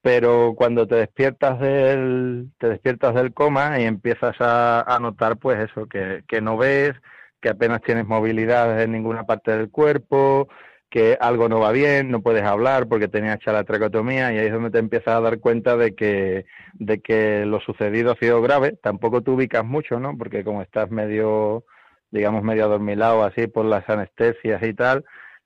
Pero 0.00 0.54
cuando 0.56 0.86
te 0.86 0.94
despiertas 0.94 1.60
del, 1.60 2.52
te 2.58 2.70
despiertas 2.70 3.14
del 3.14 3.34
coma 3.34 3.80
y 3.80 3.84
empiezas 3.84 4.34
a, 4.40 4.98
notar, 4.98 5.36
pues 5.36 5.58
eso, 5.70 5.86
que, 5.88 6.24
que 6.26 6.40
no 6.40 6.56
ves, 6.56 6.94
que 7.42 7.50
apenas 7.50 7.82
tienes 7.82 8.06
movilidad 8.06 8.80
en 8.82 8.92
ninguna 8.92 9.24
parte 9.24 9.50
del 9.52 9.70
cuerpo, 9.70 10.48
que 10.92 11.16
algo 11.18 11.48
no 11.48 11.58
va 11.58 11.72
bien, 11.72 12.10
no 12.10 12.20
puedes 12.20 12.44
hablar 12.44 12.86
porque 12.86 13.08
tenías 13.08 13.36
hecha 13.36 13.50
la 13.50 13.64
tracotomía 13.64 14.30
y 14.30 14.38
ahí 14.38 14.46
es 14.46 14.52
donde 14.52 14.70
te 14.70 14.78
empiezas 14.78 15.14
a 15.14 15.20
dar 15.20 15.40
cuenta 15.40 15.74
de 15.78 15.94
que, 15.94 16.44
de 16.74 17.00
que 17.00 17.46
lo 17.46 17.60
sucedido 17.60 18.12
ha 18.12 18.16
sido 18.16 18.42
grave. 18.42 18.78
Tampoco 18.82 19.22
te 19.22 19.30
ubicas 19.30 19.64
mucho, 19.64 19.98
¿no? 19.98 20.18
Porque 20.18 20.44
como 20.44 20.60
estás 20.60 20.90
medio, 20.90 21.64
digamos, 22.10 22.42
medio 22.42 22.66
adormilado 22.66 23.24
así 23.24 23.46
por 23.46 23.64
las 23.64 23.88
anestesias 23.88 24.62
y 24.62 24.74
tal, 24.74 25.04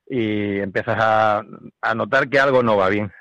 y 0.09 0.59
empiezas 0.59 0.97
a, 0.99 1.43
a 1.81 1.95
notar 1.95 2.29
que 2.29 2.41
algo 2.41 2.65
no 2.65 2.77
va 2.77 2.89
bien. 2.89 3.13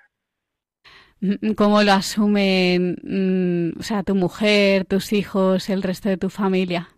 ¿Cómo 1.55 1.83
lo 1.83 1.93
asumen, 1.93 2.97
mm, 3.03 3.79
o 3.79 3.83
sea, 3.83 4.01
tu 4.01 4.15
mujer, 4.15 4.85
tus 4.85 5.13
hijos, 5.13 5.69
el 5.69 5.83
resto 5.83 6.09
de 6.09 6.17
tu 6.17 6.31
familia? 6.31 6.89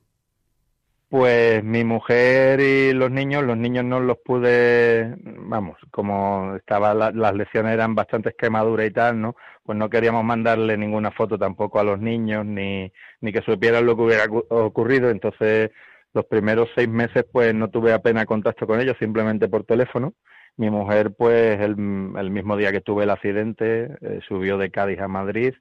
Pues 1.10 1.64
mi 1.64 1.86
mujer 1.86 2.60
y 2.60 2.91
los 2.91 3.10
niños, 3.10 3.41
los 3.45 3.55
niños 3.55 3.86
no 3.86 4.01
los 4.01 4.18
pude, 4.26 5.16
vamos, 5.24 5.78
como 5.89 6.55
estaba 6.58 6.93
las 6.93 7.34
lesiones 7.34 7.74
eran 7.74 7.95
bastante 7.95 8.34
quemaduras 8.38 8.88
y 8.88 8.91
tal, 8.91 9.22
¿no? 9.22 9.36
Pues 9.64 9.78
no 9.78 9.89
queríamos 9.89 10.26
mandarle 10.26 10.78
ninguna 10.78 11.12
foto 11.12 11.38
tampoco 11.38 11.80
a 11.80 11.86
los 11.86 11.97
niños 12.01 12.45
ni, 12.45 12.91
ni 13.22 13.32
que 13.32 13.41
supieran 13.41 13.86
lo 13.86 13.95
que 13.95 14.01
hubiera 14.01 14.26
ocurrido, 14.49 15.10
entonces 15.10 15.72
los 16.14 16.26
primeros 16.26 16.68
seis 16.76 16.89
meses 16.89 17.26
pues 17.32 17.53
no 17.55 17.70
tuve 17.70 17.93
apenas 17.93 18.26
contacto 18.26 18.68
con 18.68 18.82
ellos, 18.82 18.97
simplemente 18.99 19.47
por 19.47 19.64
teléfono. 19.64 20.14
Mi 20.58 20.70
mujer 20.70 21.14
pues 21.18 21.62
el, 21.62 21.72
el 22.18 22.32
mismo 22.32 22.58
día 22.58 22.74
que 22.74 22.82
tuve 22.82 23.05
el 23.05 23.12
accidente 23.12 23.97
eh, 24.01 24.20
subió 24.28 24.58
de 24.58 24.72
Cádiz 24.72 24.99
a 24.99 25.08
Madrid 25.08 25.53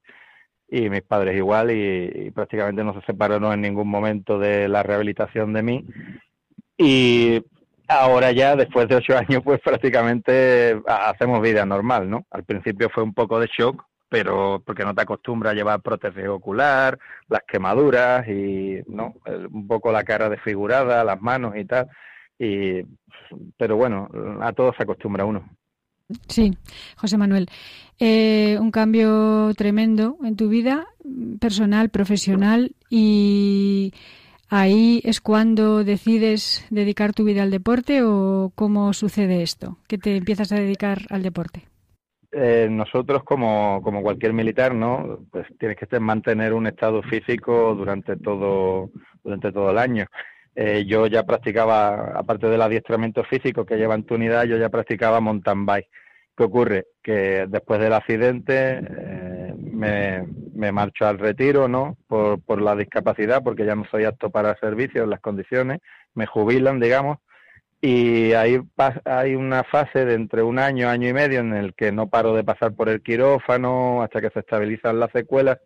y 0.68 0.90
mis 0.90 1.02
padres 1.02 1.36
igual 1.36 1.70
y, 1.70 2.30
prácticamente 2.32 2.82
no 2.84 2.94
se 2.94 3.06
separaron 3.06 3.52
en 3.52 3.60
ningún 3.60 3.88
momento 3.88 4.38
de 4.38 4.68
la 4.68 4.82
rehabilitación 4.82 5.52
de 5.52 5.62
mí. 5.62 5.84
Y 6.76 7.42
ahora 7.88 8.32
ya 8.32 8.56
después 8.56 8.88
de 8.88 8.96
ocho 8.96 9.16
años 9.16 9.42
pues 9.44 9.60
prácticamente 9.60 10.80
hacemos 10.86 11.40
vida 11.40 11.64
normal 11.64 12.10
no 12.10 12.26
al 12.30 12.44
principio 12.44 12.90
fue 12.90 13.02
un 13.02 13.14
poco 13.14 13.38
de 13.38 13.46
shock 13.46 13.84
pero 14.08 14.62
porque 14.64 14.84
no 14.84 14.94
te 14.94 15.02
acostumbras 15.02 15.52
a 15.52 15.54
llevar 15.54 15.80
protección 15.82 16.28
ocular 16.28 16.98
las 17.28 17.42
quemaduras 17.46 18.26
y 18.28 18.80
no 18.88 19.14
un 19.52 19.66
poco 19.66 19.92
la 19.92 20.04
cara 20.04 20.28
desfigurada 20.28 21.04
las 21.04 21.20
manos 21.20 21.56
y 21.56 21.64
tal 21.64 21.88
y 22.38 22.82
pero 23.56 23.76
bueno 23.76 24.08
a 24.40 24.52
todo 24.52 24.72
se 24.76 24.82
acostumbra 24.82 25.24
uno 25.24 25.48
Sí, 26.28 26.52
José 26.96 27.18
Manuel. 27.18 27.48
Eh, 27.98 28.59
un 28.61 28.70
cambio 28.70 29.52
tremendo 29.57 30.16
en 30.22 30.36
tu 30.36 30.48
vida 30.48 30.86
personal, 31.40 31.88
profesional 31.88 32.72
y 32.90 33.92
ahí 34.48 35.00
es 35.04 35.20
cuando 35.20 35.82
decides 35.82 36.66
dedicar 36.70 37.12
tu 37.12 37.24
vida 37.24 37.42
al 37.42 37.50
deporte 37.50 38.02
o 38.02 38.52
cómo 38.54 38.92
sucede 38.92 39.42
esto, 39.42 39.78
que 39.88 39.98
te 39.98 40.16
empiezas 40.16 40.52
a 40.52 40.57
dedicar 40.57 40.98
al 41.11 41.22
deporte. 41.22 41.64
Eh, 42.32 42.68
nosotros 42.70 43.24
como, 43.24 43.80
como 43.82 44.02
cualquier 44.02 44.34
militar, 44.34 44.74
¿no? 44.74 45.20
Pues 45.30 45.46
tienes 45.59 45.78
que 45.78 45.98
mantener 45.98 46.52
un 46.52 46.66
estado 46.66 47.02
físico 47.02 47.74
durante 47.74 48.16
todo 48.16 48.90
durante 49.24 49.50
todo 49.50 49.70
el 49.70 49.78
año. 49.78 50.07
Eh, 50.59 50.86
yo 50.86 51.07
ya 51.07 51.24
practicaba, 51.24 52.18
aparte 52.18 52.48
del 52.48 52.62
adiestramiento 52.62 53.22
físico 53.24 53.66
que 53.66 53.76
lleva 53.76 53.94
en 53.94 54.04
tu 54.04 54.14
unidad, 54.14 54.44
yo 54.44 54.57
ya 54.57 54.70
practicaba 54.70 55.20
mountain 55.20 55.66
bike. 55.66 55.88
¿Qué 56.34 56.44
ocurre? 56.44 56.86
Que 57.02 57.46
después 57.46 57.78
del 57.78 57.92
accidente 57.92 58.80
eh, 58.80 59.54
me, 59.59 60.26
me, 60.54 60.72
marcho 60.72 61.07
al 61.07 61.18
retiro, 61.18 61.68
¿no? 61.68 61.98
Por, 62.09 62.40
por 62.42 62.62
la 62.62 62.74
discapacidad, 62.74 63.42
porque 63.42 63.66
ya 63.66 63.74
no 63.74 63.84
soy 63.90 64.04
apto 64.04 64.30
para 64.30 64.57
servicio 64.59 65.04
en 65.04 65.11
las 65.11 65.20
condiciones, 65.20 65.80
me 66.14 66.26
jubilan, 66.26 66.80
digamos, 66.80 67.18
y 67.80 68.32
ahí 68.32 68.59
hay 69.04 69.34
una 69.34 69.62
fase 69.62 70.07
de 70.07 70.14
entre 70.14 70.42
un 70.42 70.59
año, 70.59 70.88
año 70.88 71.09
y 71.09 71.12
medio 71.12 71.40
en 71.40 71.54
el 71.54 71.74
que 71.74 71.92
no 71.92 72.09
paro 72.09 72.34
de 72.34 72.44
pasar 72.44 72.74
por 72.74 72.88
el 72.88 73.02
quirófano 73.02 74.02
hasta 74.02 74.22
que 74.22 74.30
se 74.30 74.40
estabilizan 74.40 74.98
las 74.98 75.11
secuelas 75.12 75.59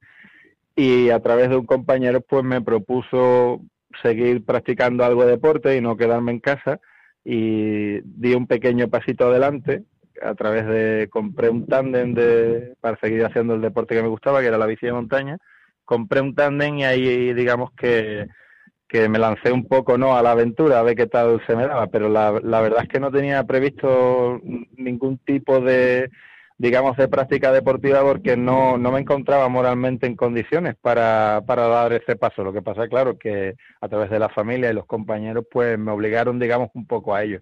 y 0.74 1.10
a 1.10 1.20
través 1.20 1.50
de 1.50 1.56
un 1.56 1.66
compañero 1.66 2.20
pues 2.20 2.44
me 2.44 2.60
propuso 2.60 3.60
seguir 4.02 4.44
practicando 4.44 5.04
algo 5.04 5.24
de 5.24 5.32
deporte 5.32 5.76
y 5.76 5.80
no 5.80 5.96
quedarme 5.96 6.32
en 6.32 6.40
casa 6.40 6.80
y 7.24 8.00
di 8.02 8.34
un 8.34 8.46
pequeño 8.46 8.88
pasito 8.88 9.28
adelante. 9.28 9.84
A 10.22 10.34
través 10.34 10.66
de 10.66 11.08
compré 11.10 11.48
un 11.48 11.66
tándem 11.66 12.12
de 12.14 12.74
para 12.80 12.98
seguir 12.98 13.24
haciendo 13.24 13.54
el 13.54 13.62
deporte 13.62 13.94
que 13.94 14.02
me 14.02 14.08
gustaba 14.08 14.40
que 14.40 14.48
era 14.48 14.58
la 14.58 14.66
bici 14.66 14.86
de 14.86 14.92
montaña. 14.92 15.38
Compré 15.84 16.20
un 16.20 16.34
tándem 16.34 16.78
y 16.78 16.84
ahí 16.84 17.32
digamos 17.32 17.72
que 17.72 18.26
que 18.90 19.08
me 19.08 19.20
lancé 19.20 19.52
un 19.52 19.66
poco 19.68 19.96
no 19.96 20.16
a 20.16 20.22
la 20.22 20.32
aventura 20.32 20.80
a 20.80 20.82
ver 20.82 20.96
qué 20.96 21.06
tal 21.06 21.40
se 21.46 21.54
me 21.54 21.66
daba. 21.66 21.86
Pero 21.86 22.08
la, 22.08 22.40
la 22.42 22.60
verdad 22.60 22.82
es 22.82 22.88
que 22.88 23.00
no 23.00 23.10
tenía 23.10 23.44
previsto 23.44 24.40
ningún 24.76 25.18
tipo 25.18 25.60
de 25.60 26.10
digamos, 26.60 26.94
de 26.98 27.08
práctica 27.08 27.52
deportiva 27.52 28.02
porque 28.02 28.36
no, 28.36 28.76
no 28.76 28.92
me 28.92 29.00
encontraba 29.00 29.48
moralmente 29.48 30.06
en 30.06 30.14
condiciones 30.14 30.76
para, 30.78 31.42
para 31.46 31.66
dar 31.68 31.94
ese 31.94 32.16
paso. 32.16 32.44
Lo 32.44 32.52
que 32.52 32.60
pasa, 32.60 32.86
claro, 32.86 33.18
que 33.18 33.54
a 33.80 33.88
través 33.88 34.10
de 34.10 34.18
la 34.18 34.28
familia 34.28 34.70
y 34.70 34.74
los 34.74 34.84
compañeros, 34.84 35.46
pues 35.50 35.78
me 35.78 35.90
obligaron, 35.90 36.38
digamos, 36.38 36.68
un 36.74 36.86
poco 36.86 37.14
a 37.14 37.24
ello. 37.24 37.40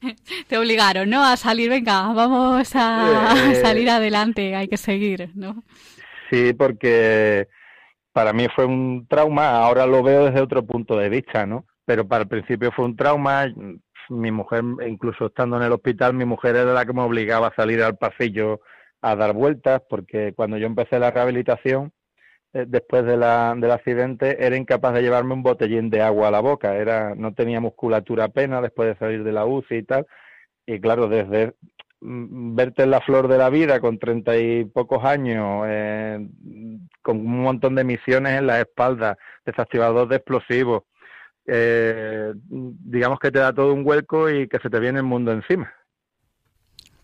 Te 0.48 0.58
obligaron, 0.58 1.08
¿no? 1.08 1.24
A 1.24 1.36
salir, 1.36 1.70
venga, 1.70 2.12
vamos 2.12 2.74
a, 2.74 3.30
a 3.30 3.54
salir 3.54 3.88
adelante, 3.88 4.56
hay 4.56 4.66
que 4.66 4.76
seguir, 4.76 5.30
¿no? 5.36 5.62
Sí, 6.28 6.52
porque 6.52 7.46
para 8.12 8.32
mí 8.32 8.48
fue 8.56 8.64
un 8.64 9.06
trauma, 9.08 9.50
ahora 9.50 9.86
lo 9.86 10.02
veo 10.02 10.24
desde 10.24 10.40
otro 10.40 10.66
punto 10.66 10.96
de 10.96 11.10
vista, 11.10 11.46
¿no? 11.46 11.64
Pero 11.84 12.08
para 12.08 12.22
el 12.22 12.28
principio 12.28 12.72
fue 12.72 12.86
un 12.86 12.96
trauma, 12.96 13.46
mi 14.08 14.30
mujer, 14.30 14.62
incluso 14.86 15.26
estando 15.26 15.56
en 15.56 15.64
el 15.64 15.72
hospital, 15.72 16.14
mi 16.14 16.24
mujer 16.24 16.56
era 16.56 16.72
la 16.72 16.84
que 16.86 16.92
me 16.92 17.02
obligaba 17.02 17.48
a 17.48 17.54
salir 17.54 17.82
al 17.82 17.96
pasillo 17.96 18.60
a 19.02 19.16
dar 19.16 19.32
vueltas, 19.34 19.82
porque 19.88 20.32
cuando 20.34 20.56
yo 20.58 20.66
empecé 20.66 20.98
la 20.98 21.10
rehabilitación, 21.10 21.92
eh, 22.52 22.64
después 22.66 23.04
de 23.04 23.16
la, 23.16 23.54
del 23.56 23.70
accidente, 23.70 24.44
era 24.44 24.56
incapaz 24.56 24.94
de 24.94 25.02
llevarme 25.02 25.34
un 25.34 25.42
botellín 25.42 25.90
de 25.90 26.02
agua 26.02 26.28
a 26.28 26.30
la 26.30 26.40
boca, 26.40 26.76
era, 26.76 27.14
no 27.14 27.34
tenía 27.34 27.60
musculatura 27.60 28.24
apenas 28.24 28.62
después 28.62 28.88
de 28.88 28.96
salir 28.96 29.24
de 29.24 29.32
la 29.32 29.46
UCI 29.46 29.76
y 29.76 29.82
tal, 29.82 30.06
y 30.66 30.80
claro, 30.80 31.08
desde 31.08 31.54
mm, 32.00 32.54
verte 32.56 32.84
en 32.84 32.90
la 32.90 33.00
flor 33.00 33.28
de 33.28 33.38
la 33.38 33.50
vida 33.50 33.80
con 33.80 33.98
treinta 33.98 34.36
y 34.38 34.64
pocos 34.64 35.04
años, 35.04 35.64
eh, 35.68 36.26
con 37.02 37.18
un 37.18 37.42
montón 37.42 37.74
de 37.74 37.84
misiones 37.84 38.38
en 38.38 38.46
la 38.46 38.60
espalda, 38.60 39.18
desactivador 39.44 40.08
de 40.08 40.16
explosivos, 40.16 40.84
eh, 41.46 42.32
digamos 42.48 43.18
que 43.18 43.30
te 43.30 43.38
da 43.38 43.52
todo 43.52 43.72
un 43.72 43.84
vuelco 43.84 44.30
y 44.30 44.48
que 44.48 44.58
se 44.58 44.70
te 44.70 44.80
viene 44.80 44.98
el 44.98 45.04
mundo 45.04 45.32
encima. 45.32 45.72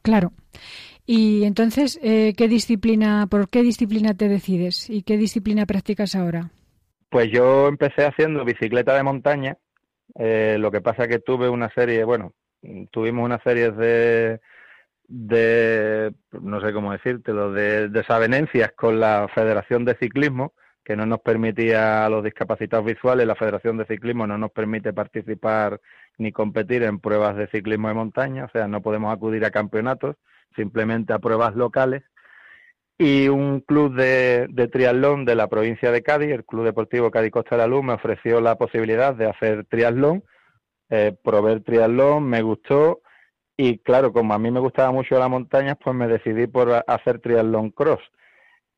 Claro. 0.03 0.32
Y 1.07 1.45
entonces, 1.45 1.99
eh, 2.03 2.34
¿qué 2.36 2.49
disciplina, 2.49 3.26
por 3.28 3.49
qué 3.49 3.62
disciplina 3.62 4.14
te 4.14 4.28
decides 4.28 4.88
y 4.88 5.03
qué 5.03 5.16
disciplina 5.16 5.66
practicas 5.66 6.14
ahora? 6.14 6.51
Pues 7.09 7.30
yo 7.30 7.68
empecé 7.68 8.05
haciendo 8.05 8.45
bicicleta 8.45 8.95
de 8.95 9.03
montaña. 9.03 9.57
Eh, 10.14 10.57
lo 10.59 10.70
que 10.70 10.80
pasa 10.80 11.09
que 11.09 11.18
tuve 11.18 11.49
una 11.49 11.70
serie, 11.74 12.05
bueno, 12.05 12.32
tuvimos 12.90 13.24
una 13.24 13.40
serie 13.43 13.70
de, 13.70 14.40
de 15.09 16.12
no 16.32 16.61
sé 16.61 16.72
cómo 16.72 16.93
decírtelo, 16.93 17.53
de 17.53 17.88
desavenencias 17.88 18.72
con 18.72 19.01
la 19.01 19.28
Federación 19.34 19.84
de 19.84 19.97
Ciclismo 19.97 20.55
que 20.85 20.97
no 20.97 21.07
nos 21.07 21.20
permitía 21.20 22.05
a 22.05 22.09
los 22.09 22.24
discapacitados 22.24 22.87
visuales, 22.87 23.26
la 23.26 23.35
Federación 23.35 23.76
de 23.76 23.87
Ciclismo 23.87 24.26
no 24.26 24.37
nos 24.39 24.51
permite 24.51 24.93
participar 24.93 25.80
ni 26.18 26.33
competir 26.33 26.83
en 26.83 26.99
pruebas 26.99 27.37
de 27.37 27.47
ciclismo 27.49 27.89
de 27.89 27.95
montaña, 27.95 28.45
o 28.45 28.51
sea, 28.51 28.68
no 28.68 28.83
podemos 28.83 29.12
acudir 29.12 29.45
a 29.45 29.51
campeonatos, 29.51 30.16
simplemente 30.57 31.12
a 31.12 31.18
pruebas 31.18 31.55
locales. 31.55 32.03
Y 32.99 33.28
un 33.28 33.61
club 33.61 33.95
de, 33.95 34.47
de 34.51 34.68
triatlón 34.68 35.24
de 35.24 35.35
la 35.35 35.49
provincia 35.49 35.91
de 35.91 36.03
Cádiz, 36.03 36.30
el 36.30 36.45
Club 36.45 36.64
Deportivo 36.64 37.11
Cádiz 37.11 37.33
Costa 37.33 37.57
de 37.57 37.62
la 37.62 37.66
Luz, 37.66 37.83
me 37.83 37.95
ofreció 37.95 38.41
la 38.41 38.57
posibilidad 38.57 39.14
de 39.14 39.28
hacer 39.28 39.64
triatlón, 39.64 40.22
eh, 40.91 41.16
probé 41.24 41.53
el 41.53 41.64
triatlón, 41.64 42.24
me 42.24 42.43
gustó 42.43 43.01
y 43.57 43.78
claro, 43.78 44.12
como 44.12 44.35
a 44.35 44.39
mí 44.39 44.51
me 44.51 44.61
gustaba 44.61 44.93
mucho 44.93 45.18
la 45.18 45.28
montaña, 45.28 45.74
pues 45.74 45.97
me 45.97 46.07
decidí 46.07 46.47
por 46.47 46.85
hacer 46.87 47.18
triatlón 47.20 47.70
cross 47.70 48.03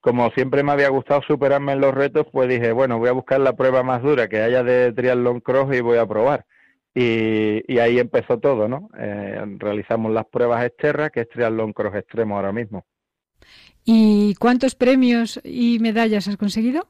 como 0.05 0.31
siempre 0.33 0.63
me 0.63 0.71
había 0.71 0.91
gustado 0.91 1.23
superarme 1.23 1.73
en 1.73 1.81
los 1.81 1.95
retos, 1.95 2.27
pues 2.31 2.47
dije, 2.47 2.73
bueno, 2.73 2.99
voy 2.99 3.09
a 3.09 3.13
buscar 3.13 3.41
la 3.41 3.55
prueba 3.57 3.83
más 3.83 4.03
dura 4.03 4.29
que 4.29 4.43
haya 4.43 4.63
de 4.63 4.93
triatlón 4.93 5.41
cross 5.41 5.75
y 5.75 5.81
voy 5.81 5.97
a 5.97 6.05
probar. 6.05 6.45
Y, 6.95 7.79
ahí 7.79 7.99
empezó 7.99 8.39
todo, 8.39 8.69
¿no? 8.69 8.91
Eh, 8.99 9.43
realizamos 9.57 10.13
las 10.13 10.27
pruebas 10.27 10.63
externas, 10.63 11.11
que 11.11 11.23
es 11.23 11.29
triatlón 11.31 11.73
cross 11.73 11.95
extremo 11.95 12.37
ahora 12.37 12.53
mismo. 12.53 12.85
¿Y 13.83 14.35
cuántos 14.35 14.75
premios 14.75 15.41
y 15.43 15.79
medallas 15.81 16.29
has 16.29 16.37
conseguido? 16.37 16.87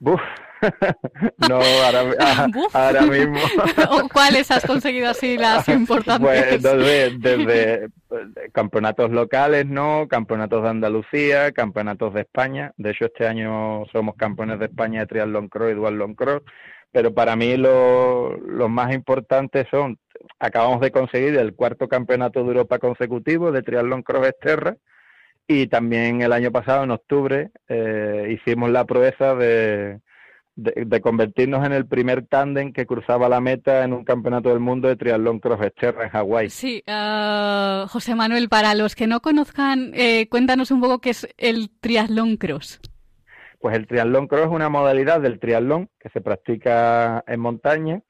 Buf, 0.00 0.20
no, 1.48 1.56
ahora, 1.56 2.14
ah, 2.20 2.46
ahora 2.72 3.02
mismo. 3.02 3.38
¿Cuáles 4.12 4.50
has 4.50 4.64
conseguido 4.64 5.08
así 5.08 5.36
las 5.36 5.68
importantes? 5.68 6.20
Pues 6.20 6.62
desde, 6.62 7.18
desde, 7.18 7.88
campeonatos 8.52 9.10
locales, 9.10 9.66
¿no? 9.66 10.06
Campeonatos 10.08 10.62
de 10.62 10.68
Andalucía, 10.68 11.52
campeonatos 11.52 12.14
de 12.14 12.22
España. 12.22 12.72
De 12.76 12.90
hecho, 12.90 13.06
este 13.06 13.26
año 13.26 13.84
somos 13.92 14.16
campeones 14.16 14.58
de 14.58 14.66
España 14.66 15.00
de 15.00 15.06
triatlón 15.06 15.48
cross 15.48 15.72
y 15.72 15.74
duatlón 15.74 16.14
cross. 16.14 16.42
Pero 16.90 17.12
para 17.12 17.36
mí 17.36 17.56
los 17.58 18.70
más 18.70 18.94
importantes 18.94 19.66
son, 19.70 19.98
acabamos 20.38 20.80
de 20.80 20.90
conseguir 20.90 21.36
el 21.36 21.54
cuarto 21.54 21.86
campeonato 21.86 22.40
de 22.40 22.48
Europa 22.48 22.78
consecutivo 22.78 23.52
de 23.52 23.62
triatlón 23.62 24.02
cross 24.02 24.26
exterra 24.26 24.76
y 25.50 25.66
también 25.66 26.20
el 26.20 26.34
año 26.34 26.52
pasado, 26.52 26.84
en 26.84 26.90
octubre, 26.90 27.50
eh, 27.68 28.36
hicimos 28.38 28.70
la 28.70 28.84
proeza 28.84 29.34
de, 29.34 29.98
de, 30.58 31.00
convertirnos 31.00 31.64
en 31.64 31.72
el 31.72 31.86
primer 31.86 32.26
tándem 32.26 32.72
que 32.72 32.84
cruzaba 32.84 33.28
la 33.28 33.40
meta 33.40 33.84
en 33.84 33.92
un 33.92 34.04
campeonato 34.04 34.48
del 34.48 34.58
mundo 34.58 34.88
de 34.88 34.96
triatlón 34.96 35.38
cross 35.38 35.62
exterra 35.62 36.04
en 36.04 36.10
Hawái. 36.10 36.50
Sí, 36.50 36.82
uh, 36.88 37.86
José 37.86 38.16
Manuel, 38.16 38.48
para 38.48 38.74
los 38.74 38.96
que 38.96 39.06
no 39.06 39.20
conozcan, 39.20 39.92
eh, 39.94 40.28
cuéntanos 40.28 40.72
un 40.72 40.80
poco 40.80 41.00
qué 41.00 41.10
es 41.10 41.28
el 41.38 41.70
triatlón 41.80 42.36
cross. 42.36 42.80
Pues 43.60 43.76
el 43.76 43.86
triatlón 43.86 44.26
cross 44.26 44.46
es 44.46 44.52
una 44.52 44.68
modalidad 44.68 45.20
del 45.20 45.38
triatlón 45.38 45.90
que 46.00 46.08
se 46.08 46.20
practica 46.20 47.22
en 47.28 47.38
montaña, 47.38 48.02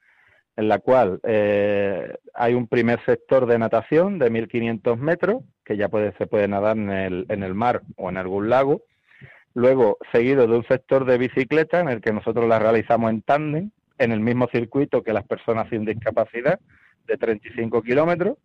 en 0.55 0.67
la 0.67 0.79
cual 0.79 1.19
eh, 1.23 2.15
hay 2.33 2.55
un 2.55 2.67
primer 2.67 2.99
sector 3.05 3.45
de 3.45 3.59
natación 3.59 4.17
de 4.17 4.31
1.500 4.31 4.97
metros, 4.97 5.43
que 5.63 5.77
ya 5.77 5.87
puede, 5.87 6.13
se 6.17 6.25
puede 6.25 6.47
nadar 6.47 6.77
en 6.77 6.89
el, 6.89 7.25
en 7.29 7.43
el 7.43 7.53
mar 7.53 7.83
o 7.95 8.09
en 8.09 8.17
algún 8.17 8.49
lago, 8.49 8.81
luego 9.59 9.97
seguido 10.13 10.47
de 10.47 10.55
un 10.55 10.63
sector 10.65 11.03
de 11.05 11.17
bicicleta 11.17 11.81
en 11.81 11.89
el 11.89 12.01
que 12.01 12.13
nosotros 12.13 12.47
la 12.47 12.59
realizamos 12.59 13.11
en 13.11 13.21
tándem, 13.21 13.71
en 13.97 14.11
el 14.13 14.21
mismo 14.21 14.47
circuito 14.47 15.03
que 15.03 15.11
las 15.11 15.27
personas 15.27 15.67
sin 15.69 15.83
discapacidad, 15.83 16.59
de 17.05 17.17
35 17.17 17.81
kilómetros, 17.81 18.37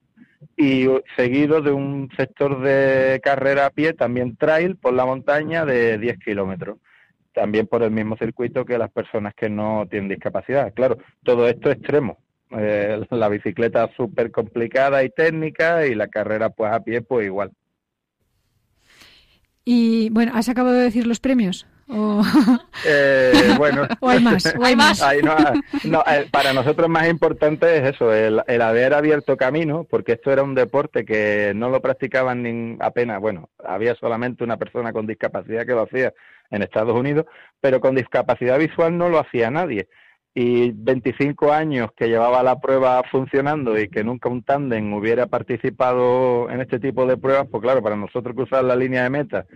y 0.56 0.86
seguido 1.16 1.60
de 1.60 1.70
un 1.70 2.10
sector 2.16 2.60
de 2.60 3.20
carrera 3.22 3.66
a 3.66 3.70
pie, 3.70 3.92
también 3.92 4.36
trail, 4.36 4.76
por 4.76 4.92
la 4.92 5.06
montaña 5.06 5.64
de 5.64 5.98
10 5.98 6.18
kilómetros, 6.18 6.78
también 7.32 7.68
por 7.68 7.84
el 7.84 7.92
mismo 7.92 8.16
circuito 8.16 8.64
que 8.64 8.76
las 8.76 8.90
personas 8.90 9.34
que 9.34 9.48
no 9.48 9.86
tienen 9.88 10.08
discapacidad. 10.08 10.74
Claro, 10.74 10.98
todo 11.22 11.48
esto 11.48 11.70
extremo. 11.70 12.18
Eh, 12.50 13.04
la 13.10 13.28
bicicleta 13.28 13.88
súper 13.96 14.30
complicada 14.30 15.02
y 15.04 15.10
técnica 15.10 15.86
y 15.86 15.94
la 15.94 16.08
carrera 16.08 16.50
pues 16.50 16.72
a 16.72 16.80
pie 16.80 17.02
pues 17.02 17.26
igual. 17.26 17.52
Y 19.64 20.10
bueno, 20.10 20.32
¿has 20.34 20.48
acabado 20.48 20.76
de 20.76 20.84
decir 20.84 21.06
los 21.06 21.20
premios? 21.20 21.66
¿O, 21.88 22.22
eh, 22.86 23.32
bueno, 23.58 23.86
hay 24.02 24.20
más? 24.20 24.46
hay 24.62 24.76
más? 24.76 25.02
no, 25.84 26.02
eh, 26.06 26.26
para 26.30 26.52
nosotros 26.52 26.88
más 26.88 27.08
importante 27.08 27.78
es 27.78 27.94
eso, 27.94 28.12
el, 28.12 28.40
haber 28.62 28.94
abierto 28.94 29.36
camino, 29.36 29.84
porque 29.84 30.12
esto 30.12 30.32
era 30.32 30.42
un 30.42 30.54
deporte 30.54 31.04
que 31.04 31.52
no 31.54 31.70
lo 31.70 31.80
practicaban 31.80 32.42
ni 32.42 32.76
apenas, 32.80 33.20
bueno, 33.20 33.50
había 33.64 33.94
solamente 33.96 34.44
una 34.44 34.56
persona 34.56 34.92
con 34.92 35.06
discapacidad 35.06 35.66
que 35.66 35.72
lo 35.72 35.82
hacía 35.82 36.12
en 36.50 36.62
Estados 36.62 36.94
Unidos, 36.94 37.26
pero 37.60 37.80
con 37.80 37.94
discapacidad 37.94 38.58
visual 38.58 38.96
no 38.96 39.08
lo 39.08 39.18
hacía 39.18 39.50
nadie 39.50 39.88
y 40.34 40.72
25 40.72 41.52
años 41.52 41.90
que 41.96 42.08
llevaba 42.08 42.42
la 42.42 42.60
prueba 42.60 43.02
funcionando 43.10 43.78
y 43.78 43.88
que 43.88 44.02
nunca 44.02 44.28
un 44.28 44.42
tándem 44.42 44.92
hubiera 44.92 45.26
participado 45.26 46.50
en 46.50 46.60
este 46.60 46.80
tipo 46.80 47.06
de 47.06 47.16
pruebas, 47.16 47.46
pues 47.48 47.62
claro, 47.62 47.82
para 47.82 47.94
nosotros 47.94 48.34
cruzar 48.34 48.64
la 48.64 48.74
línea 48.74 49.04
de 49.04 49.10
meta, 49.10 49.46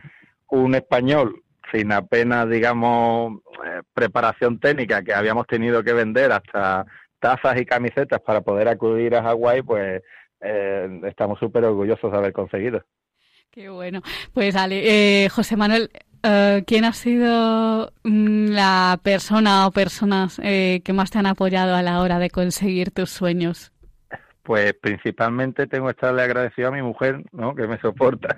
un 0.49 0.77
español 0.77 1.43
sin 1.73 1.93
apenas, 1.93 2.49
digamos, 2.49 3.41
eh, 3.67 3.83
preparación 3.93 4.61
técnica 4.61 5.03
que 5.03 5.13
habíamos 5.13 5.47
tenido 5.47 5.83
que 5.83 5.93
vender 5.93 6.31
hasta 6.33 6.87
tazas 7.19 7.61
y 7.61 7.67
camisetas 7.67 8.21
para 8.21 8.41
poder 8.41 8.69
acudir 8.69 9.17
a 9.17 9.23
Hawái, 9.23 9.63
pues 9.63 10.03
eh, 10.41 11.01
estamos 11.07 11.39
súper 11.41 11.65
orgullosos 11.65 12.11
de 12.13 12.19
haber 12.19 12.33
conseguido. 12.33 12.85
Qué 13.51 13.69
bueno. 13.69 14.03
Pues 14.33 14.55
Ale, 14.55 15.25
eh, 15.25 15.29
José 15.29 15.57
Manuel, 15.57 15.91
eh, 16.23 16.65
¿quién 16.67 16.85
ha 16.85 16.93
sido 16.93 17.93
mm, 18.05 18.49
la 18.51 18.99
persona 19.03 19.67
o 19.67 19.71
personas 19.71 20.41
eh, 20.43 20.81
que 20.85 20.93
más 20.93 21.11
te 21.11 21.19
han 21.19 21.27
apoyado 21.27 21.75
a 21.75 21.83
la 21.83 22.01
hora 22.01 22.19
de 22.19 22.31
conseguir 22.31 22.91
tus 22.91 23.11
sueños? 23.11 23.73
Pues 24.43 24.73
principalmente 24.75 25.67
tengo 25.67 25.87
que 25.87 25.93
estarle 25.93 26.23
agradecido 26.23 26.69
a 26.69 26.73
mi 26.73 26.83
mujer, 26.83 27.23
¿no? 27.33 27.55
Que 27.55 27.67
me 27.67 27.79
soporta. 27.79 28.37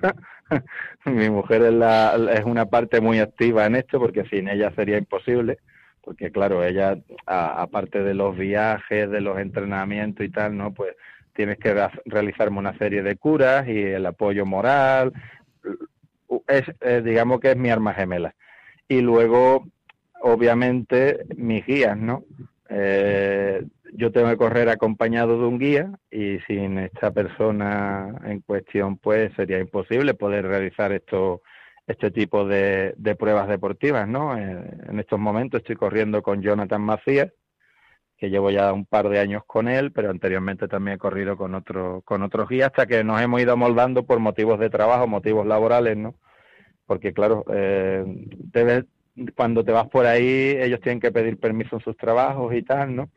mi 1.04 1.30
mujer 1.30 1.62
es, 1.62 1.72
la, 1.72 2.16
es 2.32 2.44
una 2.44 2.66
parte 2.66 3.00
muy 3.00 3.20
activa 3.20 3.66
en 3.66 3.76
esto, 3.76 4.00
porque 4.00 4.24
sin 4.24 4.48
ella 4.48 4.72
sería 4.74 4.98
imposible. 4.98 5.58
Porque 6.02 6.32
claro, 6.32 6.64
ella, 6.64 6.98
aparte 7.26 8.02
de 8.02 8.14
los 8.14 8.36
viajes, 8.36 9.08
de 9.08 9.20
los 9.20 9.38
entrenamientos 9.38 10.26
y 10.26 10.30
tal, 10.30 10.56
¿no? 10.56 10.74
Pues 10.74 10.96
tienes 11.34 11.58
que 11.58 11.74
realizarme 12.06 12.58
una 12.58 12.76
serie 12.76 13.02
de 13.02 13.16
curas 13.16 13.68
y 13.68 13.80
el 13.80 14.04
apoyo 14.06 14.44
moral. 14.44 15.12
Es, 16.50 16.64
eh, 16.80 17.02
digamos 17.04 17.40
que 17.40 17.52
es 17.52 17.56
mi 17.56 17.70
arma 17.70 17.94
gemela. 17.94 18.34
Y 18.88 19.00
luego, 19.00 19.66
obviamente, 20.20 21.24
mis 21.36 21.64
guías, 21.64 21.96
¿no? 21.96 22.24
Eh, 22.68 23.64
yo 23.92 24.12
tengo 24.12 24.28
que 24.28 24.36
correr 24.36 24.68
acompañado 24.68 25.38
de 25.38 25.46
un 25.46 25.58
guía 25.58 25.90
y 26.10 26.38
sin 26.46 26.78
esta 26.78 27.10
persona 27.10 28.14
en 28.24 28.40
cuestión, 28.40 28.96
pues 28.98 29.32
sería 29.34 29.58
imposible 29.58 30.14
poder 30.14 30.46
realizar 30.46 30.92
esto, 30.92 31.42
este 31.86 32.10
tipo 32.10 32.46
de, 32.46 32.94
de 32.96 33.14
pruebas 33.16 33.48
deportivas, 33.48 34.06
¿no? 34.06 34.36
En 34.36 34.98
estos 35.00 35.18
momentos 35.18 35.60
estoy 35.60 35.76
corriendo 35.76 36.22
con 36.22 36.42
Jonathan 36.42 36.82
Macías, 36.82 37.32
que 38.16 38.30
llevo 38.30 38.50
ya 38.50 38.72
un 38.72 38.84
par 38.84 39.08
de 39.08 39.18
años 39.18 39.42
con 39.46 39.66
él, 39.66 39.92
pero 39.92 40.10
anteriormente 40.10 40.68
también 40.68 40.96
he 40.96 40.98
corrido 40.98 41.36
con 41.36 41.54
otro, 41.54 42.02
con 42.04 42.22
otros 42.22 42.48
guías 42.48 42.66
hasta 42.66 42.86
que 42.86 43.02
nos 43.02 43.20
hemos 43.20 43.40
ido 43.40 43.56
moldando 43.56 44.04
por 44.04 44.20
motivos 44.20 44.60
de 44.60 44.68
trabajo, 44.70 45.06
motivos 45.06 45.46
laborales, 45.46 45.96
¿no? 45.96 46.14
Porque 46.90 47.12
claro, 47.12 47.44
eh, 47.52 48.04
cuando 49.36 49.64
te 49.64 49.70
vas 49.70 49.88
por 49.88 50.06
ahí, 50.06 50.56
ellos 50.58 50.80
tienen 50.80 50.98
que 50.98 51.12
pedir 51.12 51.38
permiso 51.38 51.76
en 51.76 51.82
sus 51.82 51.96
trabajos 51.96 52.52
y 52.52 52.62
tal, 52.64 52.96
¿no? 52.96 53.10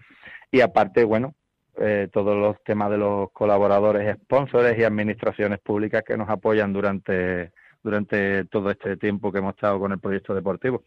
Y 0.51 0.61
aparte, 0.61 1.03
bueno, 1.03 1.33
eh, 1.77 2.07
todos 2.13 2.37
los 2.37 2.63
temas 2.63 2.91
de 2.91 2.99
los 2.99 3.31
colaboradores, 3.31 4.15
sponsors 4.25 4.77
y 4.77 4.83
administraciones 4.83 5.57
públicas 5.57 6.03
que 6.05 6.15
nos 6.15 6.29
apoyan 6.29 6.71
durante, 6.71 7.51
durante 7.81 8.45
todo 8.45 8.69
este 8.69 8.95
tiempo 8.95 9.31
que 9.31 9.39
hemos 9.39 9.55
estado 9.55 9.79
con 9.79 9.91
el 9.91 9.97
proyecto 9.97 10.35
deportivo. 10.35 10.83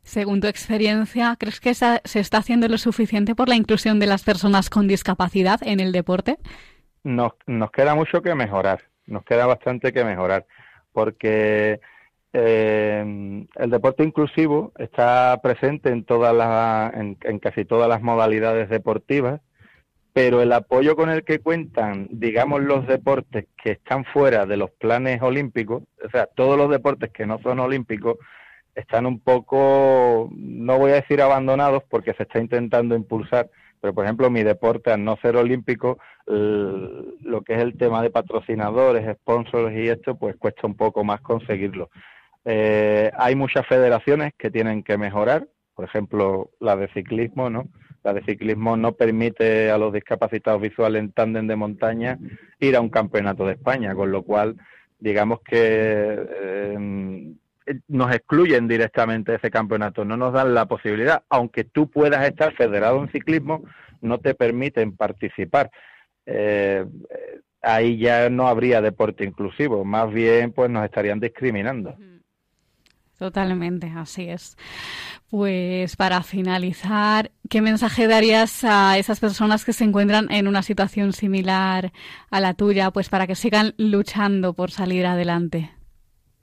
Según 0.00 0.40
tu 0.40 0.46
experiencia, 0.46 1.36
¿crees 1.38 1.60
que 1.60 1.74
se 1.74 2.00
está 2.02 2.38
haciendo 2.38 2.68
lo 2.68 2.78
suficiente 2.78 3.34
por 3.34 3.50
la 3.50 3.56
inclusión 3.56 4.00
de 4.00 4.06
las 4.06 4.24
personas 4.24 4.70
con 4.70 4.88
discapacidad 4.88 5.60
en 5.62 5.78
el 5.78 5.92
deporte? 5.92 6.38
Nos, 7.04 7.32
nos 7.46 7.70
queda 7.70 7.94
mucho 7.94 8.22
que 8.22 8.34
mejorar, 8.34 8.80
nos 9.04 9.24
queda 9.26 9.44
bastante 9.44 9.92
que 9.92 10.04
mejorar, 10.04 10.46
porque 10.92 11.80
eh, 12.32 13.46
el 13.56 13.70
deporte 13.70 14.04
inclusivo 14.04 14.72
está 14.78 15.38
presente 15.42 15.90
en, 15.90 16.04
todas 16.04 16.34
las, 16.34 16.94
en, 16.94 17.16
en 17.22 17.38
casi 17.38 17.64
todas 17.64 17.88
las 17.88 18.02
modalidades 18.02 18.68
deportivas, 18.68 19.40
pero 20.12 20.42
el 20.42 20.52
apoyo 20.52 20.94
con 20.94 21.10
el 21.10 21.24
que 21.24 21.38
cuentan, 21.38 22.08
digamos, 22.10 22.62
los 22.62 22.86
deportes 22.86 23.46
que 23.62 23.72
están 23.72 24.04
fuera 24.04 24.46
de 24.46 24.56
los 24.56 24.70
planes 24.70 25.22
olímpicos, 25.22 25.82
o 26.04 26.10
sea, 26.10 26.26
todos 26.26 26.58
los 26.58 26.70
deportes 26.70 27.10
que 27.10 27.26
no 27.26 27.38
son 27.40 27.60
olímpicos, 27.60 28.18
están 28.74 29.06
un 29.06 29.20
poco, 29.20 30.30
no 30.34 30.78
voy 30.78 30.92
a 30.92 30.96
decir 30.96 31.20
abandonados 31.20 31.82
porque 31.88 32.14
se 32.14 32.22
está 32.24 32.38
intentando 32.38 32.94
impulsar, 32.94 33.50
pero 33.82 33.92
por 33.92 34.04
ejemplo 34.04 34.30
mi 34.30 34.44
deporte 34.44 34.92
al 34.92 35.02
no 35.02 35.16
ser 35.16 35.36
olímpico, 35.36 35.98
lo 36.26 37.42
que 37.42 37.54
es 37.54 37.60
el 37.60 37.76
tema 37.76 38.00
de 38.00 38.10
patrocinadores, 38.10 39.12
sponsors 39.16 39.74
y 39.74 39.88
esto, 39.88 40.14
pues 40.14 40.36
cuesta 40.36 40.68
un 40.68 40.76
poco 40.76 41.02
más 41.02 41.20
conseguirlo. 41.20 41.90
Eh, 42.44 43.10
hay 43.18 43.34
muchas 43.34 43.66
federaciones 43.66 44.34
que 44.38 44.52
tienen 44.52 44.84
que 44.84 44.96
mejorar, 44.96 45.48
por 45.74 45.84
ejemplo 45.84 46.50
la 46.60 46.76
de 46.76 46.86
ciclismo, 46.94 47.50
¿no? 47.50 47.68
La 48.04 48.14
de 48.14 48.22
ciclismo 48.22 48.76
no 48.76 48.92
permite 48.92 49.72
a 49.72 49.78
los 49.78 49.92
discapacitados 49.92 50.62
visuales 50.62 51.02
en 51.02 51.10
tándem 51.10 51.48
de 51.48 51.56
montaña 51.56 52.20
ir 52.60 52.76
a 52.76 52.80
un 52.80 52.88
campeonato 52.88 53.44
de 53.46 53.54
España, 53.54 53.96
con 53.96 54.12
lo 54.12 54.22
cual 54.22 54.56
digamos 55.00 55.40
que 55.40 55.56
eh, 55.58 57.34
nos 57.88 58.14
excluyen 58.14 58.68
directamente 58.68 59.32
de 59.32 59.38
ese 59.38 59.50
campeonato, 59.50 60.04
no 60.04 60.16
nos 60.16 60.32
dan 60.32 60.54
la 60.54 60.66
posibilidad, 60.66 61.22
aunque 61.28 61.64
tú 61.64 61.90
puedas 61.90 62.26
estar 62.26 62.54
federado 62.54 63.02
en 63.02 63.10
ciclismo, 63.10 63.64
no 64.00 64.18
te 64.18 64.34
permiten 64.34 64.96
participar. 64.96 65.70
Eh, 66.26 66.84
eh, 67.10 67.40
ahí 67.62 67.96
ya 67.98 68.28
no 68.28 68.48
habría 68.48 68.80
deporte 68.80 69.24
inclusivo, 69.24 69.84
más 69.84 70.12
bien 70.12 70.52
pues 70.52 70.70
nos 70.70 70.84
estarían 70.84 71.20
discriminando. 71.20 71.96
Totalmente, 73.18 73.92
así 73.94 74.28
es. 74.28 74.56
Pues 75.30 75.94
para 75.94 76.24
finalizar, 76.24 77.30
¿qué 77.48 77.62
mensaje 77.62 78.08
darías 78.08 78.64
a 78.64 78.98
esas 78.98 79.20
personas 79.20 79.64
que 79.64 79.72
se 79.72 79.84
encuentran 79.84 80.30
en 80.32 80.48
una 80.48 80.62
situación 80.62 81.12
similar 81.12 81.92
a 82.30 82.40
la 82.40 82.54
tuya, 82.54 82.90
pues 82.90 83.08
para 83.08 83.28
que 83.28 83.36
sigan 83.36 83.74
luchando 83.78 84.54
por 84.54 84.72
salir 84.72 85.06
adelante? 85.06 85.70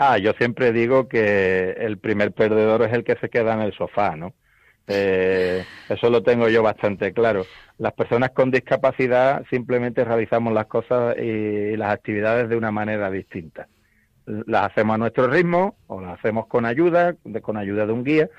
Ah, 0.01 0.17
yo 0.17 0.31
siempre 0.33 0.71
digo 0.71 1.09
que 1.09 1.71
el 1.71 1.97
primer 1.97 2.31
perdedor 2.31 2.83
es 2.83 2.93
el 2.93 3.03
que 3.03 3.17
se 3.17 3.29
queda 3.29 3.53
en 3.53 3.59
el 3.59 3.73
sofá, 3.73 4.15
¿no? 4.15 4.33
Eh, 4.87 5.65
eso 5.89 6.09
lo 6.09 6.23
tengo 6.23 6.47
yo 6.47 6.63
bastante 6.63 7.11
claro. 7.11 7.45
Las 7.77 7.91
personas 7.93 8.31
con 8.31 8.49
discapacidad 8.49 9.43
simplemente 9.49 10.05
realizamos 10.05 10.53
las 10.53 10.67
cosas 10.67 11.17
y 11.17 11.75
las 11.75 11.91
actividades 11.93 12.47
de 12.47 12.55
una 12.55 12.71
manera 12.71 13.11
distinta. 13.11 13.67
Las 14.25 14.71
hacemos 14.71 14.95
a 14.95 14.97
nuestro 14.99 15.27
ritmo 15.27 15.75
o 15.87 15.99
las 15.99 16.17
hacemos 16.17 16.47
con 16.47 16.65
ayuda, 16.65 17.15
con 17.41 17.57
ayuda 17.57 17.85
de 17.85 17.91
un 17.91 18.05
guía, 18.05 18.29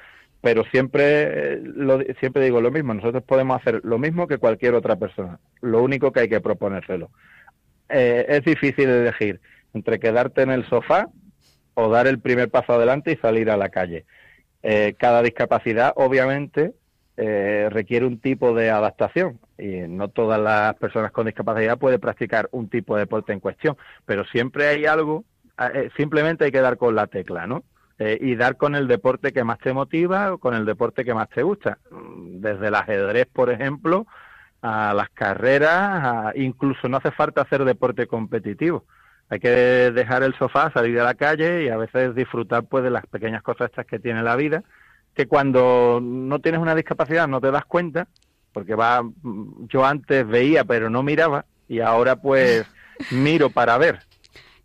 pero 0.40 0.64
siempre, 0.64 1.60
lo, 1.60 2.00
siempre 2.20 2.42
digo 2.42 2.62
lo 2.62 2.70
mismo. 2.70 2.94
Nosotros 2.94 3.22
podemos 3.22 3.60
hacer 3.60 3.82
lo 3.84 3.98
mismo 3.98 4.26
que 4.26 4.38
cualquier 4.38 4.74
otra 4.74 4.96
persona. 4.96 5.38
Lo 5.60 5.82
único 5.82 6.10
que 6.10 6.20
hay 6.20 6.28
que 6.30 6.40
proponérselo. 6.40 7.10
Eh, 7.90 8.24
es 8.28 8.44
difícil 8.44 8.88
elegir 8.88 9.42
entre 9.74 10.00
quedarte 10.00 10.40
en 10.40 10.52
el 10.52 10.66
sofá 10.70 11.06
o 11.74 11.88
dar 11.88 12.06
el 12.06 12.18
primer 12.18 12.50
paso 12.50 12.72
adelante 12.72 13.12
y 13.12 13.16
salir 13.16 13.50
a 13.50 13.56
la 13.56 13.68
calle. 13.68 14.04
Eh, 14.62 14.94
cada 14.98 15.22
discapacidad, 15.22 15.92
obviamente, 15.96 16.74
eh, 17.16 17.68
requiere 17.70 18.06
un 18.06 18.20
tipo 18.20 18.54
de 18.54 18.70
adaptación 18.70 19.38
y 19.58 19.80
no 19.88 20.08
todas 20.08 20.40
las 20.40 20.74
personas 20.76 21.12
con 21.12 21.26
discapacidad 21.26 21.78
pueden 21.78 22.00
practicar 22.00 22.48
un 22.52 22.68
tipo 22.68 22.94
de 22.94 23.00
deporte 23.00 23.32
en 23.32 23.40
cuestión, 23.40 23.76
pero 24.06 24.24
siempre 24.24 24.68
hay 24.68 24.86
algo, 24.86 25.24
eh, 25.74 25.90
simplemente 25.96 26.44
hay 26.44 26.52
que 26.52 26.60
dar 26.60 26.76
con 26.76 26.94
la 26.94 27.06
tecla, 27.06 27.46
¿no? 27.46 27.64
y 28.02 28.34
dar 28.34 28.56
con 28.56 28.74
el 28.76 28.88
deporte 28.88 29.30
que 29.30 29.44
más 29.44 29.58
te 29.58 29.74
motiva 29.74 30.32
o 30.32 30.38
con 30.38 30.54
el 30.54 30.64
deporte 30.64 31.04
que 31.04 31.12
más 31.12 31.28
te 31.28 31.42
gusta. 31.42 31.76
Desde 31.90 32.68
el 32.68 32.74
ajedrez, 32.74 33.26
por 33.26 33.50
ejemplo, 33.50 34.06
a 34.62 34.94
las 34.94 35.10
carreras, 35.10 36.34
incluso 36.34 36.88
no 36.88 36.96
hace 36.96 37.10
falta 37.10 37.42
hacer 37.42 37.62
deporte 37.66 38.06
competitivo 38.06 38.86
hay 39.30 39.38
que 39.38 39.48
dejar 39.48 40.24
el 40.24 40.34
sofá, 40.34 40.72
salir 40.72 40.98
a 41.00 41.04
la 41.04 41.14
calle 41.14 41.64
y 41.64 41.68
a 41.68 41.76
veces 41.76 42.14
disfrutar 42.16 42.64
pues 42.64 42.82
de 42.82 42.90
las 42.90 43.06
pequeñas 43.06 43.42
cosas 43.42 43.70
estas 43.70 43.86
que 43.86 44.00
tiene 44.00 44.22
la 44.24 44.34
vida, 44.34 44.64
que 45.14 45.26
cuando 45.26 46.00
no 46.02 46.40
tienes 46.40 46.60
una 46.60 46.74
discapacidad 46.74 47.28
no 47.28 47.40
te 47.40 47.52
das 47.52 47.64
cuenta, 47.64 48.08
porque 48.52 48.74
va 48.74 49.02
yo 49.68 49.84
antes 49.84 50.26
veía 50.26 50.64
pero 50.64 50.90
no 50.90 51.04
miraba 51.04 51.44
y 51.68 51.78
ahora 51.78 52.16
pues 52.16 52.66
miro 53.12 53.50
para 53.50 53.78
ver. 53.78 54.00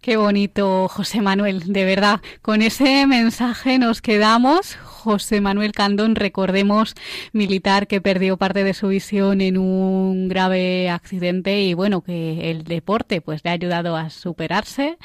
Qué 0.02 0.18
bonito, 0.18 0.88
José 0.88 1.22
Manuel, 1.22 1.74
de 1.74 1.84
verdad. 1.84 2.22
Con 2.44 2.62
ese 2.62 3.08
mensaje 3.08 3.80
nos 3.80 4.04
quedamos. 4.04 4.78
José 5.06 5.40
Manuel 5.40 5.72
Candón, 5.72 6.16
recordemos, 6.16 6.96
militar 7.32 7.86
que 7.86 8.02
perdió 8.02 8.38
parte 8.38 8.64
de 8.64 8.74
su 8.74 8.88
visión 8.88 9.40
en 9.40 9.56
un 9.60 10.28
grave 10.28 10.90
accidente 10.90 11.62
y 11.62 11.76
bueno, 11.76 12.02
que 12.02 12.50
el 12.50 12.64
deporte 12.64 13.22
pues 13.22 13.44
le 13.44 13.52
ha 13.52 13.54
ayudado 13.54 13.96
a 13.96 14.10
superarse 14.10 14.98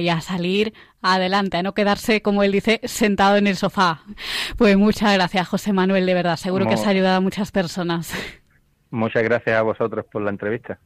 y 0.00 0.08
a 0.08 0.20
salir 0.20 0.74
adelante, 1.00 1.58
a 1.58 1.62
no 1.62 1.74
quedarse, 1.74 2.22
como 2.22 2.42
él 2.42 2.50
dice, 2.50 2.80
sentado 2.82 3.36
en 3.36 3.46
el 3.46 3.54
sofá. 3.54 4.02
Pues 4.58 4.76
muchas 4.76 5.14
gracias, 5.14 5.46
José 5.46 5.72
Manuel, 5.72 6.06
de 6.06 6.14
verdad. 6.14 6.36
Seguro 6.36 6.66
que 6.66 6.74
has 6.74 6.86
ayudado 6.88 7.18
a 7.18 7.20
muchas 7.20 7.52
personas. 7.52 8.12
Muchas 8.90 9.22
gracias 9.22 9.56
a 9.56 9.62
vosotros 9.62 10.06
por 10.10 10.22
la 10.22 10.30
entrevista. 10.30 10.80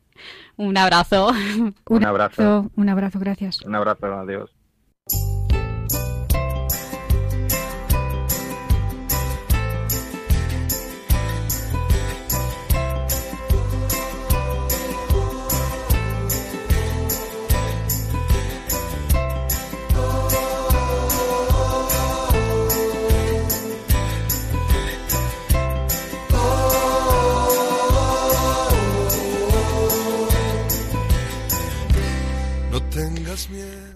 Un 0.57 0.77
abrazo. 0.77 1.33
Un 1.89 2.05
abrazo. 2.05 2.71
Un 2.77 2.89
abrazo, 2.91 3.19
gracias. 3.19 3.63
Un 3.63 3.75
abrazo, 3.75 4.07
adiós. 4.07 4.51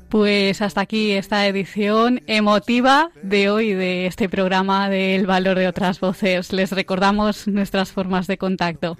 Pues 0.08 0.62
hasta 0.62 0.82
aquí 0.82 1.12
esta 1.12 1.46
edición 1.46 2.22
emotiva 2.26 3.10
de 3.22 3.50
hoy 3.50 3.72
de 3.72 4.06
este 4.06 4.28
programa 4.28 4.88
del 4.88 5.26
valor 5.26 5.58
de 5.58 5.66
otras 5.66 6.00
voces. 6.00 6.52
Les 6.52 6.70
recordamos 6.70 7.48
nuestras 7.48 7.90
formas 7.90 8.26
de 8.26 8.38
contacto. 8.38 8.96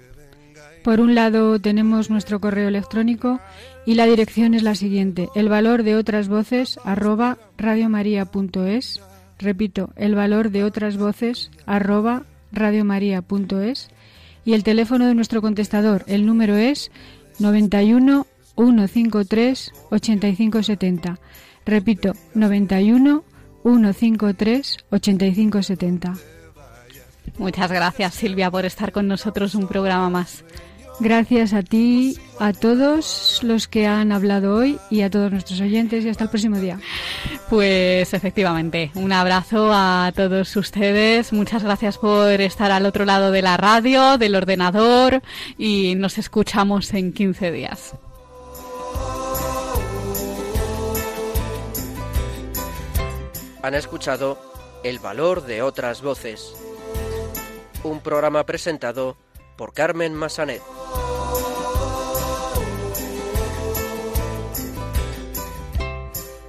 Por 0.83 0.99
un 0.99 1.15
lado 1.15 1.59
tenemos 1.59 2.09
nuestro 2.09 2.39
correo 2.39 2.67
electrónico 2.67 3.39
y 3.85 3.95
la 3.95 4.05
dirección 4.05 4.53
es 4.53 4.61
la 4.61 4.75
siguiente, 4.75 5.29
el 5.35 5.49
valor 5.49 5.83
de 5.83 5.95
otras 5.95 6.27
voces 6.27 6.79
arroba 6.83 7.37
radiomaria.es. 7.57 9.01
Repito, 9.39 9.89
el 9.95 10.15
valor 10.15 10.51
de 10.51 10.63
otras 10.63 10.97
voces 10.97 11.49
arroba 11.65 12.23
radiomaria.es 12.51 13.89
y 14.45 14.53
el 14.53 14.63
teléfono 14.63 15.07
de 15.07 15.15
nuestro 15.15 15.41
contestador, 15.41 16.03
el 16.07 16.25
número 16.25 16.55
es 16.55 16.91
91 17.39 18.27
153 18.55 19.73
8570. 19.91 21.19
Repito, 21.65 22.13
91 22.33 23.23
153 23.63 24.77
8570. 24.91 26.13
Muchas 27.37 27.71
gracias 27.71 28.13
Silvia 28.13 28.51
por 28.51 28.65
estar 28.65 28.91
con 28.91 29.07
nosotros 29.07 29.55
un 29.55 29.67
programa 29.67 30.09
más. 30.09 30.43
Gracias 30.99 31.53
a 31.53 31.61
ti, 31.61 32.17
a 32.39 32.53
todos 32.53 33.41
los 33.43 33.67
que 33.67 33.85
han 33.85 34.13
hablado 34.13 34.55
hoy 34.55 34.79
y 34.89 35.01
a 35.01 35.09
todos 35.09 35.29
nuestros 35.29 35.59
oyentes 35.59 36.05
y 36.05 36.09
hasta 36.09 36.23
el 36.23 36.29
próximo 36.29 36.57
día. 36.57 36.79
Pues 37.49 38.13
efectivamente, 38.13 38.91
un 38.95 39.11
abrazo 39.11 39.71
a 39.73 40.13
todos 40.15 40.55
ustedes. 40.55 41.33
Muchas 41.33 41.63
gracias 41.63 41.97
por 41.97 42.39
estar 42.39 42.71
al 42.71 42.85
otro 42.85 43.03
lado 43.03 43.31
de 43.31 43.41
la 43.41 43.57
radio, 43.57 44.17
del 44.17 44.35
ordenador 44.35 45.21
y 45.57 45.95
nos 45.95 46.17
escuchamos 46.17 46.93
en 46.93 47.11
15 47.11 47.51
días. 47.51 47.95
Han 53.65 53.73
escuchado 53.73 54.37
El 54.83 54.99
valor 54.99 55.41
de 55.41 55.63
otras 55.63 56.03
voces. 56.03 56.53
Un 57.83 57.99
programa 57.99 58.45
presentado 58.45 59.17
por 59.57 59.73
Carmen 59.73 60.13
Massanet. 60.13 60.61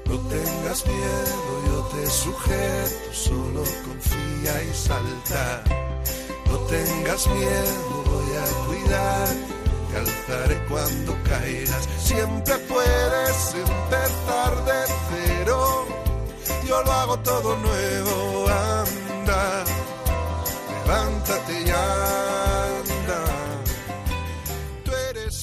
No 0.04 0.18
tengas 0.28 0.86
miedo, 0.86 1.62
yo 1.66 1.88
te 1.96 2.06
sujeto, 2.06 3.14
solo 3.14 3.62
confía 3.86 4.62
y 4.62 4.74
salta. 4.74 5.64
No 6.50 6.58
tengas 6.66 7.26
miedo, 7.28 8.04
voy 8.04 8.36
a 8.36 8.66
cuidar, 8.66 9.28
te 9.90 9.96
alzaré 9.96 10.66
cuando 10.68 11.16
caigas. 11.24 11.88
Siempre 11.98 12.58
puedes 12.58 13.54
empezar 13.54 14.64
de 14.66 14.92
cero, 15.08 15.86
yo 16.66 16.82
lo 16.82 16.92
hago 16.92 17.18
todo 17.20 17.56
nuevo, 17.56 18.48
anda, 18.48 19.64
levántate 20.84 21.64
ya 21.64 22.26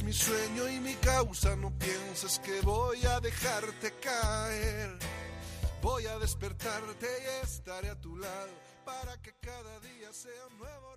mi 0.04 0.14
sueño 0.14 0.70
y 0.70 0.80
mi 0.80 0.96
causa, 0.96 1.56
no 1.56 1.72
pienses 1.78 2.40
que 2.40 2.62
voy 2.62 3.06
a 3.06 3.20
dejarte 3.20 3.92
caer. 4.00 4.98
Voy 5.82 6.06
a 6.06 6.18
despertarte 6.20 7.08
y 7.08 7.46
estaré 7.46 7.90
a 7.90 8.00
tu 8.00 8.16
lado 8.18 8.52
para 8.86 9.22
que 9.22 9.34
cada 9.42 9.80
día 9.80 10.12
sea 10.14 10.48
nuevo. 10.58 10.93